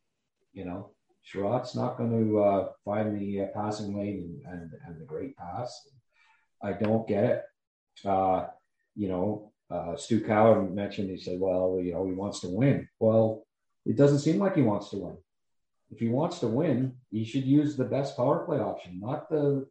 you 0.53 0.65
know. 0.65 0.91
Chiarot's 1.25 1.75
not 1.75 1.97
going 1.97 2.11
to 2.11 2.41
uh, 2.41 2.69
find 2.85 3.19
the 3.19 3.43
uh, 3.43 3.47
passing 3.55 3.97
lane 3.97 4.41
and, 4.45 4.53
and, 4.53 4.71
and 4.87 5.01
the 5.01 5.05
great 5.05 5.37
pass. 5.37 5.89
I 6.63 6.73
don't 6.73 7.07
get 7.07 7.25
it. 7.25 7.43
Uh, 8.05 8.47
you 8.97 9.09
know, 9.09 9.53
uh, 9.71 9.97
Stu 9.97 10.21
Cowan 10.21 10.75
mentioned, 10.75 11.11
he 11.11 11.17
said, 11.17 11.41
well, 11.41 11.81
you 11.83 11.93
know, 11.93 12.07
he 12.07 12.13
wants 12.13 12.41
to 12.41 12.49
win. 12.49 12.89
Well, 12.99 13.47
it 13.87 13.97
doesn't 13.97 14.21
seem 14.21 14.39
like 14.39 14.57
he 14.57 14.63
wants 14.63 14.91
to 14.91 14.99
win. 14.99 15.17
If 15.91 15.99
he 15.99 16.09
wants 16.09 16.39
to 16.41 16.49
win, 16.49 16.95
he 17.11 17.25
should 17.25 17.45
use 17.45 17.77
the 17.77 17.85
best 17.85 18.17
power 18.17 18.45
play 18.45 18.59
option, 18.59 19.01
not 19.01 19.29
the. 19.29 19.67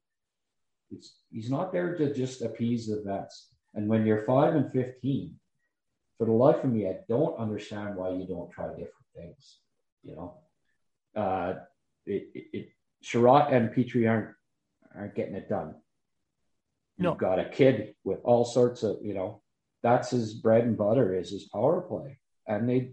It's, 0.90 1.20
he's 1.32 1.50
not 1.50 1.72
there 1.72 1.96
to 1.96 2.14
just 2.14 2.42
appease 2.42 2.88
the 2.88 3.02
vets. 3.06 3.51
And 3.74 3.88
when 3.88 4.06
you're 4.06 4.26
five 4.26 4.56
and 4.56 4.72
15, 4.72 5.36
for 6.18 6.26
the 6.26 6.32
life 6.32 6.64
of 6.64 6.72
me, 6.72 6.88
I 6.88 6.98
don't 7.08 7.38
understand 7.40 7.96
why 7.96 8.12
you 8.12 8.28
don't 8.28 8.52
try 8.52 8.68
different 8.70 8.92
things. 9.16 9.58
You 10.04 10.16
know, 10.16 10.38
uh, 11.16 11.56
it, 12.06 12.30
it, 12.34 12.44
it 12.54 12.70
Chiarot 13.04 13.52
and 13.52 13.70
Petry 13.70 14.10
aren't 14.10 14.30
aren't 14.96 15.16
getting 15.16 15.36
it 15.36 15.50
done. 15.50 15.76
No. 16.98 17.12
You've 17.12 17.20
got 17.20 17.40
a 17.40 17.50
kid 17.50 17.96
with 18.04 18.20
all 18.24 18.46
sorts 18.46 18.84
of, 18.84 18.98
you 19.02 19.14
know, 19.14 19.42
that's 19.82 20.12
his 20.12 20.34
bread 20.36 20.66
and 20.66 20.78
butter 20.78 21.16
is 21.16 21.32
his 21.32 21.48
power 21.50 21.82
play. 21.82 22.20
And 22.48 22.70
they 22.70 22.92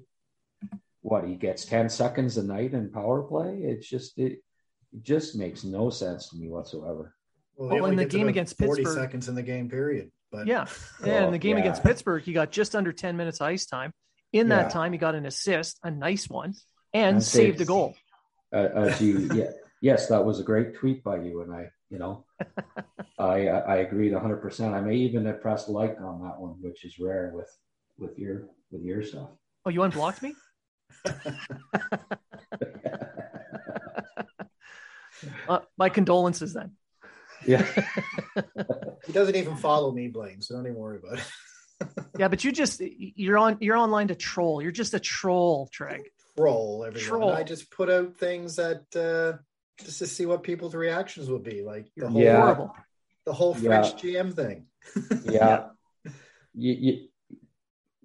what 1.03 1.24
he 1.24 1.35
gets 1.35 1.64
10 1.64 1.89
seconds 1.89 2.37
a 2.39 2.43
night 2.43 2.72
in 2.72 2.91
power 2.91 3.22
play. 3.22 3.59
It's 3.62 3.89
just 3.89 4.16
it, 4.18 4.41
it 4.93 5.03
just 5.03 5.37
makes 5.37 5.64
no 5.64 5.91
sense 5.91 6.31
to 6.31 6.37
me 6.37 6.49
whatsoever. 6.49 7.14
Well, 7.57 7.68
Well, 7.68 7.87
in 7.87 7.97
the 7.97 8.07
game 8.07 8.22
about 8.22 8.31
against 8.31 8.57
40 8.59 8.83
Pittsburgh- 8.83 9.03
seconds 9.03 9.29
in 9.29 9.35
the 9.35 9.43
game 9.43 9.68
period. 9.68 10.11
But 10.31 10.47
Yeah. 10.47 10.66
Yeah. 11.05 11.24
In 11.24 11.33
the 11.33 11.39
game 11.39 11.57
yeah. 11.57 11.62
against 11.62 11.83
Pittsburgh, 11.83 12.22
he 12.22 12.33
got 12.33 12.51
just 12.51 12.76
under 12.76 12.93
10 12.93 13.16
minutes 13.16 13.41
ice 13.41 13.66
time. 13.66 13.93
In 14.33 14.49
that 14.51 14.66
Yeah. 14.66 14.68
time, 14.68 14.93
he 14.93 14.99
got 14.99 15.14
an 15.14 15.26
assist, 15.26 15.79
a 15.83 15.91
nice 15.91 16.29
one, 16.29 16.55
and, 16.93 17.16
And 17.16 17.24
saved 17.24 17.61
a 17.61 17.64
goal. 17.64 17.95
Uh, 18.55 18.95
you, 19.01 19.31
yeah, 19.35 19.51
yes, 19.81 20.09
that 20.09 20.24
was 20.24 20.41
a 20.41 20.43
great 20.43 20.74
tweet 20.74 21.03
by 21.03 21.16
you. 21.16 21.43
And 21.43 21.53
I, 21.53 21.70
you 21.89 21.99
know, 21.99 22.26
I, 23.18 23.49
I 23.49 23.76
agreed 23.76 24.12
hundred 24.12 24.39
percent. 24.39 24.74
I 24.74 24.81
may 24.81 24.97
even 24.97 25.24
have 25.26 25.41
pressed 25.41 25.68
like 25.68 25.99
on 26.01 26.22
that 26.22 26.39
one, 26.39 26.57
which 26.61 26.85
is 26.85 26.99
rare 26.99 27.33
with, 27.35 27.51
with 27.99 28.18
your, 28.18 28.49
with 28.70 28.83
your 28.83 29.03
stuff. 29.03 29.31
Oh, 29.64 29.70
you 29.70 29.83
unblocked 29.83 30.22
me? 30.22 30.35
Uh, 35.49 35.61
my 35.76 35.89
condolences 35.89 36.55
then. 36.55 36.72
Yeah. 37.49 37.66
he 39.07 39.12
doesn't 39.12 39.36
even 39.36 39.57
follow 39.57 39.90
me, 39.92 40.09
Blaine. 40.09 40.40
So 40.42 40.55
don't 40.55 40.66
even 40.66 40.76
worry 40.76 40.99
about 40.99 41.18
it. 41.18 41.24
Yeah, 42.18 42.28
but 42.28 42.42
you 42.44 42.53
just 42.53 42.80
you're 42.80 43.38
on 43.38 43.59
you're 43.61 43.76
online 43.76 44.09
to 44.09 44.14
troll. 44.14 44.61
You're 44.61 44.72
just 44.72 44.94
a 44.94 45.01
troll, 45.01 45.68
Treg. 45.72 46.03
Troll 46.36 46.84
everyone. 46.86 47.09
Troll. 47.20 47.32
I 47.32 47.42
just 47.44 47.70
put 47.70 47.88
out 47.90 48.16
things 48.18 48.57
that 48.57 48.82
uh, 48.96 49.38
just 49.84 49.99
to 50.01 50.07
see 50.07 50.26
what 50.26 50.42
people's 50.42 50.74
reactions 50.74 51.30
would 51.30 51.44
be. 51.44 51.62
Like 51.62 51.86
the 51.96 52.09
whole 52.09 52.20
Yeah. 52.20 52.40
horrible. 52.40 52.74
the 53.24 53.32
whole 53.32 53.57
Yeah. 53.59 53.80
GM 53.82 54.34
thing. 54.34 54.66
yeah. 55.24 55.68
You, 56.55 56.72
you 56.72 57.09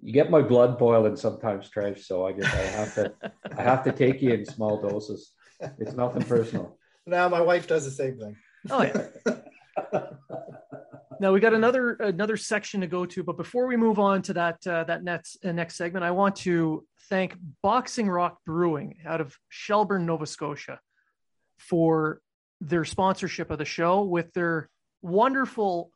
you 0.00 0.12
get 0.12 0.30
my 0.30 0.42
blood 0.42 0.78
boiling 0.78 1.16
sometimes, 1.16 1.68
Trev. 1.68 1.98
So 1.98 2.24
I 2.26 2.32
guess 2.32 2.54
I 2.54 2.58
have 2.78 2.94
to 2.94 3.12
I 3.58 3.62
have 3.62 3.82
to 3.84 3.92
take 3.92 4.22
you 4.22 4.30
in 4.34 4.44
small 4.44 4.80
doses. 4.80 5.32
It's 5.78 5.94
nothing 5.94 6.22
personal. 6.22 6.78
Now 7.06 7.28
my 7.28 7.40
wife 7.42 7.66
does 7.66 7.84
the 7.84 7.90
same 7.90 8.16
thing. 8.18 8.36
Oh 8.70 8.82
yeah. 8.82 10.04
Now 11.20 11.32
we 11.32 11.40
got 11.40 11.54
another 11.54 11.92
another 11.94 12.36
section 12.36 12.80
to 12.80 12.86
go 12.86 13.06
to, 13.06 13.22
but 13.22 13.36
before 13.36 13.66
we 13.66 13.76
move 13.76 13.98
on 13.98 14.22
to 14.22 14.32
that 14.34 14.66
uh, 14.66 14.84
that 14.84 15.04
next 15.04 15.38
uh, 15.44 15.52
next 15.52 15.76
segment, 15.76 16.04
I 16.04 16.10
want 16.10 16.36
to 16.36 16.84
thank 17.08 17.36
Boxing 17.62 18.08
Rock 18.08 18.38
Brewing 18.44 18.98
out 19.06 19.20
of 19.20 19.36
Shelburne, 19.48 20.06
Nova 20.06 20.26
Scotia, 20.26 20.80
for 21.58 22.20
their 22.60 22.84
sponsorship 22.84 23.50
of 23.50 23.58
the 23.58 23.64
show 23.64 24.02
with 24.02 24.32
their 24.32 24.68
wonderful 25.02 25.90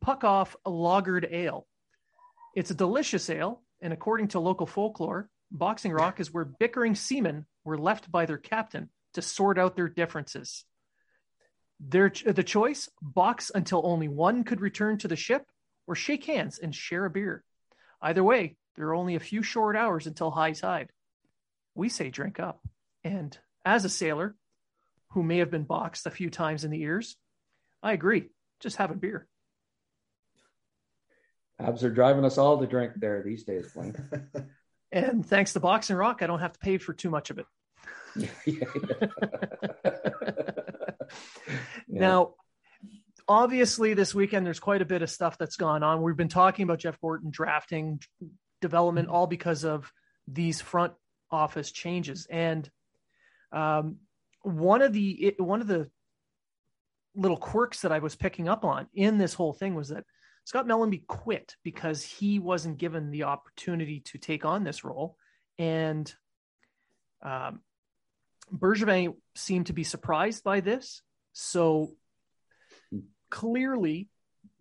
Puck 0.00 0.24
Off 0.24 0.56
Lagered 0.66 1.32
Ale. 1.32 1.66
It's 2.54 2.70
a 2.70 2.74
delicious 2.74 3.30
ale, 3.30 3.62
and 3.80 3.92
according 3.92 4.28
to 4.28 4.40
local 4.40 4.66
folklore, 4.66 5.28
Boxing 5.50 5.92
Rock 5.92 6.20
is 6.20 6.32
where 6.32 6.44
bickering 6.44 6.94
seamen 6.94 7.46
were 7.64 7.78
left 7.78 8.10
by 8.10 8.26
their 8.26 8.38
captain 8.38 8.90
to 9.14 9.22
sort 9.22 9.58
out 9.58 9.76
their 9.76 9.88
differences. 9.88 10.64
Their 11.80 12.10
the 12.10 12.44
choice: 12.44 12.88
box 13.02 13.50
until 13.54 13.82
only 13.84 14.08
one 14.08 14.44
could 14.44 14.60
return 14.60 14.98
to 14.98 15.08
the 15.08 15.16
ship, 15.16 15.44
or 15.86 15.94
shake 15.94 16.24
hands 16.24 16.58
and 16.58 16.74
share 16.74 17.04
a 17.04 17.10
beer. 17.10 17.44
Either 18.00 18.24
way, 18.24 18.56
there 18.76 18.88
are 18.88 18.94
only 18.94 19.14
a 19.14 19.20
few 19.20 19.42
short 19.42 19.76
hours 19.76 20.06
until 20.06 20.30
high 20.30 20.52
tide. 20.52 20.90
We 21.74 21.88
say 21.88 22.10
drink 22.10 22.38
up. 22.38 22.60
And 23.02 23.36
as 23.64 23.84
a 23.84 23.88
sailor 23.88 24.34
who 25.10 25.22
may 25.22 25.38
have 25.38 25.50
been 25.50 25.64
boxed 25.64 26.06
a 26.06 26.10
few 26.10 26.30
times 26.30 26.64
in 26.64 26.70
the 26.70 26.82
ears, 26.82 27.16
I 27.82 27.92
agree. 27.92 28.30
Just 28.60 28.76
have 28.76 28.90
a 28.90 28.94
beer. 28.94 29.26
Abs 31.58 31.84
are 31.84 31.90
driving 31.90 32.24
us 32.24 32.38
all 32.38 32.58
to 32.58 32.66
drink 32.66 32.92
there 32.96 33.22
these 33.22 33.44
days, 33.44 33.72
Blaine. 33.72 33.96
And 34.92 35.26
thanks 35.26 35.54
to 35.54 35.60
Boxing 35.60 35.96
Rock, 35.96 36.22
I 36.22 36.28
don't 36.28 36.38
have 36.38 36.52
to 36.52 36.58
pay 36.60 36.78
for 36.78 36.92
too 36.92 37.10
much 37.10 37.30
of 37.30 37.40
it. 37.40 37.46
Now, 41.88 42.34
obviously, 43.28 43.94
this 43.94 44.14
weekend 44.14 44.46
there's 44.46 44.60
quite 44.60 44.82
a 44.82 44.86
bit 44.86 45.02
of 45.02 45.10
stuff 45.10 45.38
that's 45.38 45.56
gone 45.56 45.82
on. 45.82 46.02
We've 46.02 46.16
been 46.16 46.28
talking 46.28 46.64
about 46.64 46.78
Jeff 46.78 47.00
Gorton 47.00 47.30
drafting, 47.30 48.00
development, 48.60 49.08
all 49.08 49.26
because 49.26 49.64
of 49.64 49.92
these 50.26 50.60
front 50.60 50.94
office 51.30 51.70
changes. 51.70 52.26
And 52.30 52.68
um, 53.52 53.96
one 54.42 54.82
of 54.82 54.92
the 54.92 55.10
it, 55.10 55.40
one 55.40 55.60
of 55.60 55.66
the 55.66 55.90
little 57.14 57.36
quirks 57.36 57.82
that 57.82 57.92
I 57.92 58.00
was 58.00 58.16
picking 58.16 58.48
up 58.48 58.64
on 58.64 58.88
in 58.94 59.18
this 59.18 59.34
whole 59.34 59.52
thing 59.52 59.74
was 59.74 59.88
that 59.90 60.04
Scott 60.44 60.66
Mellanby 60.66 61.06
quit 61.06 61.54
because 61.62 62.02
he 62.02 62.38
wasn't 62.38 62.78
given 62.78 63.10
the 63.10 63.24
opportunity 63.24 64.00
to 64.06 64.18
take 64.18 64.44
on 64.44 64.64
this 64.64 64.84
role, 64.84 65.16
and 65.58 66.12
um, 67.22 67.60
Bergevin 68.52 69.14
seemed 69.34 69.66
to 69.66 69.72
be 69.72 69.84
surprised 69.84 70.44
by 70.44 70.60
this. 70.60 71.02
So 71.32 71.92
clearly, 73.30 74.08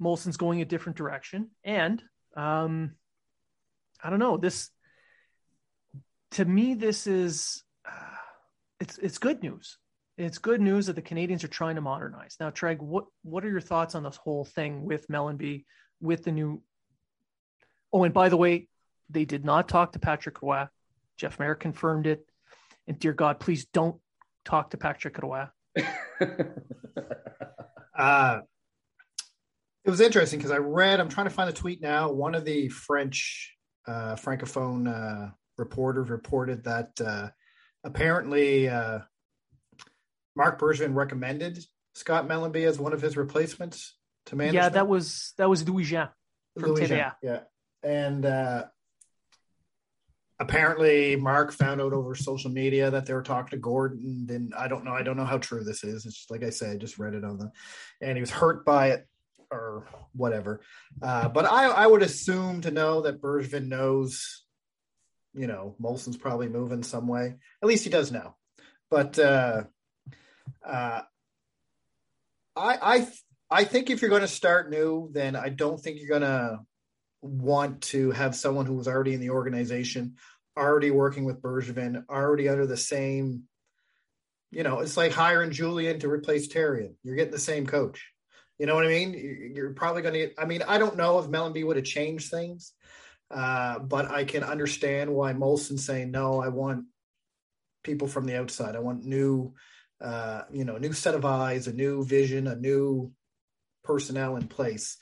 Molson's 0.01 0.37
going 0.37 0.61
a 0.61 0.65
different 0.65 0.97
direction, 0.97 1.49
and 1.63 2.01
um, 2.35 2.95
I 4.03 4.09
don't 4.09 4.19
know 4.19 4.37
this. 4.37 4.69
To 6.31 6.45
me, 6.45 6.73
this 6.73 7.05
is 7.05 7.63
uh, 7.87 8.17
it's 8.79 8.97
it's 8.97 9.17
good 9.17 9.43
news. 9.43 9.77
It's 10.17 10.37
good 10.37 10.61
news 10.61 10.87
that 10.87 10.95
the 10.95 11.01
Canadiens 11.01 11.43
are 11.43 11.47
trying 11.47 11.75
to 11.75 11.81
modernize. 11.81 12.37
Now, 12.39 12.49
Treg, 12.49 12.79
what 12.79 13.05
what 13.23 13.45
are 13.45 13.49
your 13.49 13.61
thoughts 13.61 13.95
on 13.95 14.03
this 14.03 14.15
whole 14.15 14.45
thing 14.45 14.83
with 14.83 15.07
Mellanby, 15.07 15.65
with 16.01 16.23
the 16.23 16.31
new? 16.31 16.61
Oh, 17.91 18.03
and 18.03 18.13
by 18.13 18.29
the 18.29 18.37
way, 18.37 18.67
they 19.09 19.25
did 19.25 19.45
not 19.45 19.69
talk 19.69 19.93
to 19.93 19.99
Patrick 19.99 20.41
Roy. 20.41 20.65
Jeff 21.17 21.39
Marek 21.39 21.59
confirmed 21.59 22.07
it. 22.07 22.25
And 22.87 22.99
dear 22.99 23.13
God, 23.13 23.39
please 23.39 23.65
don't 23.65 23.99
talk 24.45 24.71
to 24.71 24.77
Patrick 24.77 25.17
Roy. 25.21 25.45
Uh, 27.95 28.39
it 29.85 29.89
was 29.89 30.01
interesting 30.01 30.39
because 30.39 30.51
I 30.51 30.57
read, 30.57 30.99
I'm 30.99 31.09
trying 31.09 31.27
to 31.27 31.33
find 31.33 31.47
the 31.47 31.53
tweet 31.53 31.81
now. 31.81 32.11
One 32.11 32.35
of 32.35 32.45
the 32.45 32.69
French 32.69 33.55
uh, 33.87 34.15
Francophone 34.15 34.87
uh, 34.87 35.29
reporters 35.57 36.09
reported 36.09 36.63
that 36.63 36.89
uh, 36.99 37.29
apparently 37.83 38.69
uh, 38.69 38.99
Marc 40.35 40.59
Bergevin 40.59 40.95
recommended 40.95 41.63
Scott 41.95 42.27
Mellanby 42.27 42.65
as 42.65 42.79
one 42.79 42.93
of 42.93 43.01
his 43.01 43.17
replacements 43.17 43.95
to 44.27 44.35
manage. 44.35 44.55
Yeah, 44.55 44.69
that 44.69 44.87
was 44.87 45.33
that 45.37 45.49
was 45.49 45.67
Louis 45.67 45.83
Jean 45.83 46.09
from 46.57 46.71
Louis 46.71 46.87
Jean, 46.87 47.11
Yeah. 47.21 47.41
And 47.83 48.25
uh, 48.25 48.63
apparently 50.43 51.15
Marc 51.15 51.51
found 51.51 51.81
out 51.81 51.93
over 51.93 52.15
social 52.15 52.51
media 52.51 52.91
that 52.91 53.05
they 53.05 53.13
were 53.13 53.23
talking 53.23 53.51
to 53.51 53.57
Gorton. 53.57 54.27
And 54.29 54.53
I 54.53 54.67
don't 54.67 54.83
know. 54.85 54.91
I 54.91 55.01
don't 55.01 55.17
know 55.17 55.25
how 55.25 55.37
true 55.37 55.63
this 55.63 55.83
is. 55.83 56.05
It's 56.05 56.15
just, 56.15 56.31
like 56.31 56.43
I 56.43 56.49
said, 56.49 56.75
I 56.75 56.77
just 56.77 56.99
read 56.99 57.13
it 57.13 57.23
on 57.23 57.37
the, 57.37 57.51
and 58.01 58.17
he 58.17 58.21
was 58.21 58.29
hurt 58.29 58.65
by 58.65 58.91
it 58.91 59.07
or 59.51 59.87
whatever. 60.13 60.61
Uh, 61.01 61.29
but 61.29 61.45
I, 61.45 61.65
I 61.65 61.87
would 61.87 62.03
assume 62.03 62.61
to 62.61 62.71
know 62.71 63.01
that 63.01 63.21
Bergevin 63.21 63.67
knows, 63.67 64.43
you 65.33 65.47
know, 65.47 65.75
Molson's 65.81 66.17
probably 66.17 66.49
moving 66.49 66.83
some 66.83 67.07
way. 67.07 67.35
At 67.61 67.67
least 67.67 67.83
he 67.83 67.89
does 67.89 68.11
now. 68.11 68.35
But 68.89 69.17
uh, 69.17 69.63
uh, 70.65 71.01
I, 72.55 72.77
I, 72.81 73.07
I 73.49 73.63
think 73.63 73.89
if 73.89 74.01
you're 74.01 74.09
going 74.09 74.21
to 74.21 74.27
start 74.27 74.69
new, 74.69 75.09
then 75.11 75.35
I 75.35 75.49
don't 75.49 75.79
think 75.79 75.99
you're 75.99 76.19
going 76.19 76.29
to 76.29 76.59
want 77.21 77.81
to 77.81 78.11
have 78.11 78.35
someone 78.35 78.65
who 78.65 78.75
was 78.75 78.87
already 78.87 79.13
in 79.13 79.21
the 79.21 79.29
organization, 79.29 80.15
already 80.57 80.91
working 80.91 81.25
with 81.25 81.41
Bergevin, 81.41 82.03
already 82.09 82.49
under 82.49 82.65
the 82.65 82.77
same. 82.77 83.43
You 84.51 84.63
know, 84.63 84.79
it's 84.79 84.97
like 84.97 85.11
hiring 85.11 85.51
Julien 85.51 85.99
to 85.99 86.09
replace 86.09 86.47
Therrien. 86.47 86.93
You're 87.03 87.15
getting 87.15 87.33
the 87.33 87.39
same 87.39 87.65
coach. 87.65 88.13
You 88.59 88.67
know 88.67 88.75
what 88.75 88.85
I 88.85 88.89
mean? 88.89 89.53
You're 89.55 89.73
probably 89.73 90.03
going 90.03 90.13
to 90.13 90.19
get. 90.19 90.35
I 90.37 90.45
mean, 90.45 90.61
I 90.67 90.77
don't 90.77 90.95
know 90.95 91.19
if 91.19 91.25
Mellanby 91.25 91.65
would 91.65 91.75
have 91.75 91.85
changed 91.85 92.29
things, 92.29 92.73
uh, 93.31 93.79
but 93.79 94.11
I 94.11 94.25
can 94.25 94.43
understand 94.43 95.13
why 95.13 95.33
Molson's 95.33 95.85
saying 95.85 96.11
no. 96.11 96.39
I 96.39 96.49
want 96.49 96.85
people 97.83 98.07
from 98.07 98.25
the 98.25 98.39
outside. 98.39 98.75
I 98.75 98.79
want 98.79 99.05
new, 99.05 99.53
uh, 99.99 100.43
you 100.51 100.65
know, 100.65 100.77
new 100.77 100.93
set 100.93 101.15
of 101.15 101.25
eyes, 101.25 101.67
a 101.67 101.73
new 101.73 102.05
vision, 102.05 102.47
a 102.47 102.55
new 102.55 103.11
personnel 103.83 104.35
in 104.35 104.47
place. 104.47 104.97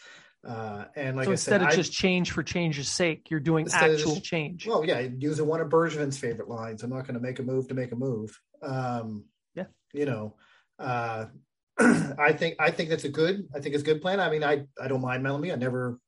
Uh, 0.48 0.86
and 0.96 1.16
like 1.16 1.26
so 1.26 1.32
I 1.32 1.34
instead 1.34 1.52
said, 1.52 1.62
of 1.62 1.68
I- 1.68 1.76
just 1.76 1.94
change 1.94 2.32
for 2.32 2.42
change's 2.44 2.90
sake, 2.90 3.30
you're 3.30 3.40
doing 3.40 3.68
actual 3.72 4.16
just- 4.16 4.24
change. 4.24 4.66
well, 4.66 4.84
yeah, 4.84 5.00
using 5.00 5.46
one 5.46 5.62
of 5.62 5.70
Bergevin's 5.70 6.18
favorite 6.18 6.50
lines. 6.50 6.82
I'm 6.84 6.90
not 6.90 7.06
going 7.06 7.14
to 7.14 7.20
make 7.20 7.40
a 7.40 7.44
move 7.44 7.68
to 7.68 7.74
make 7.76 7.92
a 7.92 7.96
move. 7.96 8.40
Um, 8.64 9.26
Yeah. 9.54 9.66
you 9.94 10.06
know, 10.06 10.36
uh, 10.80 11.26
I 11.80 12.34
think 12.34 12.56
I 12.60 12.72
think 12.72 12.90
that's 12.90 13.04
a 13.04 13.10
good. 13.10 13.48
I 13.56 13.60
think 13.60 13.76
it's 13.76 13.84
a 13.84 13.86
good 13.86 14.02
plan. 14.02 14.20
I 14.20 14.30
mean, 14.30 14.44
I 14.44 14.66
I 14.82 14.88
don't 14.88 15.02
mind 15.02 15.24
Mellanby. 15.24 15.52
I 15.52 15.56
never, 15.56 16.00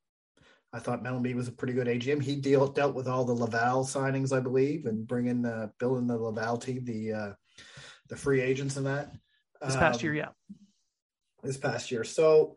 I 0.73 0.79
thought 0.79 1.03
Mellanby 1.03 1.35
was 1.35 1.47
a 1.47 1.51
pretty 1.51 1.73
good 1.73 1.87
AGM. 1.87 2.21
He 2.21 2.35
deal, 2.35 2.67
dealt 2.67 2.95
with 2.95 3.07
all 3.07 3.25
the 3.25 3.33
Laval 3.33 3.83
signings, 3.85 4.35
I 4.35 4.39
believe, 4.39 4.85
and 4.87 5.07
bringing 5.07 5.45
uh, 5.45 5.69
building 5.79 6.07
the 6.07 6.17
Laval 6.17 6.57
team, 6.57 6.83
the 6.85 7.13
uh, 7.13 7.33
the 8.09 8.15
free 8.15 8.41
agents 8.41 8.77
and 8.77 8.85
that 8.87 9.11
this 9.61 9.75
past 9.75 9.99
um, 10.01 10.05
year, 10.05 10.15
yeah, 10.15 10.29
this 11.43 11.57
past 11.57 11.91
year. 11.91 12.03
So, 12.03 12.55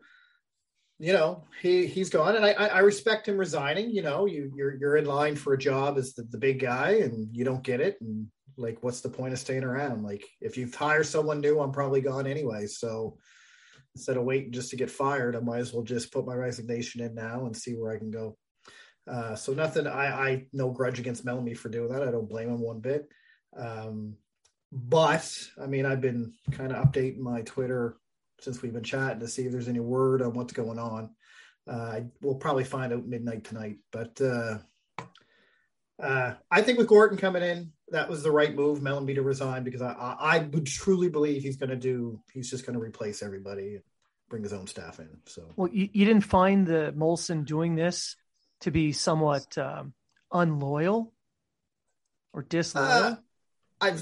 you 0.99 1.13
know, 1.13 1.43
he 1.61 1.85
he's 1.85 2.09
gone, 2.09 2.35
and 2.35 2.45
I 2.45 2.51
I 2.53 2.79
respect 2.79 3.27
him 3.27 3.37
resigning. 3.37 3.91
You 3.91 4.01
know, 4.01 4.25
you 4.25 4.51
you're 4.55 4.75
you're 4.75 4.97
in 4.97 5.05
line 5.05 5.35
for 5.35 5.53
a 5.53 5.57
job 5.57 5.97
as 5.97 6.13
the, 6.13 6.23
the 6.23 6.37
big 6.37 6.59
guy, 6.59 6.99
and 7.03 7.29
you 7.35 7.43
don't 7.45 7.63
get 7.63 7.81
it, 7.81 7.97
and 8.01 8.27
like, 8.57 8.81
what's 8.81 9.01
the 9.01 9.09
point 9.09 9.33
of 9.33 9.39
staying 9.39 9.63
around? 9.63 10.03
Like, 10.03 10.25
if 10.41 10.57
you 10.57 10.69
hire 10.75 11.03
someone 11.03 11.41
new, 11.41 11.59
I'm 11.59 11.71
probably 11.71 12.01
gone 12.01 12.27
anyway. 12.27 12.65
So 12.65 13.17
instead 13.95 14.17
of 14.17 14.23
waiting 14.23 14.51
just 14.51 14.71
to 14.71 14.75
get 14.75 14.91
fired, 14.91 15.35
I 15.35 15.39
might 15.39 15.59
as 15.59 15.73
well 15.73 15.83
just 15.83 16.11
put 16.11 16.25
my 16.25 16.35
resignation 16.35 17.01
in 17.01 17.15
now 17.15 17.45
and 17.45 17.55
see 17.55 17.73
where 17.73 17.91
I 17.91 17.97
can 17.97 18.11
go. 18.11 18.37
Uh, 19.07 19.35
so 19.35 19.53
nothing, 19.53 19.87
I, 19.87 20.07
I 20.07 20.45
no 20.53 20.71
grudge 20.71 20.99
against 20.99 21.25
Mellanby 21.25 21.57
for 21.57 21.69
doing 21.69 21.91
that. 21.91 22.03
I 22.03 22.11
don't 22.11 22.29
blame 22.29 22.49
him 22.49 22.59
one 22.59 22.79
bit. 22.79 23.07
Um, 23.55 24.15
but 24.71 25.31
I 25.61 25.67
mean, 25.67 25.85
I've 25.85 26.01
been 26.01 26.33
kind 26.51 26.73
of 26.73 26.83
updating 26.85 27.19
my 27.19 27.41
Twitter 27.41 27.97
since 28.39 28.61
we've 28.61 28.73
been 28.73 28.83
chatting 28.83 29.19
to 29.19 29.27
see 29.27 29.45
if 29.45 29.51
there's 29.51 29.67
any 29.67 29.79
word 29.79 30.21
on 30.21 30.33
what's 30.33 30.53
going 30.53 30.79
on. 30.79 31.09
Uh, 31.67 32.01
we'll 32.21 32.35
probably 32.35 32.63
find 32.63 32.93
out 32.93 33.05
midnight 33.05 33.43
tonight, 33.43 33.77
but 33.91 34.19
uh, 34.21 34.57
uh, 36.01 36.33
I 36.49 36.61
think 36.61 36.77
with 36.77 36.87
Gorton 36.87 37.17
coming 37.17 37.43
in, 37.43 37.71
that 37.89 38.09
was 38.09 38.23
the 38.23 38.31
right 38.31 38.53
move, 38.53 38.79
Mellanby 38.79 39.15
to 39.15 39.21
resign 39.21 39.63
because 39.63 39.81
I, 39.81 39.91
I, 39.91 40.15
I 40.19 40.39
would 40.39 40.65
truly 40.65 41.09
believe 41.09 41.41
he's 41.41 41.57
going 41.57 41.69
to 41.69 41.75
do. 41.75 42.21
He's 42.33 42.49
just 42.49 42.65
going 42.65 42.77
to 42.77 42.83
replace 42.83 43.23
everybody, 43.23 43.75
and 43.75 43.83
bring 44.29 44.43
his 44.43 44.53
own 44.53 44.67
staff 44.67 44.99
in. 44.99 45.09
So, 45.25 45.53
well, 45.55 45.69
you, 45.71 45.89
you 45.91 46.05
didn't 46.05 46.25
find 46.25 46.67
the 46.67 46.93
Molson 46.95 47.45
doing 47.45 47.75
this 47.75 48.15
to 48.61 48.71
be 48.71 48.91
somewhat 48.91 49.57
um, 49.57 49.93
unloyal 50.31 51.13
or 52.33 52.43
disloyal. 52.43 52.87
Uh, 52.87 53.15
I 53.79 53.95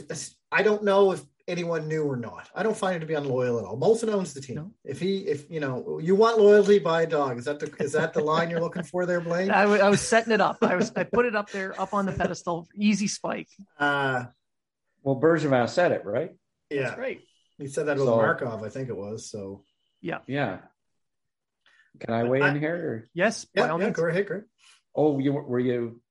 I 0.51 0.63
don't 0.63 0.83
know 0.83 1.11
if 1.11 1.23
anyone 1.47 1.87
knew 1.87 2.03
or 2.03 2.15
not. 2.15 2.49
I 2.55 2.63
don't 2.63 2.75
find 2.75 2.95
it 2.95 2.99
to 2.99 3.05
be 3.05 3.13
unloyal 3.13 3.59
at 3.59 3.65
all. 3.65 3.77
Molson 3.77 4.09
owns 4.09 4.33
the 4.33 4.41
team. 4.41 4.55
No. 4.55 4.71
If 4.83 4.99
he, 4.99 5.19
if 5.19 5.49
you 5.49 5.59
know, 5.59 5.99
you 6.01 6.15
want 6.15 6.39
loyalty, 6.39 6.79
buy 6.79 7.03
a 7.03 7.07
dog. 7.07 7.37
Is 7.37 7.45
that 7.45 7.59
the 7.59 7.71
is 7.83 7.93
that 7.93 8.13
the 8.13 8.21
line 8.21 8.49
you're 8.49 8.61
looking 8.61 8.83
for 8.83 9.05
there, 9.05 9.21
Blaine? 9.21 9.51
I, 9.51 9.63
w- 9.63 9.81
I 9.81 9.89
was 9.89 10.01
setting 10.01 10.33
it 10.33 10.41
up. 10.41 10.57
I 10.61 10.75
was 10.75 10.91
I 10.95 11.03
put 11.03 11.25
it 11.25 11.35
up 11.35 11.51
there, 11.51 11.79
up 11.79 11.93
on 11.93 12.05
the 12.05 12.11
pedestal, 12.11 12.67
easy 12.75 13.07
spike. 13.07 13.49
Uh 13.79 14.25
well, 15.03 15.19
Bergevin 15.19 15.69
said 15.69 15.91
it 15.91 16.03
right. 16.03 16.31
Yeah, 16.69 16.83
That's 16.83 16.95
great. 16.95 17.21
He 17.59 17.67
said 17.67 17.85
that 17.85 17.97
with 17.97 18.07
so, 18.07 18.15
Markov, 18.15 18.63
I 18.63 18.69
think 18.69 18.89
it 18.89 18.97
was. 18.97 19.29
So 19.29 19.63
yeah, 20.01 20.19
yeah. 20.27 20.59
Can 21.99 22.13
I 22.13 22.23
weigh 22.23 22.41
I, 22.41 22.49
in 22.49 22.59
here? 22.59 22.75
Or? 22.75 23.05
Yes, 23.13 23.45
yeah, 23.53 23.77
yeah. 23.77 23.89
Go 23.91 24.07
ahead, 24.07 24.27
Greg. 24.27 24.43
Oh, 24.95 25.19
you 25.19 25.33
were 25.33 25.59
you? 25.59 26.01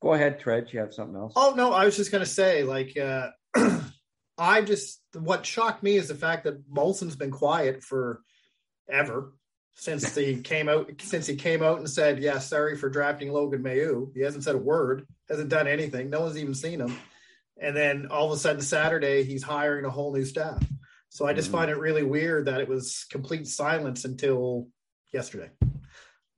Go 0.00 0.14
ahead, 0.14 0.40
Tread. 0.40 0.72
You 0.72 0.80
have 0.80 0.94
something 0.94 1.16
else? 1.16 1.34
Oh 1.36 1.54
no, 1.56 1.72
I 1.72 1.84
was 1.84 1.96
just 1.96 2.10
going 2.10 2.24
to 2.24 2.30
say, 2.30 2.64
like, 2.64 2.96
uh, 2.96 3.30
I 4.38 4.62
just 4.62 5.00
what 5.14 5.44
shocked 5.44 5.82
me 5.82 5.96
is 5.96 6.08
the 6.08 6.14
fact 6.14 6.44
that 6.44 6.70
Molson's 6.70 7.16
been 7.16 7.32
quiet 7.32 7.82
for 7.82 8.22
ever 8.88 9.34
since 9.74 10.14
he 10.14 10.36
came 10.42 10.68
out 10.68 10.90
since 11.00 11.26
he 11.26 11.36
came 11.36 11.62
out 11.62 11.78
and 11.78 11.90
said, 11.90 12.20
"Yeah, 12.20 12.38
sorry 12.38 12.76
for 12.76 12.88
drafting 12.88 13.32
Logan 13.32 13.62
Mailloux." 13.62 14.12
He 14.14 14.20
hasn't 14.20 14.44
said 14.44 14.54
a 14.54 14.58
word, 14.58 15.06
hasn't 15.28 15.48
done 15.48 15.66
anything. 15.66 16.08
No 16.08 16.20
one's 16.20 16.38
even 16.38 16.54
seen 16.54 16.80
him. 16.80 16.96
And 17.60 17.76
then 17.76 18.06
all 18.10 18.26
of 18.26 18.32
a 18.32 18.36
sudden 18.36 18.62
Saturday 18.62 19.24
he's 19.24 19.42
hiring 19.42 19.84
a 19.84 19.90
whole 19.90 20.14
new 20.14 20.24
staff. 20.24 20.62
So 21.08 21.26
I 21.26 21.32
just 21.32 21.48
mm-hmm. 21.48 21.58
find 21.58 21.70
it 21.70 21.78
really 21.78 22.04
weird 22.04 22.46
that 22.46 22.60
it 22.60 22.68
was 22.68 23.06
complete 23.10 23.48
silence 23.48 24.04
until 24.04 24.68
yesterday. 25.12 25.50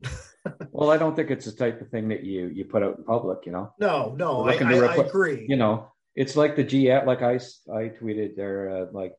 well, 0.71 0.91
I 0.91 0.97
don't 0.97 1.15
think 1.15 1.31
it's 1.31 1.45
the 1.45 1.53
type 1.53 1.81
of 1.81 1.91
thing 1.91 2.09
that 2.09 2.25
you 2.25 2.47
you 2.47 2.65
put 2.65 2.83
out 2.83 2.99
in 2.99 3.05
public, 3.05 3.41
you 3.45 3.53
know. 3.53 3.75
No, 3.79 4.15
no, 4.17 4.49
I, 4.49 4.55
I, 4.55 4.75
I, 4.75 4.95
agree. 4.97 5.45
You 5.49 5.57
know, 5.57 5.93
it's 6.15 6.37
like 6.37 6.57
the 6.57 6.65
GM, 6.65 7.07
like 7.07 7.23
I, 7.23 7.35
I 7.73 7.89
tweeted 7.89 8.37
there, 8.37 8.71
uh, 8.71 8.87
like 8.93 9.15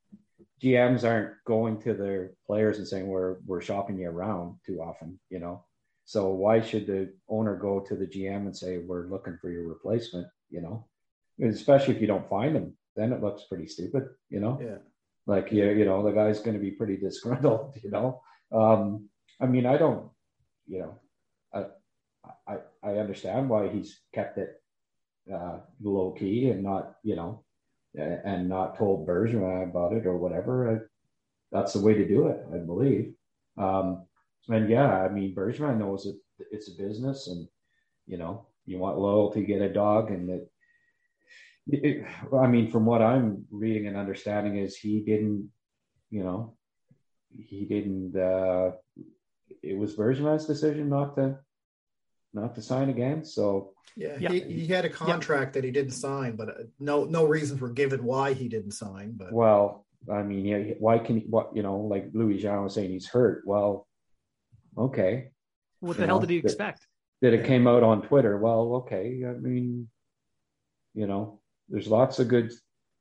GMs 0.62 1.04
aren't 1.04 1.34
going 1.46 1.82
to 1.82 1.94
their 1.94 2.32
players 2.46 2.78
and 2.78 2.88
saying 2.88 3.08
we're 3.08 3.38
we're 3.46 3.62
shopping 3.62 3.98
you 3.98 4.10
around 4.10 4.58
too 4.66 4.82
often, 4.82 5.20
you 5.30 5.40
know. 5.40 5.66
So 6.06 6.30
why 6.30 6.62
should 6.62 6.88
the 6.88 7.14
owner 7.30 7.56
go 7.56 7.80
to 7.80 7.96
the 7.96 8.06
GM 8.06 8.46
and 8.46 8.56
say 8.56 8.78
we're 8.78 9.08
looking 9.08 9.38
for 9.42 9.50
your 9.50 9.68
replacement, 9.68 10.28
you 10.50 10.62
know? 10.62 10.88
Especially 11.42 11.96
if 11.96 12.02
you 12.02 12.08
don't 12.08 12.30
find 12.30 12.56
them, 12.56 12.76
then 12.96 13.14
it 13.14 13.24
looks 13.24 13.46
pretty 13.46 13.68
stupid, 13.68 14.10
you 14.30 14.40
know. 14.40 14.60
Yeah. 14.62 14.78
Like 15.26 15.52
you, 15.52 15.70
you 15.70 15.86
know, 15.86 16.04
the 16.04 16.12
guy's 16.12 16.40
going 16.40 16.56
to 16.56 16.60
be 16.60 16.72
pretty 16.72 16.98
disgruntled, 16.98 17.76
you 17.84 17.92
know. 17.92 18.22
Um, 18.52 19.10
I 19.40 19.46
mean, 19.46 19.66
I 19.66 19.78
don't, 19.78 20.10
you 20.68 20.80
know, 20.80 21.00
I, 21.54 21.66
I, 22.48 22.58
I 22.84 22.98
understand 22.98 23.50
why 23.50 23.70
he's 23.70 24.02
kept 24.14 24.38
it 24.38 24.61
uh, 25.34 25.60
low 25.82 26.12
key 26.12 26.50
and 26.50 26.64
not, 26.64 26.96
you 27.04 27.16
know, 27.16 27.44
and 27.96 28.48
not 28.48 28.78
told 28.78 29.08
Bergevin 29.08 29.70
about 29.70 29.94
it 29.94 30.06
or 30.06 30.18
whatever. 30.18 30.72
I, 30.72 30.80
that's 31.52 31.74
the 31.74 31.82
way 31.82 31.94
to 31.94 32.08
do 32.08 32.28
it, 32.28 32.40
I 32.54 32.58
believe. 32.58 33.14
Um, 33.58 34.06
and 34.48 34.70
yeah, 34.70 35.04
I 35.04 35.10
mean, 35.10 35.36
Bergevin 35.36 35.78
knows 35.78 36.04
that 36.04 36.20
it's 36.52 36.70
a 36.70 36.82
business, 36.82 37.28
and 37.28 37.48
you 38.08 38.18
know, 38.18 38.48
you 38.66 38.78
want 38.78 38.98
loyalty, 38.98 39.44
get 39.44 39.62
a 39.62 39.72
dog, 39.72 40.12
and 40.12 40.30
that. 40.30 40.48
It, 41.68 42.06
I 42.34 42.48
mean, 42.48 42.72
from 42.72 42.86
what 42.86 43.04
I'm 43.04 43.46
reading 43.52 43.88
and 43.88 43.96
understanding, 43.96 44.58
is 44.58 44.76
he 44.76 45.02
didn't, 45.02 45.52
you 46.10 46.24
know, 46.24 46.58
he 47.38 47.66
didn't. 47.66 48.16
uh 48.16 48.72
It 49.62 49.78
was 49.78 49.96
Bergevin's 49.96 50.46
decision 50.46 50.90
not 50.90 51.16
to 51.16 51.38
not 52.34 52.56
to 52.56 52.62
sign 52.62 52.90
again. 52.90 53.26
So 53.26 53.74
yeah, 53.96 54.18
yeah. 54.20 54.32
He, 54.32 54.42
he 54.42 54.68
had 54.68 54.86
a 54.86 54.90
contract 54.90 55.56
yeah. 55.56 55.62
that 55.62 55.66
he 55.66 55.72
didn't 55.72 55.92
sign, 55.92 56.36
but 56.36 56.50
uh, 56.50 56.64
no 56.80 57.04
no 57.04 57.26
reasons 57.26 57.60
were 57.60 57.70
given 57.70 58.04
why 58.04 58.34
he 58.34 58.48
didn't 58.48 58.72
sign. 58.72 59.14
But 59.18 59.34
well, 59.34 59.86
I 60.12 60.24
mean, 60.24 60.46
yeah, 60.46 60.74
why 60.80 60.98
can 61.00 61.20
he, 61.20 61.26
what 61.26 61.56
you 61.56 61.64
know, 61.64 61.78
like 61.78 62.10
Louis 62.14 62.38
Jean 62.38 62.64
was 62.64 62.74
saying, 62.74 62.90
he's 62.90 63.08
hurt. 63.08 63.44
Well, 63.46 63.88
okay. 64.78 65.32
What 65.80 65.98
the 65.98 66.04
you 66.04 66.08
hell 66.08 66.18
know, 66.18 66.22
did 66.22 66.30
he 66.30 66.38
expect? 66.38 66.88
That, 67.22 67.32
that 67.32 67.40
it 67.40 67.46
came 67.46 67.68
out 67.68 67.84
on 67.84 68.02
Twitter. 68.02 68.38
Well, 68.38 68.76
okay. 68.78 69.24
I 69.28 69.34
mean, 69.34 69.90
you 70.94 71.08
know, 71.08 71.40
there's 71.70 71.88
lots 71.88 72.20
of 72.20 72.28
good 72.28 72.52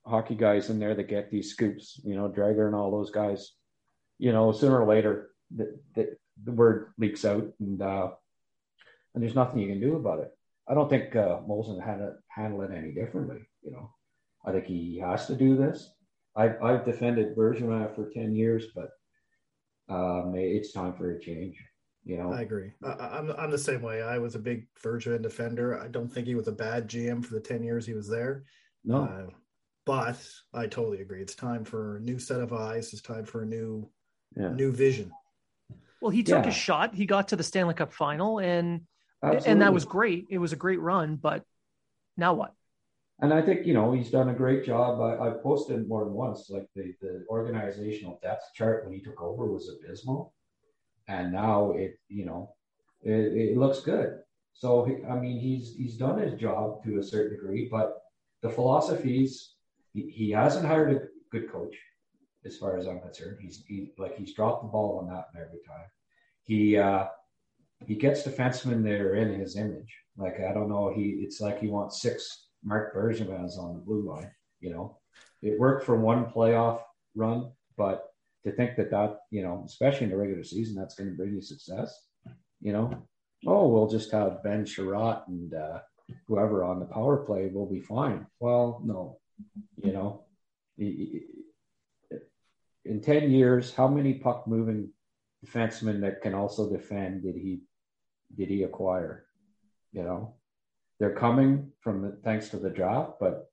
hockey 0.05 0.35
guys 0.35 0.71
in 0.71 0.79
there 0.79 0.95
that 0.95 1.09
get 1.09 1.31
these 1.31 1.51
scoops. 1.51 2.01
You 2.05 2.17
know, 2.17 2.29
Dreger 2.29 2.67
and 2.67 2.75
all 2.75 2.91
those 2.91 3.11
guys. 3.11 3.53
You 4.19 4.33
know, 4.33 4.53
sooner 4.53 4.83
or 4.83 4.87
later, 4.87 5.31
the, 5.55 5.79
the, 5.95 6.17
the 6.45 6.53
word 6.53 6.93
leaks 6.99 7.25
out, 7.25 7.49
and 7.59 7.81
uh, 7.81 8.11
and 9.15 9.23
there's 9.23 9.35
nothing 9.35 9.61
you 9.61 9.69
can 9.69 9.81
do 9.81 9.97
about 9.97 10.21
it. 10.21 10.31
I 10.69 10.75
don't 10.75 10.89
think 10.89 11.17
uh, 11.17 11.41
Molson 11.49 11.85
had 11.85 11.99
to 11.99 12.15
handle 12.29 12.63
it 12.63 12.71
any 12.73 12.93
differently. 12.93 13.39
You 13.63 13.73
know, 13.73 13.91
I 14.45 14.53
think 14.53 14.67
he 14.67 14.99
has 14.99 15.27
to 15.27 15.35
do 15.35 15.57
this. 15.57 15.93
I've, 16.37 16.63
I've 16.63 16.85
defended 16.85 17.37
Bergevin 17.37 17.95
for 17.95 18.11
10 18.11 18.35
years, 18.37 18.67
but 18.75 18.91
um, 19.89 20.33
it's 20.37 20.73
time 20.73 20.95
for 20.95 21.11
a 21.11 21.21
change. 21.21 21.57
You 22.05 22.19
know, 22.19 22.33
I 22.33 22.43
agree. 22.43 22.73
I, 22.83 23.19
am 23.19 23.31
I'm, 23.31 23.37
I'm 23.37 23.51
the 23.51 23.59
same 23.59 23.83
way. 23.83 24.03
I 24.03 24.19
was 24.19 24.35
a 24.35 24.39
big 24.39 24.67
Bergevin 24.83 25.23
defender. 25.23 25.79
I 25.79 25.89
don't 25.89 26.09
think 26.09 26.27
he 26.27 26.35
was 26.35 26.49
a 26.49 26.53
bad 26.53 26.89
GM 26.89 27.25
for 27.25 27.35
the 27.35 27.41
10 27.41 27.63
years 27.63 27.85
he 27.85 27.93
was 27.93 28.09
there. 28.09 28.45
No. 28.85 29.03
Uh, 29.03 29.31
but 29.85 30.25
I 30.55 30.67
totally 30.67 31.01
agree. 31.01 31.21
It's 31.21 31.35
time 31.35 31.65
for 31.65 31.97
a 31.97 32.01
new 32.01 32.19
set 32.19 32.41
of 32.41 32.53
eyes. 32.53 32.93
It's 32.93 33.03
time 33.03 33.25
for 33.25 33.43
a 33.43 33.47
new, 33.47 33.91
yeah. 34.37 34.53
new 34.53 34.73
vision. 34.73 35.11
Well, 36.01 36.11
he 36.11 36.23
took 36.23 36.45
yeah. 36.45 36.51
a 36.51 36.53
shot. 36.53 36.95
He 36.95 37.07
got 37.07 37.29
to 37.29 37.37
the 37.37 37.43
Stanley 37.43 37.75
Cup 37.75 37.93
final 37.93 38.39
and 38.39 38.83
Absolutely. 39.23 39.53
and 39.53 39.63
that 39.63 39.73
was 39.73 39.85
great. 39.85 40.27
It 40.31 40.39
was 40.39 40.53
a 40.53 40.57
great 40.57 40.81
run, 40.81 41.17
but 41.17 41.45
now 42.17 42.35
what? 42.35 42.55
And 43.21 43.35
I 43.35 43.43
think 43.43 43.67
you 43.67 43.75
know 43.75 43.93
he's 43.93 44.11
done 44.11 44.31
a 44.31 44.35
great 44.35 44.65
job. 44.65 45.01
I, 45.01 45.29
I 45.29 45.31
posted 45.43 45.87
more 45.87 46.05
than 46.05 46.15
once. 46.15 46.49
Like 46.49 46.67
the 46.75 46.95
the 47.03 47.25
organizational 47.29 48.19
depth 48.23 48.45
chart 48.55 48.85
when 48.85 48.95
he 48.95 49.01
took 49.01 49.21
over 49.21 49.47
was 49.47 49.69
abysmal, 49.69 50.33
and 51.07 51.33
now 51.33 51.73
it 51.73 51.99
you 52.09 52.25
know 52.25 52.55
it, 53.03 53.13
it 53.13 53.57
looks 53.59 53.81
good. 53.81 54.21
So 54.55 54.87
I 55.09 55.17
mean 55.17 55.39
he's 55.39 55.75
he's 55.77 55.97
done 55.97 56.19
his 56.19 56.41
job 56.41 56.83
to 56.85 56.99
a 56.99 57.03
certain 57.03 57.37
degree, 57.37 57.69
but 57.71 57.99
the 58.41 58.49
philosophies 58.49 59.55
he, 59.93 60.11
he 60.11 60.31
hasn't 60.31 60.67
hired 60.67 60.97
a 60.97 61.01
good 61.31 61.51
coach, 61.53 61.77
as 62.47 62.57
far 62.57 62.79
as 62.79 62.87
I'm 62.87 63.01
concerned. 63.01 63.39
He's 63.41 63.65
he, 63.67 63.93
like 63.99 64.17
he's 64.17 64.33
dropped 64.33 64.63
the 64.63 64.69
ball 64.69 64.99
on 64.99 65.15
that 65.15 65.27
every 65.39 65.61
time. 65.67 65.87
He 66.45 66.79
uh, 66.79 67.07
he 67.87 67.95
gets 67.95 68.23
defensemen 68.23 68.83
that 68.85 69.01
are 69.01 69.15
in 69.15 69.39
his 69.39 69.57
image. 69.57 69.97
Like 70.17 70.41
I 70.41 70.53
don't 70.53 70.69
know, 70.69 70.93
he 70.95 71.21
it's 71.23 71.41
like 71.41 71.61
he 71.61 71.69
wants 71.69 72.03
six 72.03 72.47
Marc 72.63 72.95
Bergevins 72.95 73.59
on 73.59 73.75
the 73.75 73.81
blue 73.81 74.07
line. 74.09 74.31
You 74.61 74.71
know, 74.71 74.99
it 75.43 75.59
worked 75.59 75.87
for 75.87 75.97
one 75.97 76.27
playoff 76.27 76.83
run, 77.15 77.53
but 77.77 78.07
to 78.45 78.53
think 78.53 78.77
that 78.77 78.91
that 78.91 79.21
you 79.31 79.43
know, 79.43 79.65
especially 79.67 80.05
in 80.05 80.11
the 80.11 80.17
regular 80.17 80.45
season, 80.45 80.75
that's 80.77 80.95
going 80.95 81.11
to 81.11 81.17
bring 81.17 81.35
you 81.35 81.41
success. 81.41 81.99
You 82.61 82.73
know, 82.73 83.07
oh, 83.47 83.69
we'll 83.69 83.89
just 83.89 84.13
have 84.13 84.43
Ben 84.43 84.65
Chiarot 84.65 85.27
and 85.29 85.55
uh, 85.55 85.79
whoever 86.27 86.63
on 86.65 86.81
the 86.81 86.87
power 86.87 87.19
play 87.19 87.49
will 87.53 87.71
be 87.71 87.81
fine. 87.81 88.27
Well, 88.39 88.83
no, 88.85 89.19
you 89.83 89.93
know, 89.93 90.25
in 92.85 93.01
ten 93.01 93.31
years, 93.31 93.73
how 93.73 93.89
many 93.89 94.15
puck 94.15 94.47
moving 94.47 94.91
defensemen 95.45 96.03
that 96.03 96.21
can 96.21 96.35
also 96.35 96.71
defend 96.71 97.23
did 97.23 97.35
he 97.35 97.63
did 98.37 98.49
he 98.49 98.63
acquire? 98.63 99.27
You 99.93 100.05
know, 100.05 100.35
they're 100.99 101.15
coming 101.15 101.73
from 101.81 102.03
the, 102.03 102.19
thanks 102.23 102.51
to 102.51 102.59
the 102.59 102.71
draft, 102.71 103.15
but 103.19 103.51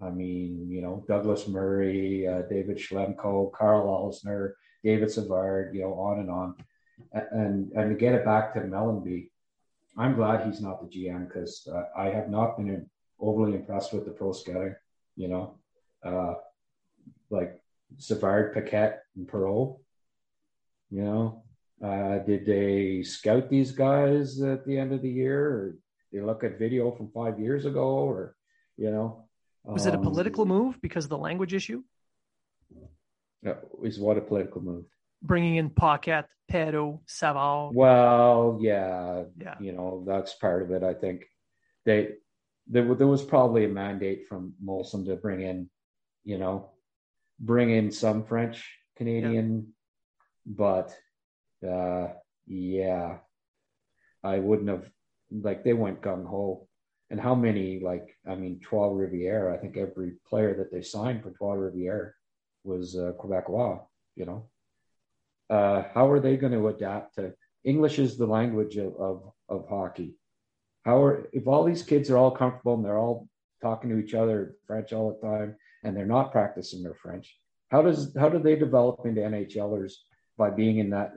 I 0.00 0.10
mean, 0.10 0.68
you 0.70 0.80
know, 0.80 1.04
Douglas 1.06 1.46
Murray, 1.46 2.26
uh, 2.26 2.42
David 2.42 2.78
Schlemko, 2.78 3.52
Carl 3.52 3.86
Alzner, 3.86 4.52
David 4.82 5.10
Savard, 5.10 5.74
you 5.74 5.82
know, 5.82 5.94
on 5.94 6.20
and 6.20 6.30
on. 6.30 6.54
And 7.12 7.72
and 7.72 7.90
to 7.90 7.94
get 7.94 8.14
it 8.14 8.24
back 8.24 8.54
to 8.54 8.60
Mellanby, 8.60 9.30
I'm 9.96 10.14
glad 10.14 10.46
he's 10.46 10.60
not 10.60 10.80
the 10.80 10.88
GM 10.88 11.28
because 11.28 11.68
uh, 11.70 11.84
I 11.96 12.06
have 12.06 12.30
not 12.30 12.56
been 12.56 12.88
overly 13.18 13.56
impressed 13.56 13.92
with 13.92 14.06
the 14.06 14.12
pro 14.12 14.32
scouting. 14.32 14.74
You 15.16 15.28
know, 15.28 15.58
uh, 16.04 16.34
like 17.28 17.60
Savard, 17.98 18.54
Paquette, 18.54 19.02
and 19.16 19.28
Perreault. 19.28 19.78
You 20.90 21.04
know, 21.04 21.44
uh, 21.82 22.18
did 22.18 22.44
they 22.44 23.02
scout 23.02 23.48
these 23.48 23.72
guys 23.72 24.40
at 24.42 24.66
the 24.66 24.78
end 24.78 24.92
of 24.92 25.02
the 25.02 25.10
year, 25.10 25.46
or 25.46 25.76
they 26.12 26.20
look 26.20 26.44
at 26.44 26.58
video 26.58 26.90
from 26.90 27.10
five 27.10 27.38
years 27.38 27.64
ago, 27.64 27.86
or 27.86 28.36
you 28.76 28.90
know? 28.90 29.26
Was 29.64 29.86
um, 29.86 29.92
it 29.92 29.96
a 29.96 29.98
um, 29.98 30.04
political 30.04 30.46
move 30.46 30.80
because 30.80 31.04
of 31.04 31.10
the 31.10 31.18
language 31.18 31.54
issue? 31.54 31.82
Is 33.82 33.98
what 33.98 34.18
a 34.18 34.20
political 34.20 34.60
move? 34.60 34.84
Bringing 35.22 35.56
in 35.56 35.70
Paquette, 35.70 36.28
Perreault, 36.50 37.00
Savard. 37.06 37.74
Well, 37.74 38.58
yeah, 38.60 39.24
yeah, 39.38 39.54
you 39.60 39.72
know 39.72 40.04
that's 40.06 40.34
part 40.34 40.62
of 40.62 40.70
it. 40.72 40.82
I 40.82 40.92
think 40.92 41.24
they 41.86 42.16
there, 42.66 42.94
there 42.94 43.06
was 43.06 43.22
probably 43.22 43.64
a 43.64 43.68
mandate 43.68 44.28
from 44.28 44.54
Molson 44.64 45.06
to 45.06 45.16
bring 45.16 45.40
in, 45.40 45.70
you 46.24 46.38
know, 46.38 46.70
bring 47.38 47.70
in 47.70 47.90
some 47.90 48.24
French 48.24 48.64
Canadian, 48.96 49.56
yeah. 49.56 50.52
but 50.54 50.94
uh, 51.68 52.08
yeah, 52.46 53.18
I 54.22 54.38
wouldn't 54.38 54.68
have 54.68 54.88
like 55.30 55.64
they 55.64 55.72
went 55.72 56.02
gung 56.02 56.26
ho. 56.26 56.66
And 57.10 57.20
how 57.20 57.34
many 57.34 57.80
like 57.80 58.16
I 58.28 58.34
mean 58.34 58.60
Trois 58.60 58.88
Rivières? 58.88 59.52
I 59.52 59.58
think 59.58 59.76
every 59.76 60.12
player 60.28 60.54
that 60.56 60.72
they 60.72 60.82
signed 60.82 61.22
for 61.22 61.30
Trois 61.30 61.54
Rivières 61.54 62.12
was 62.64 62.96
uh, 62.96 63.12
Quebecois. 63.18 63.80
You 64.16 64.26
know, 64.26 64.48
uh, 65.48 65.84
how 65.94 66.10
are 66.10 66.20
they 66.20 66.36
going 66.36 66.52
to 66.52 66.68
adapt 66.68 67.16
to 67.16 67.34
English? 67.64 67.98
Is 67.98 68.16
the 68.16 68.26
language 68.26 68.76
of, 68.76 68.94
of 68.96 69.32
of 69.48 69.68
hockey. 69.68 70.14
How 70.84 71.02
are 71.02 71.28
if 71.32 71.46
all 71.46 71.64
these 71.64 71.82
kids 71.82 72.10
are 72.10 72.16
all 72.16 72.30
comfortable 72.30 72.74
and 72.74 72.84
they're 72.84 72.98
all 72.98 73.28
talking 73.60 73.90
to 73.90 73.98
each 73.98 74.14
other 74.14 74.56
French 74.66 74.92
all 74.92 75.12
the 75.12 75.26
time 75.26 75.56
and 75.84 75.94
they're 75.94 76.06
not 76.06 76.32
practicing 76.32 76.82
their 76.82 76.94
French? 76.94 77.36
How 77.70 77.82
does 77.82 78.16
how 78.18 78.28
do 78.28 78.38
they 78.38 78.56
develop 78.56 79.04
into 79.04 79.20
NHLers 79.20 79.92
by 80.38 80.50
being 80.50 80.78
in 80.78 80.90
that 80.90 81.12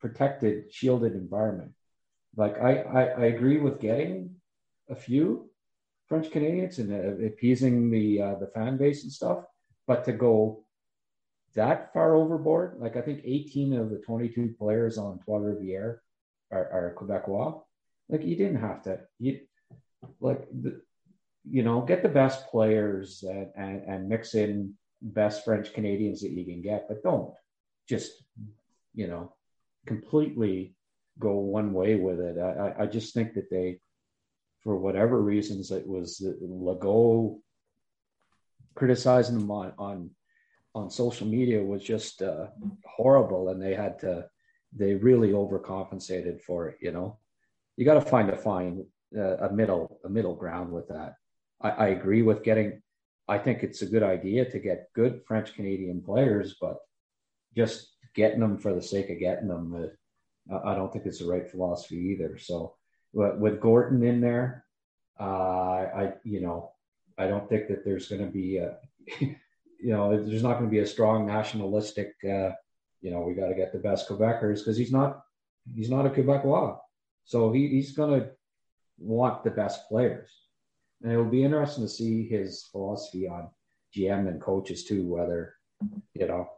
protected, 0.00 0.72
shielded 0.72 1.12
environment? 1.12 1.72
Like 2.36 2.58
I 2.58 2.82
I, 2.82 3.02
I 3.04 3.24
agree 3.26 3.58
with 3.58 3.80
getting 3.80 4.36
a 4.88 4.94
few 4.94 5.50
French 6.08 6.30
Canadians 6.30 6.78
and 6.78 6.92
uh, 6.92 7.26
appeasing 7.26 7.90
the 7.90 8.22
uh, 8.22 8.34
the 8.36 8.46
fan 8.48 8.76
base 8.76 9.02
and 9.02 9.12
stuff, 9.12 9.44
but 9.86 10.04
to 10.04 10.12
go 10.12 10.64
that 11.54 11.92
far 11.92 12.14
overboard, 12.14 12.76
like 12.78 12.96
I 12.96 13.00
think 13.00 13.22
18 13.24 13.74
of 13.74 13.90
the 13.90 13.98
22 13.98 14.54
players 14.58 14.98
on 14.98 15.18
Trois 15.18 15.38
Rivières 15.38 15.98
are, 16.50 16.70
are 16.70 16.94
Quebecois. 16.96 17.60
Like 18.08 18.24
you 18.24 18.36
didn't 18.36 18.60
have 18.60 18.82
to, 18.84 19.00
you 19.18 19.40
like 20.20 20.46
the, 20.50 20.80
you 21.50 21.62
know, 21.62 21.80
get 21.80 22.02
the 22.02 22.08
best 22.08 22.48
players 22.50 23.24
and, 23.26 23.48
and, 23.56 23.82
and 23.84 24.08
mix 24.08 24.34
in 24.34 24.74
best 25.02 25.44
French 25.44 25.72
Canadians 25.72 26.20
that 26.20 26.30
you 26.30 26.44
can 26.44 26.62
get, 26.62 26.86
but 26.88 27.02
don't 27.02 27.34
just, 27.88 28.12
you 28.94 29.06
know, 29.06 29.32
completely 29.92 30.56
go 31.18 31.32
one 31.58 31.72
way 31.72 31.96
with 32.06 32.20
it. 32.20 32.36
I, 32.38 32.82
I 32.82 32.86
just 32.86 33.12
think 33.14 33.34
that 33.34 33.50
they, 33.50 33.80
for 34.62 34.74
whatever 34.76 35.20
reasons, 35.20 35.70
it 35.70 35.86
was 35.94 36.08
Legault 36.42 37.40
criticizing 38.74 39.38
them 39.38 39.50
on, 39.50 39.72
on, 39.78 40.10
on 40.74 40.90
social 40.90 41.26
media 41.26 41.60
was 41.72 41.82
just 41.82 42.22
uh, 42.22 42.46
horrible. 42.96 43.48
And 43.50 43.60
they 43.60 43.74
had 43.74 43.98
to, 44.04 44.26
they 44.80 44.94
really 44.94 45.30
overcompensated 45.42 46.40
for 46.46 46.68
it, 46.68 46.76
you 46.80 46.92
know? 46.92 47.18
You 47.76 47.84
got 47.84 47.94
to 47.94 48.10
find 48.14 48.30
a 48.30 48.36
fine, 48.36 48.84
uh, 49.16 49.36
a 49.48 49.52
middle, 49.52 50.00
a 50.04 50.08
middle 50.08 50.36
ground 50.42 50.68
with 50.72 50.86
that. 50.88 51.14
I, 51.60 51.70
I 51.70 51.86
agree 51.88 52.22
with 52.22 52.44
getting 52.44 52.82
I 53.28 53.38
think 53.38 53.62
it's 53.62 53.82
a 53.82 53.92
good 53.94 54.02
idea 54.02 54.50
to 54.50 54.58
get 54.58 54.88
good 54.94 55.20
French 55.26 55.54
Canadian 55.54 56.00
players, 56.00 56.56
but 56.58 56.78
just 57.54 57.97
getting 58.14 58.40
them 58.40 58.58
for 58.58 58.74
the 58.74 58.82
sake 58.82 59.10
of 59.10 59.18
getting 59.18 59.48
them, 59.48 59.90
uh, 60.50 60.60
I 60.64 60.74
don't 60.74 60.92
think 60.92 61.06
it's 61.06 61.20
the 61.20 61.26
right 61.26 61.48
philosophy 61.48 61.96
either. 61.96 62.38
So 62.38 62.74
with 63.12 63.60
Gorton 63.60 64.02
in 64.02 64.20
there, 64.20 64.64
uh, 65.18 65.24
I 65.24 66.12
you 66.24 66.40
know 66.40 66.72
I 67.16 67.26
don't 67.26 67.48
think 67.48 67.68
that 67.68 67.84
there's 67.84 68.08
going 68.08 68.24
to 68.24 68.30
be 68.30 68.58
a 68.58 68.76
you 69.20 69.36
know 69.80 70.10
there's 70.10 70.42
not 70.42 70.54
going 70.54 70.66
to 70.66 70.70
be 70.70 70.78
a 70.78 70.86
strong 70.86 71.26
nationalistic 71.26 72.14
uh, 72.24 72.50
you 73.00 73.10
know 73.10 73.20
we 73.22 73.34
got 73.34 73.48
to 73.48 73.54
get 73.54 73.72
the 73.72 73.78
best 73.78 74.08
Quebecers 74.08 74.58
because 74.58 74.76
he's 74.76 74.92
not 74.92 75.22
he's 75.74 75.90
not 75.90 76.06
a 76.06 76.10
Quebecois, 76.10 76.78
so 77.24 77.52
he, 77.52 77.68
he's 77.68 77.96
going 77.96 78.20
to 78.20 78.30
want 78.98 79.42
the 79.42 79.50
best 79.50 79.88
players 79.88 80.30
and 81.02 81.12
it 81.12 81.16
will 81.16 81.24
be 81.24 81.44
interesting 81.44 81.84
to 81.84 81.88
see 81.88 82.26
his 82.26 82.64
philosophy 82.72 83.28
on 83.28 83.48
GM 83.96 84.28
and 84.28 84.40
coaches 84.40 84.84
too. 84.84 85.06
Whether 85.06 85.54
you 86.14 86.26
know 86.26 86.48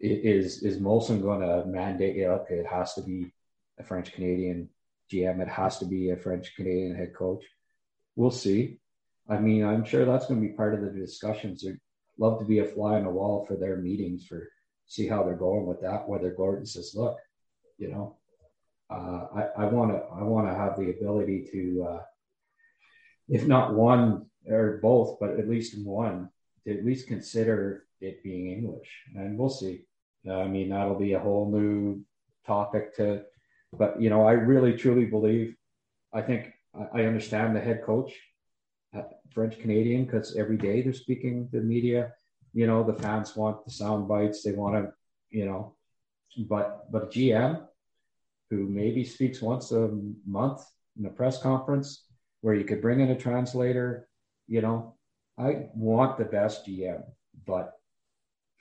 is 0.00 0.62
is 0.62 0.78
Molson 0.78 1.22
going 1.22 1.40
to 1.40 1.66
mandate 1.66 2.16
it? 2.16 2.46
It 2.50 2.66
has 2.66 2.94
to 2.94 3.02
be 3.02 3.32
a 3.78 3.84
French 3.84 4.12
Canadian 4.12 4.68
GM. 5.12 5.40
It 5.40 5.48
has 5.48 5.78
to 5.78 5.84
be 5.84 6.10
a 6.10 6.16
French 6.16 6.54
Canadian 6.56 6.94
head 6.94 7.14
coach. 7.14 7.44
We'll 8.14 8.30
see. 8.30 8.78
I 9.28 9.38
mean, 9.38 9.64
I'm 9.64 9.84
sure 9.84 10.04
that's 10.04 10.26
going 10.26 10.40
to 10.40 10.46
be 10.46 10.54
part 10.54 10.74
of 10.74 10.80
the 10.80 10.90
discussions. 10.90 11.64
I'd 11.66 11.78
love 12.18 12.38
to 12.38 12.44
be 12.44 12.60
a 12.60 12.64
fly 12.64 12.96
on 12.96 13.04
the 13.04 13.10
wall 13.10 13.44
for 13.44 13.56
their 13.56 13.76
meetings 13.76 14.26
for 14.26 14.48
see 14.86 15.06
how 15.06 15.22
they're 15.22 15.34
going 15.34 15.66
with 15.66 15.80
that. 15.80 16.08
Whether 16.08 16.30
Gorton 16.30 16.66
says, 16.66 16.94
"Look, 16.94 17.18
you 17.78 17.88
know, 17.88 18.16
uh, 18.90 19.26
I 19.56 19.64
want 19.66 19.92
to 19.92 19.98
I 20.14 20.22
want 20.22 20.46
to 20.48 20.54
have 20.54 20.76
the 20.76 20.90
ability 20.90 21.48
to." 21.52 21.86
Uh, 21.90 22.02
if 23.28 23.46
not 23.46 23.74
one 23.74 24.26
or 24.48 24.78
both, 24.82 25.18
but 25.18 25.38
at 25.38 25.48
least 25.48 25.78
one, 25.84 26.30
to 26.64 26.78
at 26.78 26.84
least 26.84 27.08
consider 27.08 27.86
it 28.00 28.22
being 28.22 28.50
English. 28.50 28.88
And 29.14 29.38
we'll 29.38 29.48
see. 29.50 29.85
Uh, 30.26 30.40
I 30.40 30.48
mean, 30.48 30.70
that'll 30.70 30.98
be 30.98 31.12
a 31.12 31.20
whole 31.20 31.50
new 31.50 32.04
topic 32.46 32.96
to, 32.96 33.22
but 33.72 34.00
you 34.00 34.10
know, 34.10 34.26
I 34.26 34.32
really 34.32 34.76
truly 34.76 35.06
believe, 35.06 35.56
I 36.12 36.22
think 36.22 36.52
I, 36.92 37.04
understand 37.04 37.54
the 37.54 37.60
head 37.60 37.82
coach, 37.84 38.12
uh, 38.96 39.02
French 39.32 39.58
Canadian, 39.58 40.04
because 40.04 40.36
every 40.36 40.56
day 40.56 40.82
they're 40.82 40.92
speaking 40.92 41.48
to 41.50 41.58
the 41.58 41.64
media. 41.64 42.12
You 42.52 42.66
know, 42.66 42.82
the 42.82 42.94
fans 42.94 43.36
want 43.36 43.64
the 43.64 43.70
sound 43.70 44.08
bites. 44.08 44.42
They 44.42 44.52
want 44.52 44.76
to, 44.76 44.92
you 45.30 45.44
know, 45.44 45.76
but 46.48 46.90
but 46.90 47.12
GM 47.12 47.66
who 48.50 48.68
maybe 48.68 49.04
speaks 49.04 49.42
once 49.42 49.72
a 49.72 49.90
month 50.26 50.62
in 50.98 51.06
a 51.06 51.10
press 51.10 51.42
conference 51.42 52.04
where 52.40 52.54
you 52.54 52.64
could 52.64 52.80
bring 52.80 53.00
in 53.00 53.10
a 53.10 53.18
translator. 53.18 54.08
You 54.46 54.60
know, 54.62 54.94
I 55.38 55.68
want 55.74 56.18
the 56.18 56.24
best 56.24 56.66
GM, 56.66 57.02
but 57.46 57.75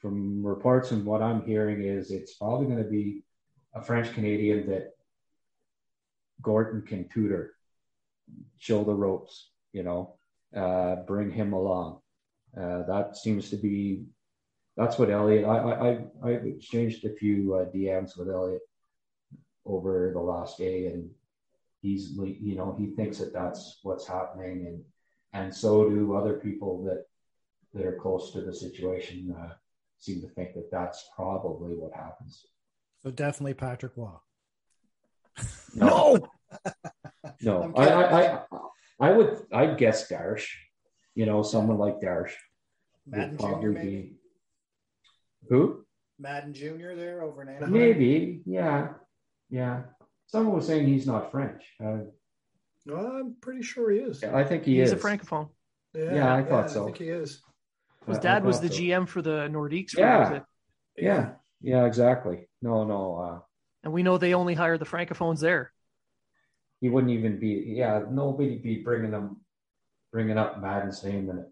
from 0.06 0.46
reports 0.46 0.92
and 0.92 1.04
what 1.04 1.24
I'm 1.24 1.44
hearing 1.44 1.82
is 1.82 2.12
it's 2.12 2.36
probably 2.36 2.68
going 2.68 2.84
to 2.84 2.88
be 2.88 3.24
a 3.74 3.82
French 3.82 4.14
Canadian 4.14 4.70
that 4.70 4.92
Gorton 6.44 6.84
can 6.84 7.10
tutor, 7.10 7.56
show 8.60 8.84
the 8.84 8.94
ropes, 8.94 9.50
you 9.74 9.82
know, 9.82 10.14
uh, 10.56 10.98
bring 11.08 11.32
him 11.32 11.54
along. 11.54 12.02
Uh, 12.56 12.84
that 12.84 13.18
seems 13.18 13.50
to 13.50 13.58
be 13.58 14.04
that's 14.78 15.00
what 15.00 15.10
Elliotte. 15.10 15.46
I 15.46 15.58
I 15.58 16.00
I 16.24 16.30
exchanged 16.34 17.04
a 17.06 17.16
few 17.16 17.56
uh, 17.56 17.66
DMs 17.74 18.16
with 18.16 18.30
Elliotte 18.30 18.62
over 19.66 20.12
the 20.14 20.22
last 20.22 20.60
day, 20.60 20.86
and 20.86 21.10
he's 21.82 22.12
you 22.12 22.56
know 22.56 22.76
he 22.78 22.92
thinks 22.96 23.18
that 23.18 23.34
that's 23.34 23.80
what's 23.82 24.08
happening 24.08 24.68
and 24.68 24.84
and 25.34 25.56
so 25.56 25.90
do 25.90 26.16
other 26.16 26.36
people 26.36 26.84
that 26.84 27.06
that 27.74 27.88
are 27.88 27.98
close 28.00 28.32
to 28.34 28.42
the 28.42 28.54
situation 28.54 29.36
uh, 29.36 29.54
seem 30.00 30.22
to 30.22 30.28
think 30.30 30.54
that 30.54 30.70
that's 30.72 31.10
probably 31.16 31.74
what 31.74 31.94
happens 31.94 32.46
so 33.04 33.12
definitely 33.12 33.54
patrick 33.54 33.94
Roy 33.96 34.10
no 35.74 36.28
no 37.42 37.74
I, 37.76 37.88
I, 37.88 38.22
I 38.22 38.42
i 39.02 39.12
would 39.12 39.38
i'd 39.54 39.78
guess 39.78 40.10
darsh 40.10 40.48
you 41.16 41.26
know 41.26 41.44
someone 41.44 41.78
like 41.78 42.00
darsh 42.00 42.32
Madden 43.08 43.38
Jr. 43.38 43.68
Maybe? 43.68 43.86
Be, 43.86 44.14
who 45.50 45.86
Madden 46.20 46.54
Jr. 46.54 46.96
there 46.96 47.22
over 47.22 47.42
in 47.42 47.50
Anaheim? 47.50 47.72
Maybe, 47.72 48.42
yeah, 48.46 48.90
yeah. 49.50 49.84
Someone 50.28 50.56
was 50.56 50.66
saying 50.68 50.88
he's 50.88 51.06
not 51.06 51.32
French. 51.32 51.62
Uh, 51.84 52.00
I'm 52.92 53.36
pretty 53.42 53.62
sure 53.62 53.92
he 53.92 54.00
is. 54.00 54.24
I 54.24 54.44
think 54.44 54.64
he 54.64 54.80
he's 54.80 54.92
is. 54.92 54.94
a 54.94 54.96
francophone. 55.08 55.50
Yeah, 55.94 56.16
yeah 56.16 56.36
I 56.36 56.44
thought 56.44 56.72
so. 56.72 56.84
I 56.84 56.86
think 56.86 56.98
he 56.98 57.10
is. 57.10 57.42
His 58.08 58.20
dad 58.20 58.44
was 58.44 58.60
the 58.60 58.70
so. 58.70 58.76
GM 58.76 59.08
for 59.08 59.22
the 59.22 59.50
Nordiques. 59.52 59.98
Yeah. 59.98 60.42
yeah, 60.98 61.32
yeah, 61.62 61.86
exactly. 61.86 62.48
No, 62.62 62.84
no. 62.84 63.18
Uh, 63.18 63.40
and 63.84 63.94
we 63.94 64.04
know 64.04 64.18
they 64.18 64.34
only 64.34 64.54
hire 64.54 64.78
the 64.78 64.86
francophones 64.86 65.40
there. 65.40 65.72
he 66.82 66.90
wouldn't 66.90 67.14
even 67.14 67.40
be. 67.40 67.64
Yeah, 67.68 68.04
nobody 68.10 68.58
be 68.58 68.78
bringing 68.84 69.12
them, 69.12 69.38
bringing 70.12 70.38
up 70.38 70.62
Madden's 70.62 71.04
name 71.04 71.30
in 71.30 71.40
it 71.40 71.46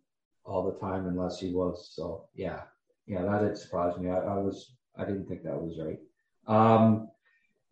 all 0.46 0.64
the 0.64 0.80
time 0.80 1.08
unless 1.08 1.40
he 1.40 1.54
was. 1.54 1.92
So 1.94 2.28
yeah, 2.36 2.62
yeah, 3.08 3.22
that 3.24 3.42
did 3.42 3.58
surprise 3.58 3.98
me. 3.98 4.10
I, 4.10 4.18
I 4.18 4.38
was, 4.38 4.76
I 4.98 5.06
didn't 5.06 5.28
think 5.28 5.44
that 5.44 5.62
was 5.62 5.80
right. 5.80 6.00
Um, 6.48 7.10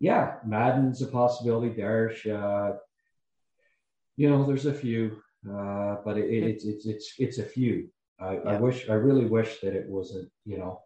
yeah, 0.00 0.36
Madden's 0.46 1.02
a 1.02 1.06
possibility. 1.06 1.74
Darvish, 1.80 2.26
uh, 2.26 2.76
you 4.16 4.28
know, 4.28 4.44
there's 4.44 4.66
a 4.66 4.74
few, 4.74 5.22
uh, 5.48 5.96
but 6.04 6.18
it, 6.18 6.28
it, 6.30 6.42
it's 6.44 6.64
it's 6.64 6.86
it's 6.86 7.14
it's 7.18 7.38
a 7.38 7.44
few. 7.44 7.88
I, 8.20 8.34
yeah. 8.34 8.40
I 8.44 8.60
wish, 8.60 8.88
I 8.88 8.94
really 8.94 9.26
wish 9.26 9.60
that 9.60 9.74
it 9.74 9.88
wasn't, 9.88 10.30
you 10.44 10.58
know, 10.58 10.80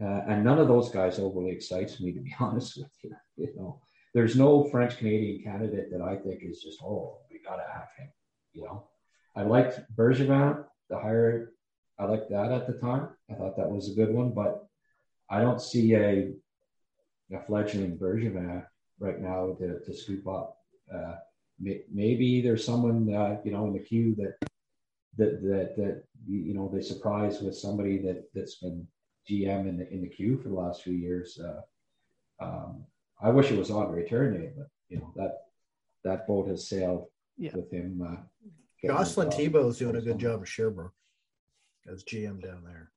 uh, 0.00 0.22
and 0.28 0.44
none 0.44 0.58
of 0.58 0.68
those 0.68 0.90
guys 0.90 1.18
overly 1.18 1.50
excites 1.50 2.00
me, 2.00 2.12
to 2.14 2.20
be 2.20 2.34
honest 2.40 2.76
with 2.78 2.90
you. 3.02 3.14
You 3.36 3.52
know, 3.56 3.80
there's 4.14 4.36
no 4.36 4.64
French 4.64 4.98
Canadian 4.98 5.42
candidate 5.42 5.90
that 5.90 6.02
I 6.02 6.16
think 6.16 6.42
is 6.42 6.62
just, 6.62 6.82
oh, 6.82 7.18
we 7.30 7.40
got 7.44 7.56
to 7.56 7.72
have 7.72 7.88
him. 7.98 8.08
You 8.52 8.64
know, 8.64 8.88
I 9.34 9.42
liked 9.42 9.80
Bergevin, 9.96 10.64
the 10.90 10.98
hire. 10.98 11.52
I 11.98 12.04
liked 12.04 12.30
that 12.30 12.52
at 12.52 12.66
the 12.66 12.74
time. 12.74 13.08
I 13.30 13.34
thought 13.34 13.56
that 13.56 13.70
was 13.70 13.90
a 13.90 13.94
good 13.94 14.12
one, 14.12 14.32
but 14.32 14.66
I 15.30 15.40
don't 15.40 15.60
see 15.60 15.94
a, 15.94 16.32
a 17.32 17.40
fledgling 17.46 17.96
Bergevin 17.96 18.64
right 18.98 19.20
now 19.20 19.56
to, 19.58 19.78
to 19.80 19.94
scoop 19.94 20.26
up. 20.26 20.58
Uh, 20.94 21.14
may, 21.58 21.82
maybe 21.90 22.42
there's 22.42 22.64
someone, 22.64 23.14
uh, 23.14 23.36
you 23.44 23.52
know, 23.52 23.66
in 23.66 23.72
the 23.72 23.78
queue 23.78 24.14
that, 24.16 24.34
that, 25.18 25.42
that, 25.42 25.76
that, 25.76 26.04
you 26.26 26.54
know, 26.54 26.70
they 26.72 26.80
surprise 26.80 27.40
with 27.40 27.56
somebody 27.56 27.98
that, 27.98 28.24
that's 28.34 28.56
been 28.56 28.86
GM 29.30 29.68
in 29.68 29.78
the, 29.78 29.92
in 29.92 30.02
the 30.02 30.08
queue 30.08 30.38
for 30.38 30.48
the 30.48 30.54
last 30.54 30.82
few 30.82 30.94
years. 30.94 31.38
Uh, 31.38 32.44
um, 32.44 32.84
I 33.22 33.30
wish 33.30 33.50
it 33.50 33.58
was 33.58 33.70
Andre 33.70 34.08
Tourigny, 34.08 34.50
but 34.56 34.68
you 34.88 34.98
know 34.98 35.12
that 35.16 35.42
that 36.04 36.26
boat 36.26 36.48
has 36.48 36.68
sailed 36.68 37.06
yeah. 37.38 37.52
with 37.54 37.70
him. 37.70 38.02
Uh, 38.04 38.16
Jocelyn 38.84 39.30
Thibault 39.30 39.68
is 39.68 39.78
doing 39.78 39.96
a 39.96 40.00
good 40.00 40.18
job 40.18 40.42
of 40.42 40.48
Sherbrooke 40.48 40.94
as 41.90 42.02
GM 42.02 42.42
down 42.42 42.64
there. 42.64 42.90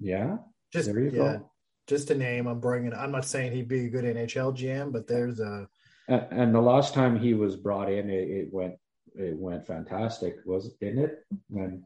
Yeah, 0.00 0.36
just 0.72 0.88
yeah, 0.88 1.10
go. 1.10 1.50
just 1.88 2.10
a 2.10 2.14
name. 2.14 2.46
I'm 2.46 2.60
bringing. 2.60 2.94
I'm 2.94 3.10
not 3.10 3.24
saying 3.24 3.52
he'd 3.52 3.68
be 3.68 3.86
a 3.86 3.90
good 3.90 4.04
NHL 4.04 4.56
GM, 4.56 4.92
but 4.92 5.08
there's 5.08 5.40
a. 5.40 5.66
And, 6.06 6.26
and 6.30 6.54
the 6.54 6.60
last 6.60 6.94
time 6.94 7.18
he 7.18 7.34
was 7.34 7.56
brought 7.56 7.90
in, 7.90 8.10
it, 8.10 8.28
it 8.28 8.48
went 8.52 8.74
it 9.14 9.38
went 9.38 9.66
fantastic, 9.66 10.36
was 10.44 10.66
it? 10.66 10.78
Didn't 10.80 11.04
it? 11.04 11.24
When 11.48 11.84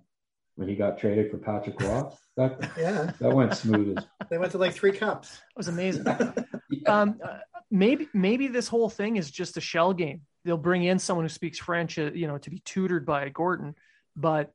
when 0.58 0.68
he 0.68 0.74
got 0.74 0.98
traded 0.98 1.30
for 1.30 1.38
Patrick 1.38 1.80
Roy. 1.80 2.02
That 2.36 2.70
yeah, 2.76 3.12
that 3.20 3.32
went 3.32 3.54
smooth. 3.54 3.96
As... 3.96 4.04
They 4.28 4.38
went 4.38 4.52
to 4.52 4.58
like 4.58 4.74
three 4.74 4.92
cups. 4.92 5.34
It 5.34 5.56
was 5.56 5.68
amazing. 5.68 6.04
yeah. 6.70 7.00
um, 7.00 7.20
uh, 7.24 7.38
maybe 7.70 8.08
maybe 8.12 8.48
this 8.48 8.66
whole 8.66 8.90
thing 8.90 9.16
is 9.16 9.30
just 9.30 9.56
a 9.56 9.60
shell 9.60 9.92
game. 9.92 10.22
They'll 10.44 10.56
bring 10.56 10.84
in 10.84 10.98
someone 10.98 11.24
who 11.24 11.28
speaks 11.28 11.58
French, 11.58 11.98
uh, 11.98 12.10
you 12.12 12.26
know, 12.26 12.38
to 12.38 12.50
be 12.50 12.60
tutored 12.64 13.06
by 13.06 13.28
Gorton, 13.28 13.74
but 14.16 14.52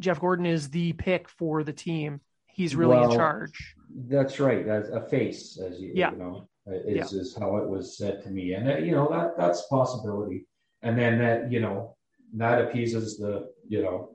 Jeff 0.00 0.20
Gorton 0.20 0.46
is 0.46 0.70
the 0.70 0.92
pick 0.94 1.28
for 1.28 1.62
the 1.62 1.72
team. 1.72 2.20
He's 2.46 2.74
really 2.74 2.96
well, 2.96 3.10
in 3.10 3.16
charge. 3.16 3.74
That's 4.08 4.40
right. 4.40 4.66
As 4.66 4.88
a 4.88 5.02
face, 5.08 5.58
as 5.58 5.78
you, 5.78 5.92
yeah. 5.94 6.10
you 6.10 6.16
know, 6.16 6.48
is, 6.66 7.12
yeah. 7.12 7.20
is 7.20 7.36
how 7.38 7.58
it 7.58 7.68
was 7.68 7.96
said 7.96 8.22
to 8.22 8.30
me, 8.30 8.54
and 8.54 8.68
uh, 8.68 8.78
you 8.78 8.92
know 8.92 9.08
that 9.10 9.36
that's 9.36 9.60
a 9.60 9.68
possibility. 9.68 10.46
And 10.82 10.98
then 10.98 11.18
that 11.18 11.52
you 11.52 11.60
know 11.60 11.95
that 12.34 12.60
appeases 12.60 13.18
the 13.18 13.50
you 13.68 13.82
know 13.82 14.10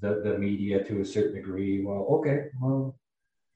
the, 0.00 0.20
the 0.22 0.38
media 0.38 0.84
to 0.84 1.00
a 1.00 1.04
certain 1.04 1.34
degree. 1.34 1.82
Well, 1.84 2.06
okay, 2.10 2.48
well, 2.60 2.98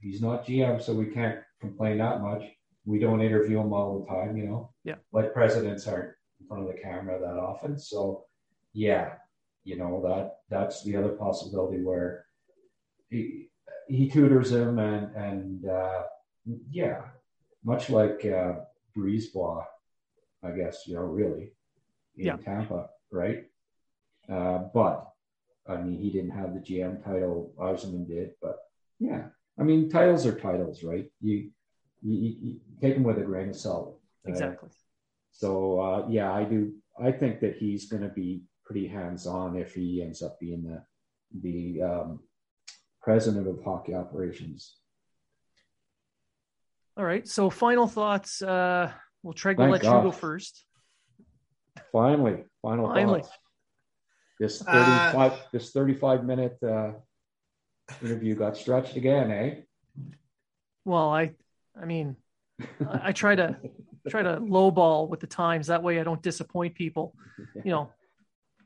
he's 0.00 0.22
not 0.22 0.46
GM, 0.46 0.82
so 0.82 0.94
we 0.94 1.06
can't 1.06 1.38
complain 1.60 1.98
that 1.98 2.22
much. 2.22 2.42
We 2.84 2.98
don't 2.98 3.20
interview 3.20 3.60
him 3.60 3.72
all 3.72 4.00
the 4.00 4.06
time, 4.06 4.36
you 4.36 4.46
know. 4.46 4.70
Yeah. 4.84 4.96
Like 5.12 5.34
presidents 5.34 5.86
aren't 5.86 6.12
in 6.40 6.46
front 6.46 6.62
of 6.62 6.68
the 6.68 6.80
camera 6.80 7.20
that 7.20 7.38
often. 7.38 7.78
So 7.78 8.24
yeah, 8.72 9.14
you 9.64 9.76
know, 9.76 10.00
that 10.02 10.36
that's 10.48 10.82
the 10.82 10.96
other 10.96 11.10
possibility 11.10 11.82
where 11.82 12.24
he 13.10 13.48
he 13.88 14.08
tutors 14.08 14.52
him 14.52 14.78
and 14.78 15.14
and 15.14 15.66
uh, 15.66 16.02
yeah, 16.70 17.02
much 17.64 17.90
like 17.90 18.24
uh 18.24 18.54
BriseBois, 18.96 19.64
I 20.42 20.50
guess, 20.52 20.86
you 20.86 20.94
know, 20.94 21.02
really 21.02 21.52
in 22.16 22.26
yeah. 22.26 22.36
Tampa, 22.36 22.88
right? 23.10 23.44
Uh, 24.30 24.64
but 24.72 25.10
I 25.68 25.76
mean, 25.76 26.00
he 26.00 26.10
didn't 26.10 26.30
have 26.30 26.54
the 26.54 26.60
GM 26.60 27.04
title. 27.04 27.52
Yzerman 27.58 28.06
did, 28.06 28.30
but 28.40 28.56
yeah, 28.98 29.24
I 29.58 29.62
mean, 29.62 29.90
titles 29.90 30.26
are 30.26 30.38
titles, 30.38 30.82
right? 30.82 31.10
You 31.20 31.50
you, 32.02 32.36
you 32.40 32.60
take 32.80 32.94
them 32.94 33.04
with 33.04 33.18
a 33.18 33.22
grain 33.22 33.50
of 33.50 33.56
salt. 33.56 33.98
Uh, 34.26 34.30
exactly. 34.30 34.70
So 35.32 35.80
uh, 35.80 36.06
yeah, 36.08 36.32
I 36.32 36.44
do. 36.44 36.72
I 37.02 37.12
think 37.12 37.40
that 37.40 37.56
he's 37.56 37.88
going 37.88 38.02
to 38.02 38.08
be 38.08 38.42
pretty 38.64 38.86
hands-on 38.86 39.56
if 39.56 39.74
he 39.74 40.02
ends 40.02 40.22
up 40.22 40.38
being 40.38 40.62
the 40.62 40.82
the 41.42 41.82
um, 41.82 42.20
president 43.02 43.48
of 43.48 43.62
hockey 43.64 43.94
operations. 43.94 44.76
All 46.96 47.04
right. 47.04 47.26
So 47.26 47.50
final 47.50 47.86
thoughts. 47.86 48.42
Uh, 48.42 48.92
we'll 49.22 49.34
try 49.34 49.54
to 49.54 49.64
let 49.64 49.82
God. 49.82 50.04
you 50.04 50.10
go 50.10 50.12
first. 50.12 50.64
Finally, 51.92 52.44
final 52.62 52.88
Finally. 52.88 53.22
thoughts. 53.22 53.38
This 54.40 54.62
uh, 54.66 55.12
35 55.12 55.32
uh, 55.32 55.36
this 55.52 55.70
35 55.70 56.24
minute 56.24 56.56
uh, 56.62 56.92
interview 58.02 58.34
got 58.34 58.56
stretched 58.56 58.96
again, 58.96 59.30
eh? 59.30 59.54
Well, 60.86 61.10
I 61.10 61.32
I 61.78 61.84
mean, 61.84 62.16
I, 62.58 63.00
I 63.08 63.12
try 63.12 63.34
to 63.34 63.58
try 64.08 64.22
to 64.22 64.40
lowball 64.40 65.10
with 65.10 65.20
the 65.20 65.26
times 65.26 65.66
that 65.66 65.82
way 65.82 66.00
I 66.00 66.04
don't 66.04 66.22
disappoint 66.22 66.74
people. 66.74 67.14
You 67.62 67.70
know. 67.70 67.92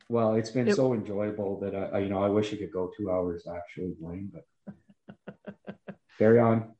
Well, 0.08 0.34
it's 0.36 0.50
been 0.50 0.68
it, 0.68 0.76
so 0.76 0.92
enjoyable 0.92 1.58
that 1.60 1.74
I, 1.74 1.96
I, 1.96 1.98
you 2.00 2.08
know 2.08 2.22
I 2.22 2.28
wish 2.28 2.52
it 2.52 2.58
could 2.58 2.72
go 2.72 2.92
two 2.96 3.10
hours 3.10 3.44
actually, 3.52 3.94
Blaine. 4.00 4.30
But 4.32 5.34
carry 6.18 6.38
on. 6.38 6.72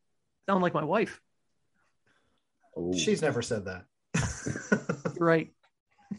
Sound 0.49 0.63
like 0.63 0.75
my 0.75 0.85
wife. 0.85 1.21
Oh. 2.77 2.93
She's 2.93 3.23
never 3.23 3.43
said 3.43 3.65
that. 3.65 3.87
right. 5.19 5.51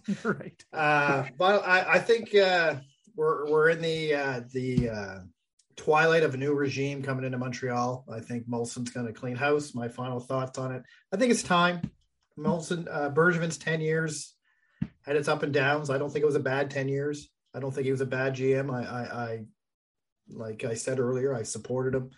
right. 0.24 0.64
Uh, 0.74 1.26
but 1.38 1.66
I, 1.66 1.93
I 1.93 2.00
think 2.00 2.34
uh, 2.36 2.76
we're 3.16 3.50
we're 3.50 3.70
in 3.70 3.82
the 3.82 4.13
uh, 4.13 4.42
the 4.51 4.89
uh, 4.89 5.20
twilight 5.76 6.24
of 6.24 6.34
a 6.34 6.38
new 6.38 6.54
regime 6.54 7.04
coming 7.04 7.26
into 7.26 7.38
Montreal. 7.38 8.05
I 8.12 8.20
think 8.20 8.47
Molson's 8.47 8.92
going 8.92 9.08
to 9.08 9.13
clean 9.13 9.36
house. 9.36 9.74
My 9.74 9.88
final 9.88 10.20
thoughts 10.20 10.58
on 10.58 10.74
it. 10.74 10.84
I 11.13 11.17
think 11.17 11.32
it's 11.32 11.43
time. 11.43 11.89
Molson 12.38 12.88
uh, 12.92 13.09
Bergevin's 13.09 13.58
ten 13.58 13.82
years 13.82 14.34
had 15.01 15.16
its 15.16 15.28
up 15.28 15.43
and 15.43 15.54
downs. 15.54 15.89
I 15.89 15.97
don't 15.97 16.12
think 16.12 16.24
it 16.24 16.28
was 16.28 16.36
a 16.36 16.39
bad 16.39 16.70
ten 16.70 16.88
years. 16.88 17.30
I 17.54 17.59
don't 17.59 17.74
think 17.74 17.86
he 17.86 17.92
was 17.92 18.01
a 18.01 18.05
bad 18.05 18.36
GM. 18.36 18.74
I, 18.74 18.84
I, 18.84 19.24
I 19.24 19.46
like 20.30 20.63
I 20.66 20.74
said 20.74 21.00
earlier, 21.00 21.34
I 21.34 21.43
supported 21.43 21.96
him. 21.96 22.12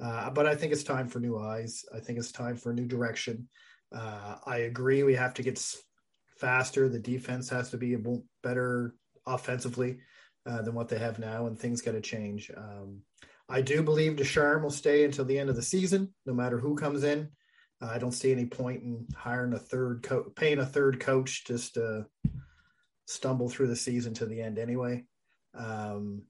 Uh, 0.00 0.30
but 0.30 0.46
I 0.46 0.54
think 0.54 0.72
it's 0.72 0.84
time 0.84 1.08
for 1.08 1.20
new 1.20 1.38
eyes. 1.38 1.84
I 1.94 2.00
think 2.00 2.18
it's 2.18 2.32
time 2.32 2.56
for 2.56 2.70
a 2.70 2.74
new 2.74 2.86
direction. 2.86 3.48
Uh, 3.94 4.36
I 4.44 4.58
agree. 4.58 5.02
We 5.02 5.14
have 5.14 5.34
to 5.34 5.42
get 5.42 5.64
faster. 6.36 6.88
The 6.88 6.98
defense 6.98 7.48
has 7.50 7.70
to 7.70 7.76
be 7.76 7.96
better 8.42 8.94
offensively 9.26 9.98
uh, 10.46 10.62
than 10.62 10.74
what 10.74 10.88
they 10.88 10.98
have 10.98 11.18
now, 11.18 11.46
and 11.46 11.58
things 11.58 11.80
got 11.80 11.92
to 11.92 12.00
change. 12.00 12.50
Um, 12.56 13.00
I 13.48 13.60
do 13.60 13.82
believe 13.82 14.16
Ducharme 14.16 14.62
will 14.62 14.70
stay 14.70 15.04
until 15.04 15.24
the 15.24 15.38
end 15.38 15.50
of 15.50 15.56
the 15.56 15.62
season, 15.62 16.14
no 16.26 16.32
matter 16.32 16.58
who 16.58 16.76
comes 16.76 17.04
in. 17.04 17.30
Uh, 17.82 17.86
I 17.86 17.98
don't 17.98 18.12
see 18.12 18.32
any 18.32 18.46
point 18.46 18.82
in 18.82 19.06
hiring 19.14 19.52
a 19.52 19.58
third 19.58 20.02
coach, 20.02 20.26
paying 20.36 20.58
a 20.58 20.66
third 20.66 21.00
coach 21.00 21.44
just 21.46 21.74
to 21.74 22.06
stumble 23.06 23.48
through 23.48 23.66
the 23.66 23.76
season 23.76 24.14
to 24.14 24.26
the 24.26 24.40
end 24.40 24.58
anyway. 24.58 25.04
Um, 25.54 26.22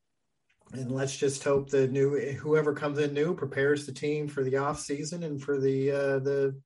and 0.73 0.91
let's 0.91 1.17
just 1.17 1.45
hope 1.45 1.71
the 1.71 1.87
new 1.87 2.19
whoever 2.33 2.73
comes 2.73 2.99
in 2.99 3.15
new 3.15 3.35
prepares 3.35 3.87
the 3.87 3.93
team 3.93 4.27
for 4.27 4.43
the 4.43 4.57
off 4.57 4.81
season 4.81 5.23
and 5.23 5.41
for 5.41 5.61
the 5.61 5.91
uh, 5.91 6.19
the 6.19 6.61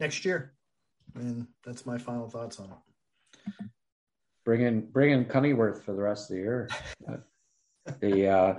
next 0.00 0.24
year 0.24 0.55
and 1.16 1.46
that's 1.64 1.86
my 1.86 1.98
final 1.98 2.28
thoughts 2.28 2.60
on 2.60 2.66
it. 2.66 3.70
Bring 4.44 4.62
in 4.62 4.90
bring 4.90 5.12
in 5.12 5.24
Cunneyworth 5.24 5.82
for 5.82 5.92
the 5.92 6.02
rest 6.02 6.30
of 6.30 6.36
the 6.36 6.42
year. 6.42 6.68
the 8.00 8.28
uh, 8.28 8.54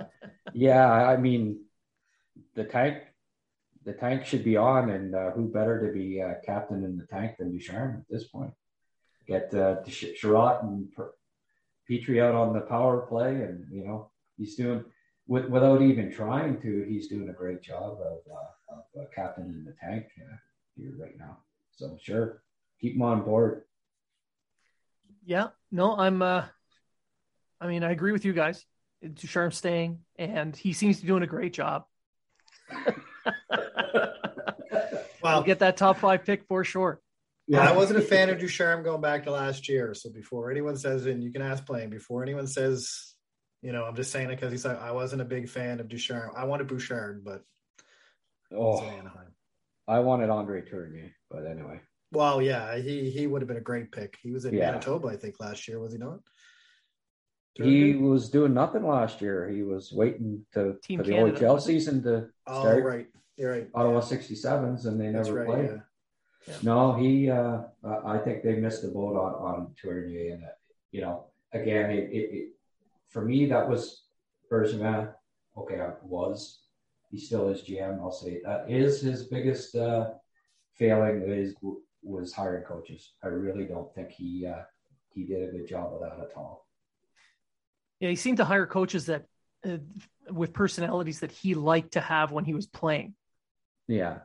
yeah, 0.52 0.90
I 0.90 1.16
mean 1.16 1.60
the 2.54 2.64
tank 2.64 3.04
the 3.84 3.94
tank 3.94 4.26
should 4.26 4.44
be 4.44 4.56
on, 4.56 4.90
and 4.90 5.14
uh, 5.14 5.30
who 5.30 5.48
better 5.48 5.86
to 5.86 5.92
be 5.92 6.20
uh, 6.20 6.34
captain 6.44 6.84
in 6.84 6.98
the 6.98 7.06
tank 7.06 7.36
than 7.38 7.50
Ducharme 7.50 7.96
at 7.96 8.08
this 8.10 8.24
point? 8.28 8.52
Get 9.26 9.54
uh, 9.54 9.76
Chiarot 9.86 10.62
and 10.62 10.88
Petry 11.88 12.22
out 12.22 12.34
on 12.34 12.52
the 12.52 12.60
power 12.60 13.06
play, 13.06 13.30
and 13.30 13.64
you 13.72 13.86
know 13.86 14.10
he's 14.36 14.56
doing 14.56 14.84
with, 15.26 15.46
without 15.46 15.80
even 15.80 16.12
trying 16.12 16.60
to. 16.60 16.84
He's 16.86 17.08
doing 17.08 17.28
a 17.30 17.32
great 17.32 17.62
job 17.62 17.98
of, 18.00 18.18
uh, 18.30 18.74
of 18.76 19.02
uh, 19.02 19.04
captain 19.14 19.44
in 19.44 19.64
the 19.64 19.74
tank 19.80 20.06
uh, 20.20 20.36
here 20.76 20.92
right 20.98 21.18
now. 21.18 21.38
So 21.70 21.96
sure, 22.00 22.42
keep 22.80 22.94
them 22.94 23.02
on 23.02 23.22
board. 23.22 23.62
Yeah, 25.24 25.48
no, 25.70 25.96
I'm. 25.96 26.22
uh 26.22 26.44
I 27.60 27.66
mean, 27.66 27.82
I 27.82 27.90
agree 27.90 28.12
with 28.12 28.24
you 28.24 28.32
guys. 28.32 28.64
Ducharme 29.02 29.52
staying, 29.52 30.00
and 30.16 30.54
he 30.56 30.72
seems 30.72 30.96
to 30.96 31.02
be 31.02 31.08
doing 31.08 31.22
a 31.22 31.26
great 31.26 31.52
job. 31.52 31.84
well, 33.50 34.14
we'll 35.22 35.42
get 35.42 35.60
that 35.60 35.76
top 35.76 35.98
five 35.98 36.24
pick 36.24 36.44
for 36.44 36.64
sure. 36.64 37.00
Yeah, 37.46 37.68
I 37.68 37.72
wasn't 37.72 37.98
a 37.98 38.02
fan 38.02 38.28
of 38.28 38.38
Ducharme 38.38 38.82
going 38.82 39.00
back 39.00 39.24
to 39.24 39.30
last 39.30 39.68
year. 39.68 39.94
So 39.94 40.10
before 40.10 40.50
anyone 40.50 40.76
says, 40.76 41.06
and 41.06 41.22
you 41.22 41.32
can 41.32 41.40
ask 41.40 41.64
playing, 41.64 41.90
before 41.90 42.22
anyone 42.22 42.46
says, 42.46 43.14
you 43.62 43.72
know, 43.72 43.84
I'm 43.84 43.96
just 43.96 44.12
saying 44.12 44.26
it 44.30 44.36
because 44.36 44.52
he's 44.52 44.64
like, 44.64 44.80
I 44.80 44.92
wasn't 44.92 45.22
a 45.22 45.24
big 45.24 45.48
fan 45.48 45.80
of 45.80 45.88
Ducharme. 45.88 46.32
I 46.36 46.44
wanted 46.44 46.68
Bouchard, 46.68 47.24
but 47.24 47.42
oh, 48.54 48.92
I 49.86 50.00
wanted 50.00 50.28
Andre 50.28 50.62
Tourigny, 50.62 51.12
but 51.30 51.46
anyway. 51.46 51.80
Well, 52.10 52.40
yeah, 52.40 52.78
he 52.78 53.10
he 53.10 53.26
would 53.26 53.42
have 53.42 53.48
been 53.48 53.58
a 53.58 53.60
great 53.60 53.92
pick. 53.92 54.18
He 54.22 54.30
was 54.30 54.44
in 54.44 54.54
yeah. 54.54 54.70
Manitoba, 54.70 55.08
I 55.08 55.16
think, 55.16 55.40
last 55.40 55.68
year, 55.68 55.78
was 55.78 55.92
he 55.92 55.98
not? 55.98 56.20
He 57.54 57.94
was 57.94 58.30
doing 58.30 58.54
nothing 58.54 58.86
last 58.86 59.20
year. 59.20 59.48
He 59.48 59.62
was 59.62 59.92
waiting 59.92 60.46
to 60.54 60.76
Team 60.82 61.00
for 61.00 61.04
the 61.04 61.12
Canada. 61.12 61.40
OHL 61.40 61.60
season 61.60 62.02
to 62.04 62.28
oh, 62.46 62.60
start. 62.60 62.84
right, 62.84 63.06
you're 63.36 63.50
right. 63.50 63.68
Ottawa 63.74 64.00
67s, 64.00 64.86
and 64.86 65.00
they 65.00 65.10
That's 65.10 65.26
never 65.26 65.40
right, 65.40 65.48
played. 65.48 65.64
Yeah. 65.64 65.78
Yeah. 66.46 66.54
No, 66.62 66.94
he. 66.94 67.30
Uh, 67.30 67.62
I 68.06 68.18
think 68.18 68.42
they 68.42 68.54
missed 68.54 68.82
the 68.82 68.88
boat 68.88 69.16
on 69.16 69.34
on 69.34 69.74
Tourigny, 69.82 70.32
and 70.32 70.44
uh, 70.44 70.48
you 70.92 71.00
know, 71.00 71.24
again, 71.52 71.90
it, 71.90 72.10
it, 72.10 72.30
it, 72.32 72.48
for 73.08 73.24
me 73.24 73.46
that 73.46 73.68
was 73.68 74.04
Bergevin. 74.50 75.12
Okay, 75.56 75.80
I 75.80 75.90
was. 76.02 76.60
He 77.10 77.18
still 77.18 77.48
is 77.48 77.62
GM. 77.62 78.00
I'll 78.00 78.12
say 78.12 78.40
that 78.44 78.70
is 78.70 79.00
his 79.00 79.24
biggest 79.24 79.74
uh, 79.74 80.10
failing 80.74 81.22
is 81.22 81.54
was 82.02 82.32
hiring 82.32 82.64
coaches. 82.64 83.12
I 83.22 83.28
really 83.28 83.64
don't 83.64 83.92
think 83.94 84.10
he 84.10 84.46
uh, 84.46 84.62
he 85.14 85.24
did 85.24 85.48
a 85.48 85.52
good 85.52 85.68
job 85.68 85.92
of 85.92 86.00
that 86.00 86.20
at 86.20 86.36
all. 86.36 86.66
Yeah, 88.00 88.10
he 88.10 88.16
seemed 88.16 88.36
to 88.36 88.44
hire 88.44 88.66
coaches 88.66 89.06
that 89.06 89.24
uh, 89.66 89.78
with 90.30 90.52
personalities 90.52 91.20
that 91.20 91.32
he 91.32 91.54
liked 91.54 91.92
to 91.92 92.00
have 92.00 92.30
when 92.30 92.44
he 92.44 92.54
was 92.54 92.66
playing. 92.66 93.14
Yeah, 93.88 94.18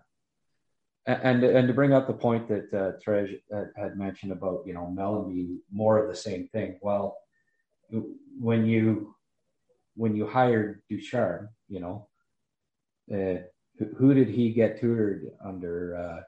and 1.06 1.44
and 1.44 1.68
to 1.68 1.74
bring 1.74 1.94
up 1.94 2.08
the 2.08 2.14
point 2.14 2.48
that 2.50 2.74
uh, 2.74 2.92
Treg 3.04 3.40
had 3.76 3.98
mentioned 3.98 4.32
about 4.32 4.64
you 4.66 4.74
know 4.74 4.94
Mellanby, 4.96 5.58
more 5.72 5.98
of 5.98 6.10
the 6.10 6.16
same 6.16 6.48
thing. 6.50 6.80
Well, 6.82 7.18
when 8.40 8.66
you 8.66 9.16
when 9.96 10.16
you 10.16 10.28
hired 10.28 10.82
Ducharme, 10.90 11.50
you 11.68 11.80
know, 11.80 12.08
uh, 13.12 13.42
who, 13.78 13.86
who, 13.98 14.14
did 14.14 14.30
he 14.30 14.54
get 14.54 14.80
tutored 14.80 15.32
under? 15.44 16.24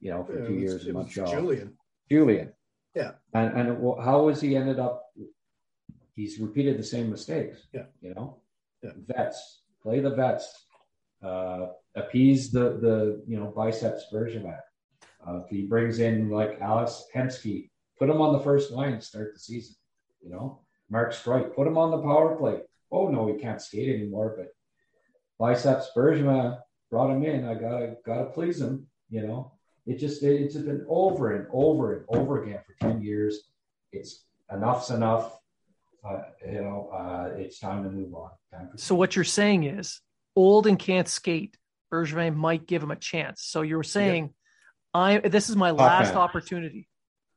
You 0.00 0.12
know, 0.12 0.24
for 0.24 0.46
two 0.46 0.54
years 0.54 0.86
in 0.86 0.94
Montreal. 0.94 1.30
Julian. 1.30 1.76
Julien. 2.10 2.52
Yeah. 2.94 3.12
And 3.34 3.58
and 3.58 4.02
how 4.02 4.28
has 4.28 4.40
he 4.40 4.56
ended 4.56 4.78
up? 4.78 5.04
He's 6.14 6.38
repeated 6.38 6.78
the 6.78 6.84
same 6.84 7.10
mistakes. 7.10 7.66
Yeah. 7.72 7.84
You 8.00 8.14
know, 8.14 8.40
yeah. 8.82 8.90
vets 9.06 9.60
play 9.82 10.00
the 10.00 10.10
vets, 10.10 10.66
uh, 11.22 11.68
appease 11.94 12.50
the 12.50 12.78
the 12.80 13.22
you 13.26 13.38
know 13.38 13.52
biceps 13.56 14.06
version 14.12 14.42
of 14.46 14.52
it. 14.52 15.08
Uh, 15.26 15.36
if 15.44 15.48
he 15.50 15.66
brings 15.66 15.98
in 15.98 16.30
like 16.30 16.60
Alex 16.60 17.04
Hemsky, 17.14 17.70
put 17.98 18.08
him 18.08 18.20
on 18.20 18.32
the 18.32 18.40
first 18.40 18.70
line 18.70 18.94
to 18.94 19.00
start 19.00 19.32
the 19.34 19.40
season. 19.40 19.76
You 20.22 20.30
know, 20.30 20.60
Mark 20.88 21.12
Streit, 21.12 21.54
put 21.54 21.66
him 21.66 21.78
on 21.78 21.90
the 21.90 22.02
power 22.02 22.36
play. 22.36 22.60
Oh 22.90 23.08
no, 23.08 23.26
he 23.26 23.34
can't 23.34 23.60
skate 23.60 23.94
anymore, 23.94 24.34
but 24.36 24.48
biceps 25.38 25.90
Bergevin 25.96 26.58
brought 26.90 27.10
him 27.10 27.22
in. 27.24 27.46
I 27.46 27.54
gotta 27.54 27.96
gotta 28.04 28.26
please 28.26 28.60
him. 28.60 28.86
You 29.10 29.26
know, 29.26 29.52
it 29.90 29.98
just 29.98 30.22
it, 30.22 30.40
it's 30.40 30.54
been 30.54 30.86
over 30.88 31.34
and 31.34 31.46
over 31.52 31.96
and 31.96 32.04
over 32.08 32.42
again 32.42 32.60
for 32.64 32.74
ten 32.80 33.02
years. 33.02 33.50
It's 33.92 34.24
enough's 34.50 34.90
enough. 34.90 35.36
Uh, 36.08 36.22
you 36.46 36.62
know, 36.62 36.90
uh, 36.94 37.30
it's 37.36 37.58
time 37.58 37.82
to 37.84 37.90
move 37.90 38.14
on. 38.14 38.30
so 38.76 38.94
what 38.94 39.16
you're 39.16 39.24
saying 39.24 39.64
is, 39.64 40.00
old 40.36 40.66
and 40.66 40.78
can't 40.78 41.08
skate. 41.08 41.56
Bergevin 41.92 42.36
might 42.36 42.66
give 42.68 42.82
him 42.82 42.92
a 42.92 42.96
chance. 42.96 43.42
So 43.42 43.62
you're 43.62 43.82
saying, 43.82 44.32
I 44.94 45.18
this 45.18 45.50
is 45.50 45.56
my 45.56 45.72
last 45.72 46.14
opportunity. 46.14 46.88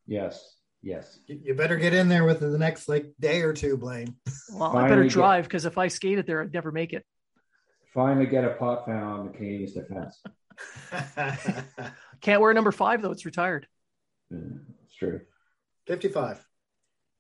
Yes. 0.06 0.56
Yes. 0.84 1.18
You 1.26 1.56
better 1.56 1.78
get 1.78 1.94
in 1.94 2.08
there 2.08 2.24
with 2.24 2.42
the 2.42 2.58
next 2.58 2.88
like 2.88 3.14
day 3.20 3.42
or 3.42 3.54
two, 3.54 3.78
Blaine. 3.78 4.16
Well, 4.54 4.72
Finally 4.72 4.86
I 4.86 4.90
better 4.90 5.10
drive 5.10 5.46
because 5.46 5.66
if 5.66 5.78
I 5.78 5.88
skated 5.88 6.28
there, 6.28 6.42
I'd 6.44 6.54
never 6.54 6.72
make 6.72 6.94
it. 6.94 7.04
Finally, 7.94 8.26
get 8.26 8.44
a 8.44 8.50
pot 8.50 8.86
found 8.86 9.04
on 9.04 9.26
the 9.28 9.38
Canadiens 9.38 9.74
defense. 9.74 10.22
Can't 12.22 12.42
wear 12.42 12.54
number 12.54 12.72
five 12.72 13.02
though; 13.02 13.12
it's 13.12 13.26
retired. 13.26 13.68
Mm, 14.32 14.62
it's 14.86 14.96
true. 14.96 15.22
Fifty-five. 15.88 16.44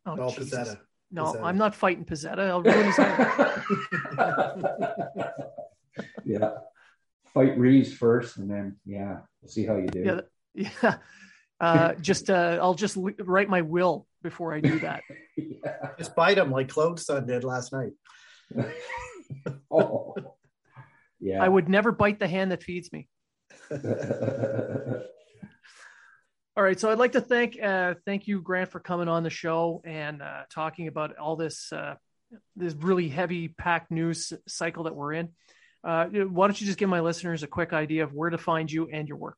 Oh, 0.05 0.15
Pezzetta. 0.15 0.80
No, 1.11 1.26
Pezzetta. 1.26 1.43
I'm 1.43 1.57
not 1.57 1.76
fighting 1.76 2.05
Pezzetta. 2.05 2.47
I'll 2.49 2.61
ruin 2.64 2.85
his 2.85 2.97
yeah, 6.26 6.51
fight 7.34 7.57
Reaves 7.57 7.93
first, 7.93 8.38
and 8.38 8.49
then 8.49 8.77
yeah, 8.85 9.18
we'll 9.41 9.49
see 9.49 9.65
how 9.65 9.77
you 9.77 9.88
do. 9.88 10.22
Yeah, 10.55 10.69
yeah. 10.81 10.95
Uh, 11.60 11.93
just 12.01 12.30
uh, 12.30 12.60
I'll 12.61 12.73
just 12.73 12.97
write 13.19 13.47
my 13.47 13.61
will 13.61 14.05
before 14.22 14.53
I 14.53 14.60
do 14.60 14.80
that. 14.80 15.01
yeah. 15.38 15.91
Just 15.97 16.14
bite 16.14 16.38
him 16.38 16.51
like 16.51 16.68
Claude's 16.68 17.05
son 17.05 17.26
did 17.26 17.45
last 17.45 17.72
night. 17.72 17.93
oh, 19.72 20.14
yeah. 21.22 21.41
I 21.41 21.47
would 21.47 21.69
never 21.69 21.93
bite 21.93 22.19
the 22.19 22.27
hand 22.27 22.51
that 22.51 22.64
feeds 22.64 22.91
me. 22.91 23.07
all 26.55 26.63
right, 26.63 26.79
so 26.79 26.91
I'd 26.91 26.99
like 26.99 27.13
to 27.13 27.21
thank 27.21 27.61
uh, 27.61 27.95
thank 28.05 28.27
you, 28.27 28.41
Grant, 28.41 28.69
for 28.69 28.79
coming 28.79 29.07
on 29.07 29.23
the 29.23 29.29
show 29.29 29.81
and 29.85 30.21
uh, 30.21 30.43
talking 30.49 30.87
about 30.87 31.17
all 31.17 31.35
this 31.35 31.71
uh, 31.73 31.95
this 32.55 32.73
really 32.73 33.09
heavy 33.09 33.47
packed 33.47 33.91
news 33.91 34.33
cycle 34.47 34.83
that 34.83 34.95
we're 34.95 35.13
in. 35.13 35.29
Uh, 35.83 36.05
why 36.05 36.47
don't 36.47 36.59
you 36.59 36.67
just 36.67 36.79
give 36.79 36.89
my 36.89 37.01
listeners 37.01 37.43
a 37.43 37.47
quick 37.47 37.73
idea 37.73 38.03
of 38.03 38.13
where 38.13 38.29
to 38.29 38.37
find 38.37 38.71
you 38.71 38.87
and 38.91 39.07
your 39.07 39.17
work? 39.17 39.37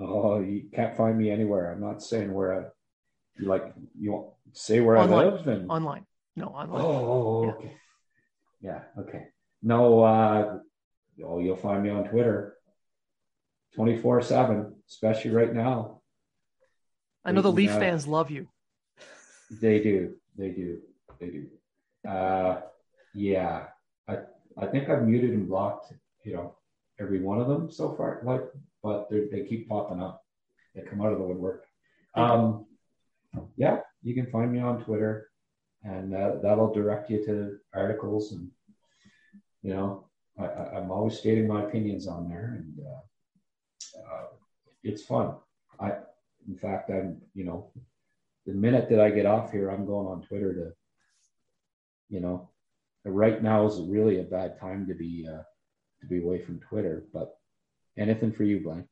Oh, 0.00 0.40
you 0.40 0.68
can't 0.72 0.96
find 0.96 1.16
me 1.16 1.30
anywhere. 1.30 1.72
I'm 1.72 1.80
not 1.80 2.02
saying 2.02 2.32
where 2.32 2.60
I 2.60 2.64
like 3.40 3.74
you 3.98 4.12
want 4.12 4.32
say 4.52 4.80
where 4.80 4.96
online. 4.96 5.26
I 5.26 5.30
live 5.30 5.46
and 5.46 5.70
online. 5.70 6.06
No, 6.36 6.46
online. 6.46 6.82
Oh, 6.82 7.54
okay. 7.58 7.76
Yeah, 8.60 8.80
okay. 8.98 9.26
No, 9.62 10.02
uh, 10.02 10.58
oh, 11.24 11.38
you'll 11.38 11.56
find 11.56 11.82
me 11.82 11.90
on 11.90 12.04
Twitter 12.08 12.54
24 13.74 14.22
7, 14.22 14.74
especially 14.88 15.30
right 15.30 15.54
now. 15.54 16.00
I 17.24 17.32
know 17.32 17.42
the 17.42 17.52
Leaf 17.52 17.70
fans 17.70 18.06
love 18.06 18.30
you. 18.30 18.48
They 19.50 19.80
do. 19.80 20.14
They 20.36 20.50
do. 20.50 20.80
They 21.20 21.28
do. 21.28 21.46
Uh, 22.08 22.60
yeah. 23.14 23.66
I, 24.08 24.18
I 24.56 24.66
think 24.66 24.88
I've 24.88 25.02
muted 25.02 25.30
and 25.30 25.48
blocked, 25.48 25.92
you 26.24 26.34
know, 26.34 26.54
every 27.00 27.20
one 27.20 27.40
of 27.40 27.48
them 27.48 27.70
so 27.70 27.94
far, 27.94 28.20
like, 28.24 28.42
but 28.82 29.08
they 29.10 29.44
keep 29.48 29.68
popping 29.68 30.00
up. 30.00 30.24
They 30.74 30.82
come 30.82 31.00
out 31.00 31.12
of 31.12 31.18
the 31.18 31.24
woodwork. 31.24 31.66
Um, 32.14 32.66
yeah, 33.56 33.80
you 34.02 34.14
can 34.14 34.30
find 34.30 34.52
me 34.52 34.60
on 34.60 34.84
Twitter, 34.84 35.30
and 35.82 36.14
uh, 36.14 36.36
that'll 36.42 36.72
direct 36.72 37.10
you 37.10 37.24
to 37.26 37.58
articles 37.74 38.32
and 38.32 38.50
you 39.62 39.74
know, 39.74 40.07
I, 40.38 40.76
am 40.76 40.90
always 40.90 41.18
stating 41.18 41.48
my 41.48 41.64
opinions 41.64 42.06
on 42.06 42.28
there, 42.28 42.58
and 42.58 42.86
uh, 42.86 43.98
uh, 43.98 44.26
it's 44.82 45.02
fun. 45.02 45.34
I, 45.80 45.92
in 46.48 46.56
fact, 46.56 46.90
I'm, 46.90 47.20
you 47.34 47.44
know, 47.44 47.70
the 48.46 48.52
minute 48.52 48.88
that 48.90 49.00
I 49.00 49.10
get 49.10 49.26
off 49.26 49.50
here, 49.50 49.70
I'm 49.70 49.84
going 49.84 50.06
on 50.06 50.22
Twitter 50.22 50.54
to, 50.54 50.72
you 52.08 52.20
know, 52.20 52.50
right 53.04 53.42
now 53.42 53.66
is 53.66 53.80
really 53.80 54.20
a 54.20 54.24
bad 54.24 54.58
time 54.58 54.86
to 54.86 54.94
be 54.94 55.26
uh, 55.28 55.42
to 56.00 56.06
be 56.06 56.18
away 56.22 56.40
from 56.40 56.60
Twitter. 56.60 57.04
But 57.12 57.36
anything 57.96 58.32
for 58.32 58.44
you, 58.44 58.60
Blaine. 58.60 58.88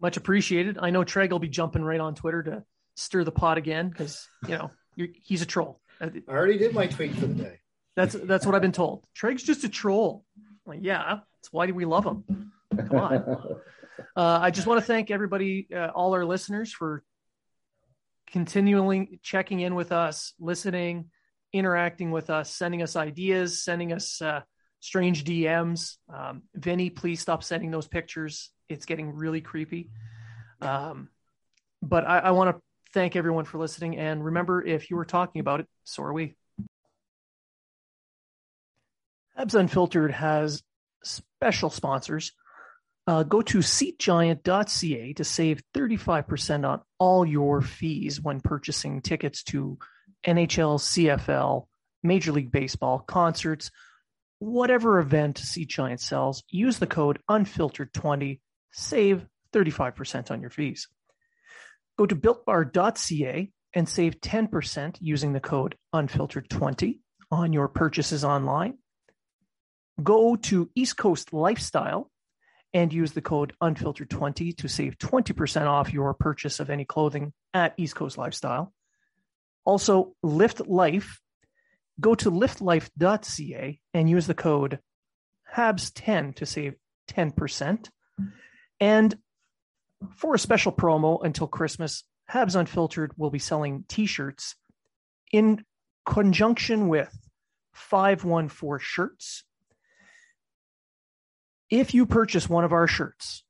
Much 0.00 0.16
appreciated. 0.16 0.78
I 0.80 0.90
know 0.90 1.04
Treg 1.04 1.30
will 1.30 1.38
be 1.38 1.48
jumping 1.48 1.82
right 1.82 2.00
on 2.00 2.14
Twitter 2.14 2.42
to 2.44 2.64
stir 2.94 3.24
the 3.24 3.32
pot 3.32 3.58
again 3.58 3.88
because 3.88 4.28
you 4.46 4.56
know 4.56 4.70
he's 4.96 5.42
a 5.42 5.46
troll. 5.46 5.80
I 6.00 6.10
already 6.28 6.58
did 6.58 6.74
my 6.74 6.86
tweet 6.86 7.14
for 7.14 7.26
the 7.26 7.34
day. 7.34 7.58
That's 7.98 8.14
that's 8.14 8.46
what 8.46 8.54
I've 8.54 8.62
been 8.62 8.70
told. 8.70 9.04
Treg's 9.12 9.42
just 9.42 9.64
a 9.64 9.68
troll. 9.68 10.24
I'm 10.38 10.74
like, 10.74 10.78
yeah, 10.82 11.18
that's 11.36 11.52
why 11.52 11.66
do 11.66 11.74
we 11.74 11.84
love 11.84 12.04
him? 12.06 12.52
Come 12.76 12.98
on. 12.98 13.36
Uh, 14.16 14.38
I 14.40 14.52
just 14.52 14.66
want 14.66 14.80
to 14.80 14.86
thank 14.86 15.10
everybody, 15.10 15.66
uh, 15.74 15.88
all 15.88 16.14
our 16.14 16.24
listeners, 16.24 16.72
for 16.72 17.02
continually 18.30 19.18
checking 19.22 19.58
in 19.58 19.74
with 19.74 19.90
us, 19.90 20.34
listening, 20.38 21.10
interacting 21.52 22.12
with 22.12 22.30
us, 22.30 22.54
sending 22.54 22.82
us 22.82 22.94
ideas, 22.94 23.62
sending 23.62 23.92
us 23.92 24.22
uh, 24.22 24.40
strange 24.80 25.24
DMs. 25.24 25.96
Um, 26.12 26.42
Vinny, 26.54 26.90
please 26.90 27.20
stop 27.20 27.42
sending 27.42 27.72
those 27.72 27.88
pictures. 27.88 28.50
It's 28.68 28.86
getting 28.86 29.14
really 29.14 29.40
creepy. 29.40 29.90
Um, 30.60 31.08
but 31.82 32.06
I, 32.06 32.18
I 32.18 32.30
want 32.30 32.56
to 32.56 32.62
thank 32.92 33.16
everyone 33.16 33.44
for 33.44 33.58
listening. 33.58 33.98
And 33.98 34.24
remember, 34.24 34.64
if 34.64 34.90
you 34.90 34.96
were 34.96 35.04
talking 35.04 35.40
about 35.40 35.60
it, 35.60 35.66
so 35.84 36.04
are 36.04 36.12
we. 36.12 36.36
Habs 39.38 39.54
Unfiltered 39.54 40.12
has 40.12 40.62
special 41.04 41.70
sponsors. 41.70 42.32
Uh, 43.06 43.22
go 43.22 43.40
to 43.40 43.58
seatgiant.ca 43.58 45.12
to 45.14 45.24
save 45.24 45.62
35% 45.74 46.68
on 46.68 46.80
all 46.98 47.24
your 47.24 47.62
fees 47.62 48.20
when 48.20 48.40
purchasing 48.40 49.00
tickets 49.00 49.42
to 49.44 49.78
NHL, 50.26 50.78
CFL, 50.78 51.66
Major 52.02 52.32
League 52.32 52.52
Baseball, 52.52 52.98
concerts, 52.98 53.70
whatever 54.40 54.98
event 54.98 55.38
Seat 55.38 55.68
Giant 55.68 56.00
sells. 56.00 56.42
Use 56.50 56.78
the 56.78 56.86
code 56.86 57.20
unfiltered20, 57.30 58.40
save 58.72 59.24
35% 59.54 60.30
on 60.30 60.40
your 60.40 60.50
fees. 60.50 60.88
Go 61.96 62.06
to 62.06 62.16
builtbar.ca 62.16 63.50
and 63.74 63.88
save 63.88 64.20
10% 64.20 64.96
using 65.00 65.32
the 65.32 65.40
code 65.40 65.76
unfiltered20 65.94 66.98
on 67.30 67.52
your 67.52 67.68
purchases 67.68 68.24
online. 68.24 68.76
Go 70.02 70.36
to 70.36 70.70
East 70.74 70.96
Coast 70.96 71.32
Lifestyle 71.32 72.10
and 72.72 72.92
use 72.92 73.12
the 73.12 73.22
code 73.22 73.54
unfiltered20 73.62 74.56
to 74.58 74.68
save 74.68 74.98
20% 74.98 75.66
off 75.66 75.92
your 75.92 76.12
purchase 76.14 76.60
of 76.60 76.70
any 76.70 76.84
clothing 76.84 77.32
at 77.54 77.74
East 77.76 77.94
Coast 77.94 78.18
Lifestyle. 78.18 78.72
Also, 79.64 80.14
Lift 80.22 80.66
Life. 80.66 81.20
Go 82.00 82.14
to 82.14 82.30
liftlife.ca 82.30 83.80
and 83.92 84.10
use 84.10 84.26
the 84.26 84.34
code 84.34 84.78
HABS10 85.56 86.36
to 86.36 86.46
save 86.46 86.74
10%. 87.10 87.88
And 88.78 89.18
for 90.16 90.34
a 90.34 90.38
special 90.38 90.70
promo 90.70 91.24
until 91.24 91.48
Christmas, 91.48 92.04
Habs 92.30 92.54
Unfiltered 92.54 93.12
will 93.16 93.30
be 93.30 93.38
selling 93.38 93.84
t 93.88 94.06
shirts 94.06 94.54
in 95.32 95.64
conjunction 96.06 96.88
with 96.88 97.12
514 97.72 98.78
shirts. 98.80 99.44
If 101.70 101.94
you 101.94 102.06
purchase 102.06 102.48
one 102.48 102.64
of 102.64 102.72
our 102.72 102.86
shirts, 102.86 103.44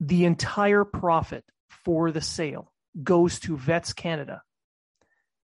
the 0.00 0.24
entire 0.24 0.84
profit 0.84 1.44
for 1.68 2.10
the 2.10 2.20
sale 2.20 2.72
goes 3.02 3.38
to 3.40 3.56
Vets 3.56 3.92
Canada. 3.92 4.42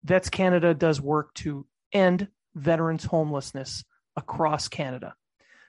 Vets 0.04 0.30
Canada 0.30 0.72
does 0.72 1.00
work 1.00 1.34
to 1.34 1.66
end 1.92 2.28
veterans' 2.54 3.04
homelessness 3.04 3.84
across 4.16 4.68
Canada. 4.68 5.14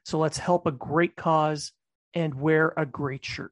So 0.03 0.19
let's 0.19 0.37
help 0.37 0.65
a 0.65 0.71
great 0.71 1.15
cause 1.15 1.73
and 2.13 2.33
wear 2.33 2.73
a 2.77 2.85
great 2.85 3.25
shirt. 3.25 3.51